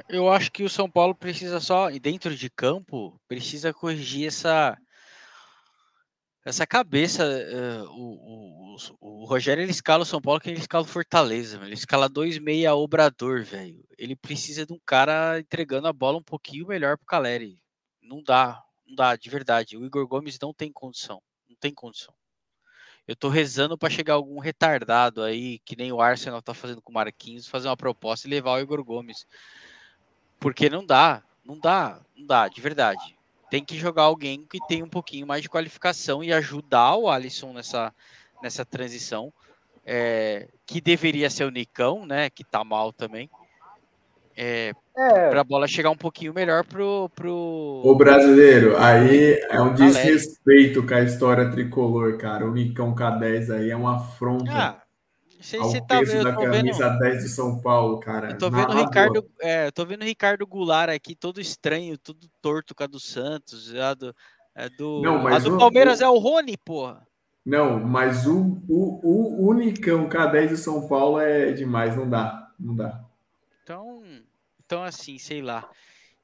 [0.09, 4.77] Eu acho que o São Paulo precisa só, dentro de campo, precisa corrigir essa
[6.45, 7.25] essa cabeça.
[7.25, 11.61] Uh, o, o, o, Rogério ele escala o São Paulo que ele escala o Fortaleza,
[11.63, 13.85] ele escala dois meia obrador, velho.
[13.97, 17.61] Ele precisa de um cara entregando a bola um pouquinho melhor pro Caleri.
[18.03, 19.77] Não dá, não dá, de verdade.
[19.77, 22.15] O Igor Gomes não tem condição, não tem condição.
[23.07, 26.91] Eu tô rezando para chegar algum retardado aí, que nem o Arsenal tá fazendo com
[26.91, 29.27] o Marquinhos, fazer uma proposta e levar o Igor Gomes.
[30.39, 33.17] Porque não dá, não dá, não dá, de verdade.
[33.51, 37.53] Tem que jogar alguém que tem um pouquinho mais de qualificação e ajudar o Alisson
[37.53, 37.95] nessa,
[38.43, 39.33] nessa transição.
[39.91, 42.29] É, que deveria ser o Nicão, né?
[42.29, 43.31] Que tá mal também.
[44.41, 45.31] É, é.
[45.31, 47.83] Para a bola chegar um pouquinho melhor pro, pro.
[47.85, 52.47] O brasileiro, aí é um desrespeito com a história tricolor, cara.
[52.47, 54.53] O Nicão K10 aí é uma afronta.
[54.53, 54.83] Ah,
[55.41, 58.31] sei se tá peso da camisa vendo, 10 de São Paulo, cara.
[58.31, 61.99] Eu tô vendo o Ricardo, é, eu tô vendo o Ricardo Goulart aqui, todo estranho,
[61.99, 64.15] tudo torto com a do Santos, a do,
[64.55, 67.05] a do, Não, mas a do o, Palmeiras o, é o Rony, porra.
[67.45, 72.77] Não, mas o, o, o unicão K10 de São Paulo é demais, não dá, não
[72.77, 73.05] dá.
[73.65, 74.01] Então,
[74.69, 75.67] então assim, sei lá.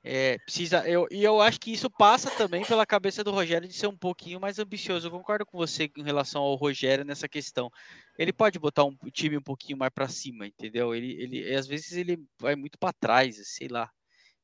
[0.06, 3.72] É, precisa, eu, e eu acho que isso passa também pela cabeça do Rogério de
[3.72, 5.06] ser um pouquinho mais ambicioso.
[5.06, 7.70] Eu concordo com você em relação ao Rogério nessa questão.
[8.18, 10.94] Ele pode botar um time um pouquinho mais para cima, entendeu?
[10.94, 13.88] Ele, ele, às vezes ele vai muito para trás, sei lá.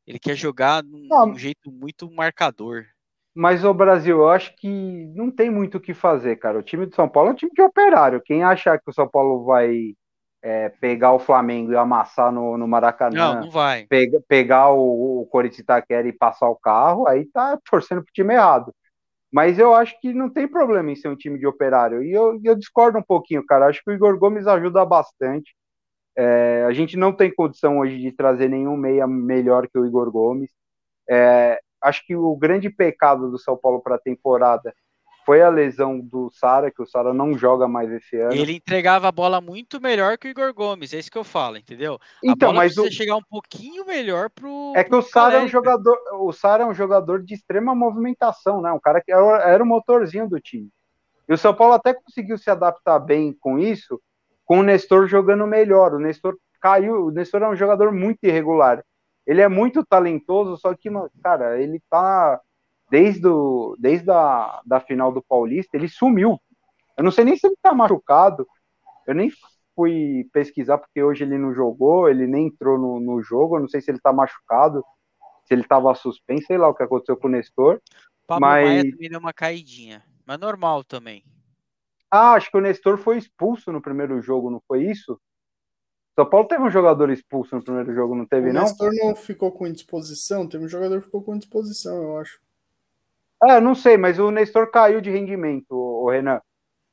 [0.06, 2.86] Ele quer jogar de um jeito muito marcador.
[3.35, 4.66] Mas o Brasil, eu acho que
[5.14, 6.59] não tem muito o que fazer, cara.
[6.59, 8.22] O time de São Paulo é um time de operário.
[8.22, 9.94] Quem achar que o São Paulo vai
[10.42, 13.86] é, pegar o Flamengo e amassar no, no Maracanã, não, não vai.
[13.86, 18.34] Pega, pegar o, o Corinthians Itaquera e passar o carro, aí tá torcendo pro time
[18.34, 18.74] errado.
[19.32, 22.02] Mas eu acho que não tem problema em ser um time de operário.
[22.02, 23.66] E eu, eu discordo um pouquinho, cara.
[23.66, 25.54] Acho que o Igor Gomes ajuda bastante.
[26.16, 30.10] É, a gente não tem condição hoje de trazer nenhum meia melhor que o Igor
[30.10, 30.50] Gomes.
[31.08, 34.74] É, acho que o grande pecado do São Paulo para a temporada
[35.24, 38.32] foi a lesão do Sara, que o Sara não joga mais esse ano.
[38.32, 41.56] Ele entregava a bola muito melhor que o Igor Gomes, é isso que eu falo,
[41.56, 41.98] entendeu?
[42.22, 42.97] Então, mas precisa o...
[42.97, 44.72] chegar um pouquinho melhor pro.
[44.74, 48.60] É que o Sara é um jogador, o Sara é um jogador de extrema movimentação,
[48.60, 48.72] né?
[48.72, 50.68] Um cara que era o motorzinho do time.
[51.28, 54.01] E o São Paulo até conseguiu se adaptar bem com isso,
[54.44, 55.94] com o Nestor jogando melhor.
[55.94, 58.82] O Nestor caiu, o Nestor é um jogador muito irregular.
[59.24, 60.90] Ele é muito talentoso, só que,
[61.22, 62.40] cara, ele tá
[62.90, 66.40] desde, o, desde a da final do Paulista, ele sumiu.
[66.96, 68.46] Eu não sei nem se ele tá machucado.
[69.06, 69.30] Eu nem
[69.74, 73.56] fui pesquisar porque hoje ele não jogou, ele nem entrou no, no jogo.
[73.56, 74.84] Eu não sei se ele tá machucado,
[75.44, 77.80] se ele tava suspenso, sei lá o que aconteceu com o Nestor.
[78.26, 78.66] Pablo mas...
[78.66, 81.24] Maia também deu uma caidinha, mas normal também.
[82.10, 85.20] Ah, acho que o Nestor foi expulso no primeiro jogo, não foi isso?
[86.14, 88.62] São Paulo teve um jogador expulso no primeiro jogo, não teve, não?
[88.62, 90.46] O Nestor não ficou com indisposição?
[90.46, 92.40] Teve um jogador que ficou com indisposição, eu acho.
[93.42, 96.40] É, não sei, mas o Nestor caiu de rendimento, o Renan.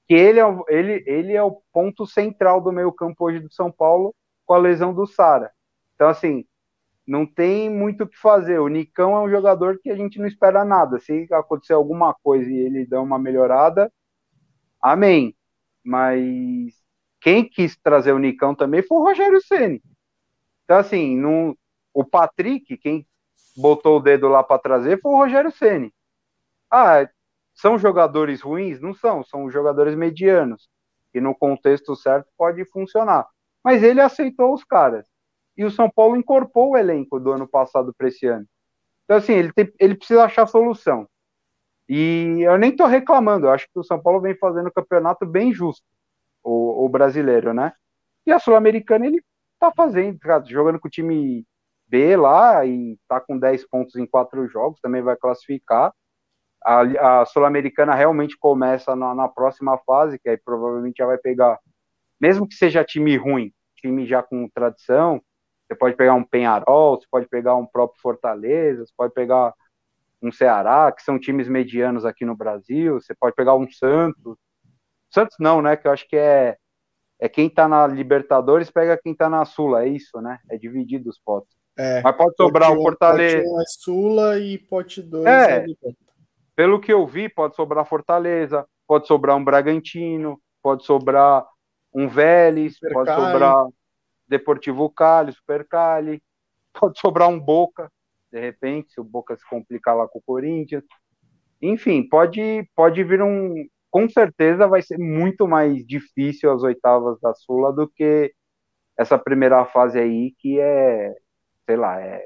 [0.07, 3.71] Que ele é, ele, ele é o ponto central do meio campo hoje do São
[3.71, 4.15] Paulo
[4.45, 5.51] com a lesão do Sara.
[5.95, 6.45] Então, assim,
[7.05, 8.59] não tem muito o que fazer.
[8.59, 10.99] O Nicão é um jogador que a gente não espera nada.
[10.99, 13.91] Se acontecer alguma coisa e ele der uma melhorada,
[14.81, 15.35] amém.
[15.83, 16.73] Mas
[17.19, 19.81] quem quis trazer o Nicão também foi o Rogério Ceni.
[20.63, 21.57] Então, assim, não,
[21.93, 23.05] o Patrick, quem
[23.55, 25.93] botou o dedo lá para trazer foi o Rogério Ceni.
[26.71, 27.07] Ah,
[27.55, 28.79] são jogadores ruins?
[28.79, 30.69] Não são, são jogadores medianos,
[31.11, 33.27] que no contexto certo pode funcionar.
[33.63, 35.07] Mas ele aceitou os caras.
[35.57, 38.45] E o São Paulo incorporou o elenco do ano passado para esse ano.
[39.03, 41.07] Então, assim, ele, tem, ele precisa achar solução.
[41.89, 45.25] E eu nem estou reclamando, eu acho que o São Paulo vem fazendo o campeonato
[45.25, 45.83] bem justo,
[46.43, 47.73] o, o brasileiro, né?
[48.25, 49.23] E a Sul-Americana ele
[49.57, 51.45] tá fazendo, tá jogando com o time
[51.87, 55.93] B lá e tá com 10 pontos em quatro jogos, também vai classificar
[56.67, 61.57] a, a Sul-Americana realmente começa na, na, próxima fase, que aí provavelmente já vai pegar,
[62.19, 65.21] mesmo que seja time ruim, time já com tradição,
[65.65, 69.53] você pode pegar um Penharol, você pode pegar um próprio Fortaleza, você pode pegar
[70.21, 74.35] um Ceará, que são times medianos aqui no Brasil, você pode pegar um Santos.
[75.09, 75.77] Santos não, né?
[75.77, 76.57] Que eu acho que é,
[77.19, 80.39] é quem tá na Libertadores pega quem tá na Sula, é isso, né?
[80.49, 81.55] É dividido os potes.
[81.77, 83.37] É, Mas pode sobrar o Fortaleza.
[83.37, 86.06] Pote 1 é Sula e pote 2 é, é
[86.57, 91.45] pelo que eu vi, pode sobrar Fortaleza, pode sobrar um Bragantino, pode sobrar
[91.93, 93.21] um Vélez, Super pode Cali.
[93.21, 93.65] sobrar
[94.27, 96.19] Deportivo Cali, Super Cali,
[96.73, 97.91] pode sobrar um Boca,
[98.31, 100.83] de repente, se o Boca se complicar lá com o Corinthians.
[101.61, 103.53] Enfim, pode, pode vir um.
[103.91, 108.33] Com certeza vai ser muito mais difícil as oitavas da Sula do que
[108.97, 111.15] essa primeira fase aí, que é
[111.67, 112.25] sei lá, é,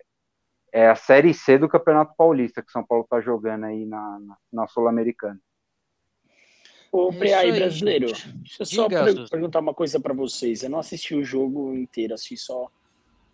[0.72, 4.38] é a Série C do Campeonato Paulista que São Paulo tá jogando aí na, na,
[4.52, 5.39] na Sul-Americana.
[6.91, 8.30] Ô, É isso aí, brasileiro, gente.
[8.38, 10.61] deixa eu só Diga, perguntar uma coisa pra vocês.
[10.64, 12.69] Eu não assisti o jogo inteiro, assisti só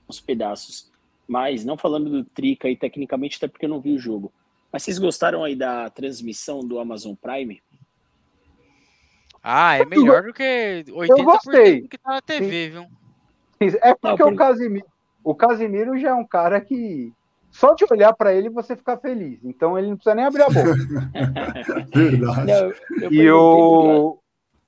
[0.08, 0.92] uns pedaços.
[1.28, 4.32] Mas, não falando do Trica aí tecnicamente, até porque eu não vi o jogo.
[4.72, 7.62] Mas vocês gostaram aí da transmissão do Amazon Prime?
[9.42, 11.82] Ah, é melhor do que 80% gostei.
[11.82, 12.86] do que tá na TV, viu?
[13.82, 14.86] É porque por- o Casimiro,
[15.24, 17.12] o Casimiro já é um cara que
[17.58, 19.40] só de olhar para ele você fica feliz.
[19.44, 20.76] Então ele não precisa nem abrir a boca.
[21.94, 22.46] Verdade.
[22.46, 24.20] Não, e o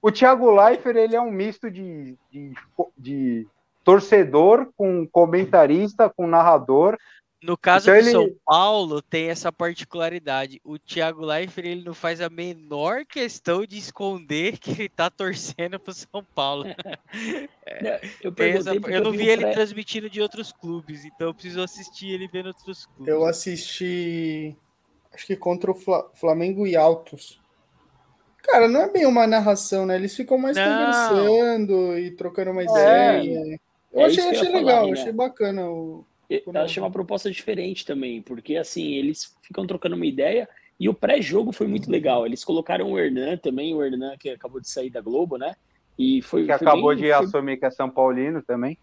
[0.02, 2.54] o Thiago Leifert, ele é um misto de, de,
[2.98, 3.48] de
[3.84, 6.98] torcedor com comentarista, com narrador.
[7.42, 10.60] No caso Então do ele- São Paulo, tem essa particularidade.
[10.64, 15.80] O Thiago Leifert, ele não faz a menor questão de esconder que ele tá torcendo
[15.80, 16.66] pro São Paulo.
[17.82, 21.34] Não, eu essa- eu não vi vi ele pré- transmitindo de outros clubes, então eu
[21.34, 23.08] preciso assistir ele vendo outros clubes.
[23.08, 24.58] Eu assisti,
[25.14, 27.40] acho que contra o Fla- Flamengo e Altos.
[28.42, 29.96] Cara, não é bem uma narração, né?
[29.96, 30.64] Eles ficam mais Não.
[30.66, 32.66] conversando e trocando uma É.
[32.66, 33.60] ideia.
[33.94, 35.00] Eu É achei, que eu achei falar, legal, Renan.
[35.00, 35.70] achei bacana.
[35.70, 36.06] O...
[36.30, 40.48] Eu achei uma proposta diferente também, porque assim, eles ficam trocando uma ideia
[40.80, 42.26] e o pré-jogo foi muito legal.
[42.26, 45.56] Eles colocaram o Hernan também, o Hernan que acabou de sair da Globo, né?
[45.98, 46.42] E foi.
[46.46, 48.78] que foi acabou bem- de foi- assumir que é São Paulino também.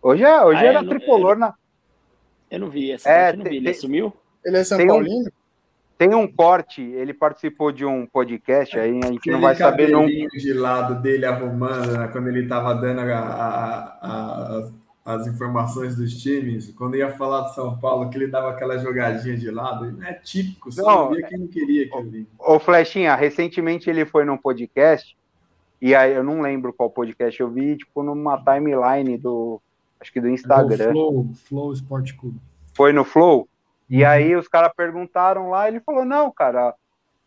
[0.00, 1.54] Hoje, é, hoje Ah, era Não- tricolor na.
[2.50, 3.50] Eu não vi essa É, parte, eu não vi.
[3.50, 4.12] tem- Ele tem- assumiu?
[4.44, 5.32] Ele é São Tem um- Paulino?
[5.98, 9.90] Tem um corte, ele participou de um podcast aí, a gente Aquele não vai saber
[9.90, 10.08] nunca.
[10.36, 14.70] de lado dele arrumando, né, quando ele tava dando a- a- a-
[15.04, 19.36] as, informações dos times, quando ia falar do São Paulo, que ele dava aquela jogadinha
[19.36, 22.28] de lado, é típico, só Não, não, via quem não queria aquilo ali.
[22.38, 25.16] Ô, Flechinha, recentemente ele foi num podcast,
[25.80, 29.60] e aí eu não lembro qual podcast eu vi, tipo, numa timeline do.
[30.00, 30.92] Acho que do O Instagram.
[30.92, 32.40] Flow, Flow Sport Clube.
[32.74, 33.48] Foi no Flow.
[33.90, 36.74] E aí os caras perguntaram lá, ele falou: não, cara,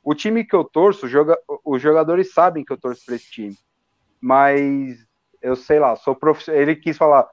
[0.02, 3.58] o time que eu torço, joga, os jogadores sabem que eu torço pra esse time.
[4.22, 5.06] Mas
[5.42, 6.50] eu sei lá, sou prof...
[6.50, 7.28] ele quis falar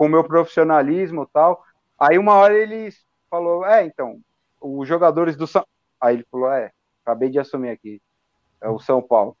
[0.00, 1.62] com o meu profissionalismo e tal.
[1.98, 2.88] Aí uma hora ele
[3.28, 4.18] falou: é, então,
[4.58, 5.62] os jogadores do São.
[6.00, 6.70] Aí ele falou: é,
[7.04, 8.00] acabei de assumir aqui.
[8.62, 9.36] É o São Paulo.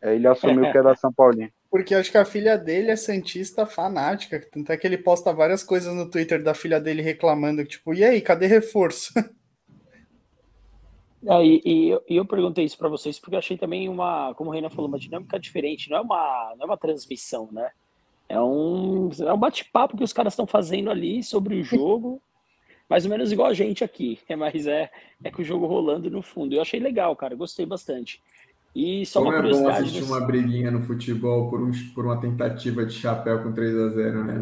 [0.00, 1.50] Aí ele assumiu que era São Paulino.
[1.68, 4.40] Porque acho que a filha dele é Santista fanática.
[4.52, 8.04] Tanto é que ele posta várias coisas no Twitter da filha dele reclamando, tipo, e
[8.04, 9.12] aí, cadê reforço?
[11.26, 14.34] Ah, e, e eu, e eu perguntei isso para vocês porque eu achei também uma,
[14.34, 15.88] como o Reina falou, uma dinâmica diferente.
[15.88, 17.70] Não é uma, não é uma transmissão, né?
[18.28, 22.20] É um, é um bate-papo que os caras estão fazendo ali sobre o jogo,
[22.88, 24.18] mais ou menos igual a gente aqui.
[24.28, 24.90] É, mas é,
[25.22, 26.54] é com o jogo rolando no fundo.
[26.54, 27.34] Eu achei legal, cara.
[27.34, 28.20] Gostei bastante.
[28.74, 29.84] E só Como uma é bom curiosidade.
[29.84, 33.88] assistir uma briguinha no futebol por, um, por uma tentativa de chapéu com 3 a
[33.90, 34.34] 0 né?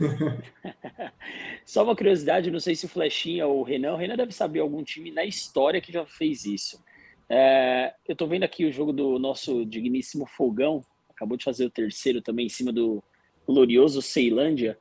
[1.64, 4.60] Só uma curiosidade, não sei se o Flechinha ou o Renan, o Renan deve saber
[4.60, 6.78] algum time na história que já fez isso.
[7.26, 10.84] É, eu tô vendo aqui o jogo do nosso digníssimo Fogão,
[11.14, 13.02] acabou de fazer o terceiro também em cima do
[13.46, 14.78] glorioso Ceilândia,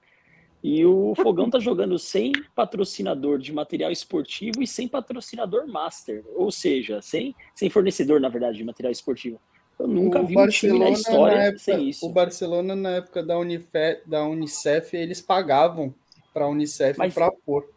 [0.64, 6.49] e o Fogão tá jogando sem patrocinador de material esportivo e sem patrocinador master, ou
[6.51, 9.39] seja, sem, sem fornecedor, na verdade, de material esportivo.
[9.77, 12.05] Eu nunca O vi um time na história na época, sem isso.
[12.05, 13.68] O Barcelona, na época da, Unife,
[14.05, 15.93] da Unicef, eles pagavam
[16.34, 17.68] para a Unicef Mas- para pôr.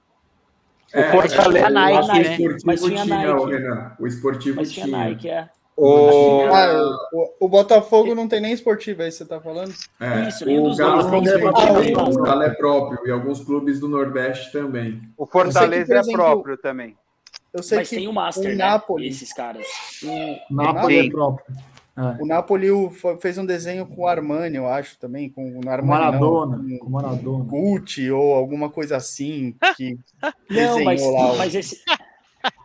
[0.95, 2.39] O Fortaleza- a Nike, né?
[2.39, 3.51] o esportivo Mas tinha Nike.
[3.51, 3.97] Renan.
[3.99, 4.97] O esportivo Mas tinha tinha.
[4.99, 5.49] Nike, é.
[5.77, 6.43] O...
[6.47, 9.75] Ah, o, o Botafogo não tem nem esportivo, aí você tá falando?
[10.01, 14.51] É, Isso, o Galo não tem o Galo é próprio, e alguns clubes do Nordeste
[14.53, 15.03] também.
[15.19, 16.97] o Fortaleza é exemplo, próprio também.
[17.53, 18.55] Eu sei Mas que tem o Master, o né?
[18.65, 19.67] Napoli, Esses caras.
[20.03, 21.57] o, Napoli é próprio.
[21.99, 22.23] É.
[22.23, 22.69] o Napoli
[23.23, 26.57] fez um desenho com o Armani, eu acho, também, com o Com Armani, Maradona.
[26.63, 27.45] não, Com Maradona.
[27.45, 29.99] Gucci ou alguma coisa assim, que
[30.51, 31.35] Não, mas, lá.
[31.39, 31.81] mas, esse-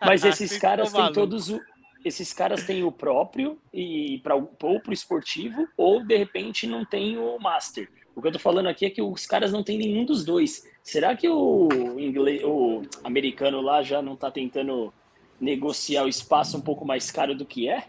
[0.02, 1.60] mas esses Vocês caras têm todos o.
[2.04, 4.48] Esses caras têm o próprio e para ou
[4.80, 7.90] pro esportivo, ou de repente não tem o Master.
[8.16, 10.68] O que eu tô falando aqui é que os caras não têm nenhum dos dois.
[10.84, 11.70] Será que o
[12.00, 14.92] inglês, o americano lá já não tá tentando
[15.40, 17.86] negociar o espaço um pouco mais caro do que é?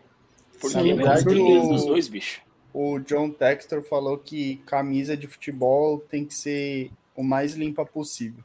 [0.61, 2.41] Porque não verdade, tem nenhum o- dos dois, bicho.
[2.73, 8.43] O John Textor falou que camisa de futebol tem que ser o mais limpa possível.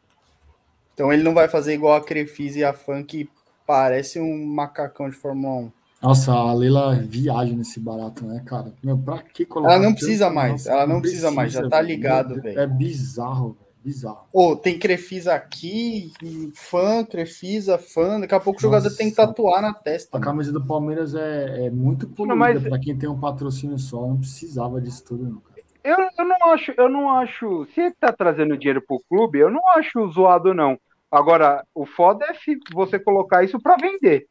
[0.94, 2.74] Então ele não vai fazer igual a Crefisa e a
[3.06, 3.30] que
[3.68, 5.72] parece um macacão de Fórmula 1.
[6.02, 8.72] Nossa, a Leila viaja nesse barato, né, cara?
[8.84, 9.74] Meu, pra que colocar?
[9.74, 12.60] Ela não precisa mais, ela não precisa mais, já tá ligado, velho.
[12.60, 13.68] É bizarro, velho.
[13.84, 14.28] Bizarro.
[14.34, 16.12] Ô, tem Crefisa aqui,
[16.54, 18.20] fã, Crefisa, fã.
[18.20, 18.98] Daqui a pouco o jogador Nossa.
[18.98, 20.18] tem que tatuar na testa.
[20.18, 24.02] A camisa do Palmeiras é, é muito poluída mas- pra quem tem um patrocínio só.
[24.06, 25.62] Não precisava disso tudo, não, cara.
[25.86, 27.66] eu, eu não acho, eu não acho.
[27.74, 30.78] Se ele tá trazendo dinheiro pro clube, eu não acho zoado, não.
[31.12, 34.28] Agora, o foda é se você colocar isso para vender.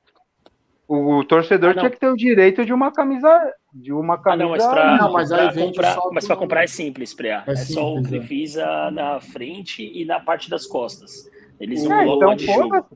[0.89, 3.28] O, o torcedor Ah, tinha que ter o direito de uma camisa.
[3.73, 4.44] De uma Ah, camisa.
[4.44, 7.12] não, mas pra, Não, mas aí pra vende comprar, só mas pra comprar é simples,
[7.15, 7.43] Preá.
[7.47, 8.19] É É, só o simples, é.
[8.19, 11.28] Crefisa na frente e na parte das costas.
[11.59, 12.86] Eles É, não então de jogo.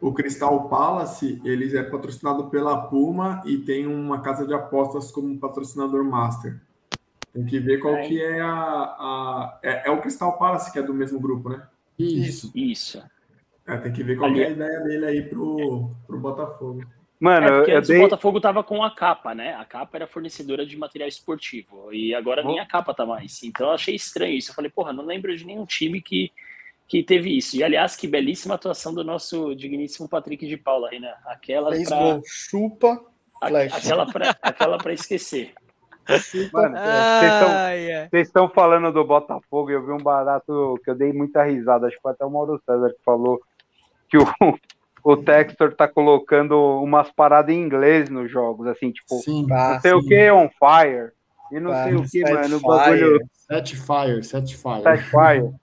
[0.00, 5.38] O Crystal Palace, eles é patrocinado pela Puma e tem uma casa de apostas como
[5.38, 6.60] patrocinador master.
[7.32, 8.02] Tem que ver qual É.
[8.08, 11.66] que é a, a- é, é o Crystal Palace que é do mesmo grupo, né?
[11.98, 12.50] Isso.
[12.54, 13.02] Isso.
[13.66, 16.84] É, tem que ver qual que é a Ali- ideia dele aí pro, pro Botafogo.
[17.18, 17.98] Mano, É porque eu antes dei.
[17.98, 19.54] o Botafogo tava com a capa, né?
[19.54, 21.92] A capa era fornecedora de material esportivo.
[21.92, 23.42] E agora nem a capa tá mais.
[23.42, 24.50] Então eu achei estranho isso.
[24.50, 26.30] Eu falei, porra, não lembro de nenhum time que,
[26.86, 27.56] que teve isso.
[27.56, 31.14] E aliás, que belíssima atuação do nosso digníssimo Patrick de Paula, Renan.
[31.24, 33.02] Aquela Fez pra, gol, chupa,
[33.42, 33.72] a- flash.
[33.72, 35.54] aquela, pra, aquela pra esquecer.
[36.52, 36.76] Mano,
[38.10, 41.86] vocês estão falando do Botafogo e eu vi um barato que eu dei muita risada.
[41.86, 43.40] Acho que foi até o Mauro César que falou
[44.08, 44.24] que o,
[45.02, 49.46] o Textor tá colocando umas paradas em inglês nos jogos, assim, tipo, Sim.
[49.50, 50.08] Ah, não sei o sim.
[50.08, 51.10] que on fire.
[51.52, 52.56] E não Pá, sei o que, set mano.
[52.56, 52.66] O fire.
[53.00, 54.82] bagulho Set fire, set fire.
[54.82, 55.54] set fire.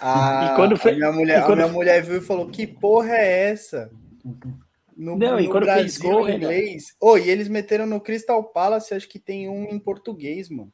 [0.00, 2.48] A, E quando foi- a minha mulher, e quando- a minha mulher viu e falou:
[2.48, 3.90] Que porra é essa?
[4.98, 6.36] No, Não, no Brasil, gol, em Renan?
[6.52, 6.96] inglês.
[7.00, 10.72] Oh, e eles meteram no Crystal Palace, acho que tem um em português, mano.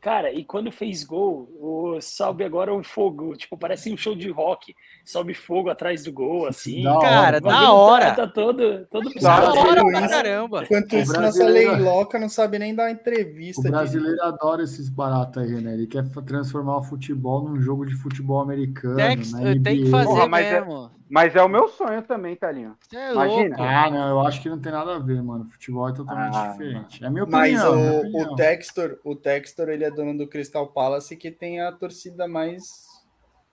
[0.00, 4.30] Cara, e quando fez gol, o sobe agora o fogo, tipo, parece um show de
[4.30, 4.74] rock.
[5.04, 6.82] Sobe fogo atrás do gol, assim.
[6.84, 7.00] Da hora.
[7.10, 8.14] Cara, O bagulho da tá- hora.
[8.14, 10.64] Tá, todo, todo Da hora pra caramba.
[10.64, 13.60] Enquanto O isso, nossa leiloca não sabe nem dar O entrevista.
[13.62, 15.74] de- brasileiro adora esses baratos aí, né?
[15.74, 18.94] Ele quer transformar o futebol num jogo de futebol americano.
[18.96, 20.90] Na tem que fazer Porra, mas é- mesmo.
[21.10, 22.76] Mas é o meu sonho também, Talinho.
[22.88, 23.56] Você é Imagina.
[23.56, 23.62] louco.
[23.64, 25.44] Ah, não, eu acho que não tem nada a ver, mano.
[25.46, 27.04] Futebol é totalmente Ah, diferente.
[27.04, 27.76] É minha Mas opinião.
[27.76, 28.32] minha o, opinião.
[28.32, 32.86] o Textor, o Textor, ele é dono do Crystal Palace, que tem a torcida mais,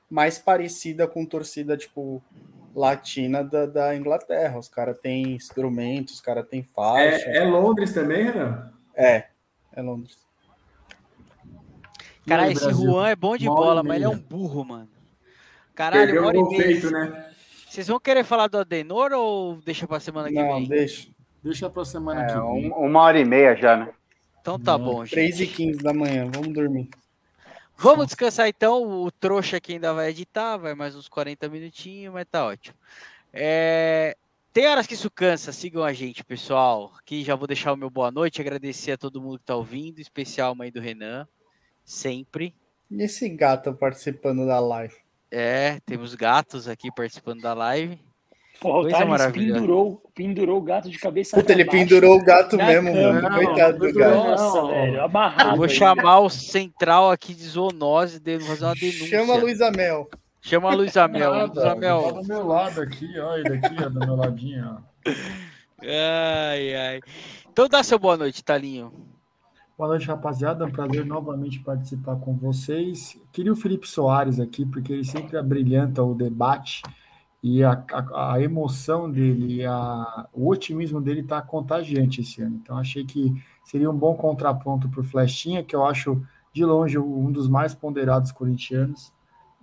[0.08, 2.22] mais parecida com torcida, tipo,
[2.76, 4.60] latina da, da Inglaterra.
[4.60, 7.28] Os caras têm instrumentos, os caras têm faixa.
[7.28, 8.72] É, é Londres também, Renan?
[8.94, 9.26] É,
[9.74, 10.16] é Londres.
[12.24, 12.92] Caralho, aí, esse Brasil?
[12.92, 14.90] Juan é bom de Uma hora bola, mas ele é um burro, mano.
[15.74, 17.34] Caralho, Perdeu o e feito, né?
[17.70, 20.68] Vocês vão querer falar do Adenor ou deixa pra semana que Não, vem?
[20.68, 21.08] deixa.
[21.44, 22.42] Deixa pra semana É, que vem.
[22.72, 23.94] um- uma hora e meia já, né?
[24.42, 24.86] Então tá Não.
[24.86, 25.12] bom, gente.
[25.14, 26.90] 3 e 15 da manhã, vamos dormir.
[27.78, 29.04] Vamos descansar então.
[29.04, 32.76] O trouxa aqui ainda vai editar, vai mais uns 40 minutinhos, mas tá ótimo.
[33.34, 34.16] É,
[34.54, 36.92] Tem horas que isso cansa, sigam a gente, pessoal.
[36.98, 40.00] Aqui já vou deixar o meu boa noite, agradecer a todo mundo que tá ouvindo,
[40.00, 41.28] em especial a mãe do Renan,
[41.86, 42.56] sempre.
[42.90, 44.96] E esse gato participando da live?
[45.32, 48.00] É, temos gatos aqui participando da live.
[48.60, 49.60] Porra, o Coisa Thales maravilhosa.
[49.60, 53.14] pendurou, pendurou o gato de cabeça Puta, ele baixo pendurou o gato mesmo, cama.
[53.14, 53.22] mano.
[53.30, 54.16] Não, Coitado do gato.
[54.16, 54.68] Nossa, Não.
[54.70, 55.50] velho, amarrado.
[55.52, 55.76] Eu vou ainda.
[55.76, 59.08] chamar o central aqui de zoonose, de fazer uma denúncia.
[59.08, 60.10] Chama a Luísa Mel.
[60.42, 61.34] Chama a Luísa Mel.
[61.46, 62.12] Luísa Tá Mel.
[62.14, 63.36] do meu lado aqui, ó.
[63.38, 65.12] Ele aqui, ó, do meu ladinho, ó.
[65.84, 67.00] Ai, ai.
[67.52, 68.92] Então dá seu boa noite, Talinho.
[69.78, 70.64] Boa noite, rapaziada.
[70.64, 73.16] É um prazer novamente participar com vocês.
[73.32, 76.82] Queria o Felipe Soares aqui, porque ele sempre abrilhanta o debate
[77.44, 82.56] e a, a, a emoção dele, a, o otimismo dele está contagiante esse ano.
[82.56, 83.32] Então, achei que
[83.64, 87.76] seria um bom contraponto para o Flechinha, que eu acho de longe um dos mais
[87.76, 89.14] ponderados corintianos.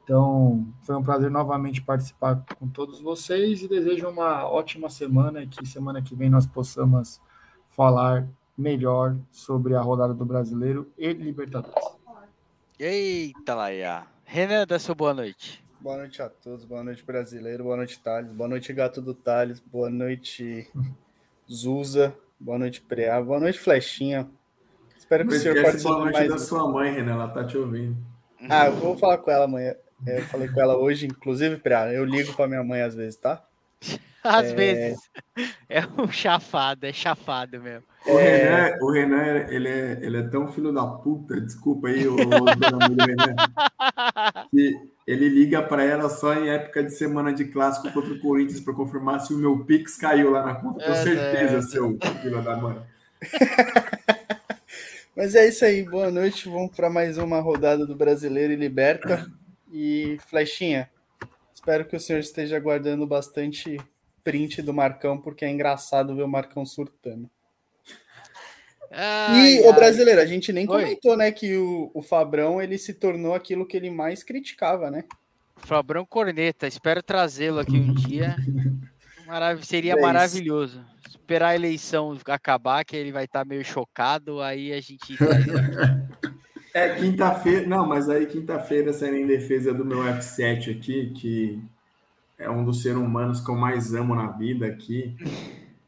[0.04, 5.48] Então, foi um prazer novamente participar com todos vocês e desejo uma ótima semana e
[5.48, 7.20] que semana que vem nós possamos
[7.70, 11.74] falar melhor sobre a rodada do Brasileiro e Libertadores.
[12.78, 14.06] Eita, Laia.
[14.24, 15.62] Renan, dá seu boa noite.
[15.80, 19.60] Boa noite a todos, boa noite brasileiro, boa noite Thales, boa noite gato do Thales,
[19.60, 20.70] boa noite
[21.50, 24.26] Zuza, boa noite Preá, boa noite Flechinha.
[24.96, 26.48] Espero que Não o senhor esquece boa participe noite da mais.
[26.48, 27.12] sua mãe, Renan.
[27.12, 27.96] Ela tá te ouvindo.
[28.48, 29.74] Ah, eu vou falar com ela amanhã.
[30.06, 33.44] Eu falei com ela hoje, inclusive, Preá, eu ligo pra minha mãe às vezes, tá?
[34.24, 34.98] Às vezes.
[35.68, 37.84] É um chafado, é chafado mesmo.
[38.06, 42.14] O Renan, o Renan ele, é, ele é tão filho da puta, desculpa aí, o,
[42.14, 43.34] o do Renan,
[44.50, 48.60] que ele liga pra ela só em época de semana de clássico contra o Corinthians
[48.60, 50.82] pra confirmar se o meu Pix caiu lá na conta.
[50.82, 51.62] É, certeza, é.
[51.62, 52.78] seu filho da mãe.
[55.16, 56.48] Mas é isso aí, boa noite.
[56.48, 59.30] Vamos para mais uma rodada do Brasileiro e Liberta.
[59.70, 60.90] E Flechinha,
[61.54, 63.78] espero que o senhor esteja guardando bastante
[64.22, 67.30] print do Marcão, porque é engraçado ver o Marcão surtando.
[68.90, 70.82] Ai, E o brasileiro, a gente nem Oi.
[70.82, 75.04] comentou, né, que o, o Fabrão ele se tornou aquilo que ele mais criticava, né?
[75.56, 78.36] Fabrão Corneta, espero trazê-lo aqui um dia.
[79.26, 80.84] Marav seria É maravilhoso.
[81.08, 85.16] Esperar a eleição acabar, que ele vai estar meio chocado, aí a gente.
[86.74, 87.64] É, quinta-feira.
[87.68, 91.62] Não, mas aí quinta-feira, saindo em defesa do meu F7 aqui, que
[92.36, 95.16] é um dos seres humanos que eu mais amo na vida aqui.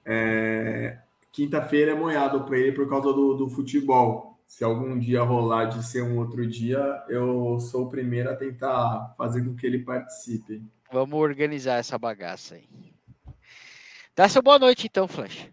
[0.05, 0.97] é,
[1.37, 4.41] Quinta-feira é moiado para ele por causa do, do futebol.
[4.47, 6.81] Se algum dia rolar de ser um outro dia,
[7.11, 10.65] eu sou o primeiro a tentar fazer com que ele participe.
[10.91, 12.65] Vamos organizar essa bagaça aí.
[14.17, 15.53] Dá seu boa noite, então, Flash.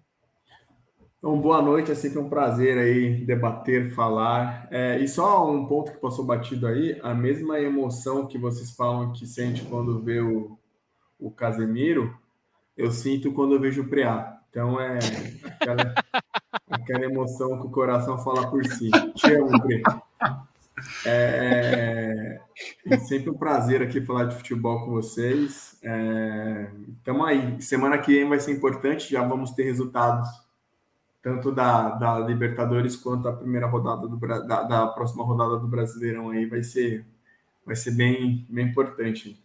[1.18, 4.70] Então, boa noite, é sempre um prazer aí debater, falar.
[4.72, 9.12] É, e só um ponto que passou batido aí, a mesma emoção que vocês falam
[9.12, 10.58] que sente quando vê o,
[11.20, 12.18] o Casemiro,
[12.78, 14.33] eu sinto quando eu vejo o Preá.
[14.54, 15.00] Então é
[15.46, 15.96] aquela,
[16.70, 18.92] aquela emoção que o coração fala por si.
[19.16, 19.82] Te amo, Pre.
[21.08, 22.40] É,
[22.86, 25.82] é sempre um prazer aqui falar de futebol com vocês.
[27.00, 27.60] Estamos aí.
[27.64, 30.30] Semana que vem vai ser importante, já vamos ter resultados
[31.24, 36.30] tanto da, da Libertadores quanto a primeira rodada do da, da próxima rodada do Brasileirão
[36.30, 37.04] aí vai ser
[37.66, 39.42] vai ser bem, bem importante.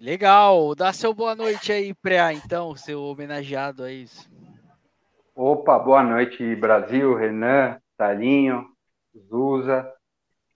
[0.00, 0.74] Legal.
[0.74, 4.06] Dá seu boa noite aí, Preá, então, seu homenageado aí.
[5.34, 8.66] Opa, boa noite, Brasil, Renan, Talinho,
[9.28, 9.92] Zuza,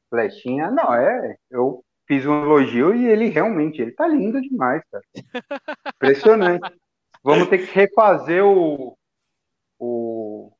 [0.08, 0.70] Flechinha.
[0.70, 5.04] Não, é, eu fiz um elogio e ele realmente, ele tá lindo demais, cara.
[5.94, 6.74] Impressionante.
[7.22, 8.96] Vamos ter que refazer o,
[9.78, 10.52] o,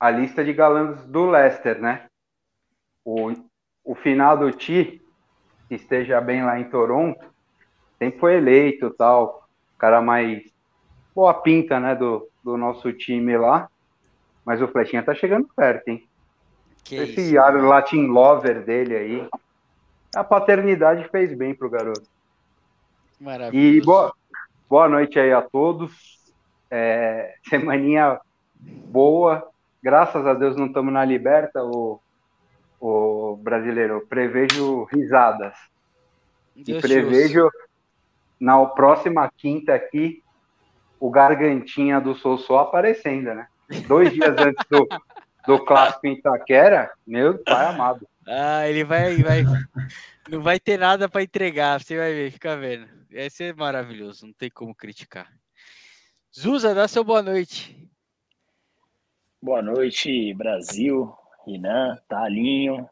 [0.00, 2.08] a lista de galãs do Leicester, né?
[3.04, 3.32] O,
[3.84, 5.00] o final do Ti,
[5.68, 7.35] que esteja bem lá em Toronto,
[7.98, 9.48] sempre foi eleito tal,
[9.78, 10.42] cara mais
[11.14, 13.68] boa pinta, né, do, do nosso time lá.
[14.44, 16.06] Mas o Flechinha tá chegando perto, hein?
[16.84, 17.40] Que Esse isso.
[17.40, 19.28] ar Latin lover dele aí.
[20.14, 22.06] A paternidade fez bem pro garoto.
[23.20, 23.78] Maravilhoso.
[23.78, 24.14] E boa,
[24.68, 25.92] boa noite aí a todos.
[26.70, 28.20] É, semaninha
[28.60, 29.48] boa.
[29.82, 32.00] Graças a Deus não estamos na liberta, o,
[32.80, 34.06] o brasileiro.
[34.08, 35.54] Prevejo risadas.
[36.54, 37.50] Deus e prevejo
[38.38, 40.22] na próxima quinta aqui
[41.00, 43.48] o Gargantinha do Sossô aparecendo, né?
[43.86, 44.86] Dois dias antes do,
[45.46, 48.06] do clássico em Itaquera, meu pai amado.
[48.26, 49.44] Ah, ele vai, vai.
[50.28, 52.88] Não vai ter nada para entregar, você vai ver, fica vendo.
[53.12, 55.30] Vai ser maravilhoso, não tem como criticar.
[56.34, 57.88] Zuza, dá seu boa noite.
[59.40, 61.14] Boa noite, Brasil,
[61.46, 62.88] Renan, Talinho,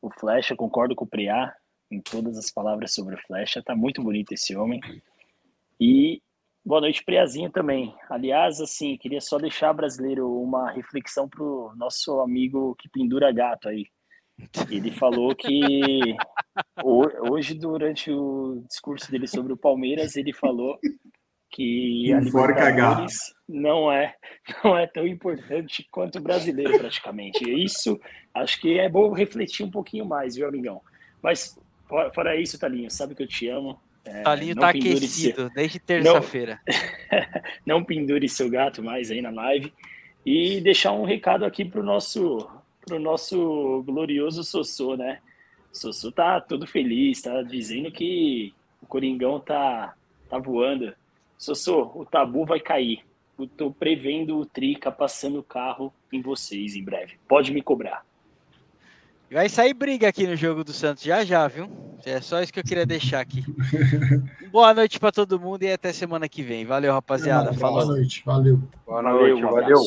[0.00, 1.54] o Flecha, concordo com o Priá
[1.92, 4.80] em todas as palavras sobre o Flecha, tá muito bonito esse homem.
[5.80, 6.22] E
[6.64, 7.94] boa noite, Priazinho também.
[8.08, 13.86] Aliás, assim, queria só deixar brasileiro uma reflexão pro nosso amigo que pendura gato aí.
[14.70, 16.16] Ele falou que
[16.82, 20.78] ho- hoje, durante o discurso dele sobre o Palmeiras, ele falou
[21.50, 22.18] que a
[22.64, 24.16] Libertadores não é,
[24.64, 27.44] não é tão importante quanto o brasileiro, praticamente.
[27.44, 28.00] Isso,
[28.32, 30.80] acho que é bom refletir um pouquinho mais, viu, amigão?
[31.22, 31.56] Mas,
[32.12, 33.78] fora, isso, Talinho, sabe que eu te amo.
[34.04, 36.60] É, Talinho não tá aquecido desde terça-feira.
[37.64, 39.72] não pendure seu gato mais aí na live.
[40.24, 42.48] E deixar um recado aqui pro nosso,
[42.84, 45.18] pro nosso glorioso Sossô, né?
[45.72, 49.94] Sossô tá todo feliz, tá dizendo que o Coringão tá,
[50.28, 50.94] tá voando.
[51.38, 53.04] Sossô, o tabu vai cair.
[53.38, 57.14] Eu tô prevendo o Trica passando o carro em vocês em breve.
[57.26, 58.04] Pode me cobrar.
[59.32, 61.66] Vai sair briga aqui no jogo do Santos já já, viu?
[62.04, 63.42] É só isso que eu queria deixar aqui.
[64.52, 66.66] Boa noite para todo mundo e até semana que vem.
[66.66, 67.50] Valeu, rapaziada.
[67.52, 67.86] Boa Falou.
[67.86, 68.60] noite, valeu.
[68.84, 69.78] Boa Valeu, noite, um valeu.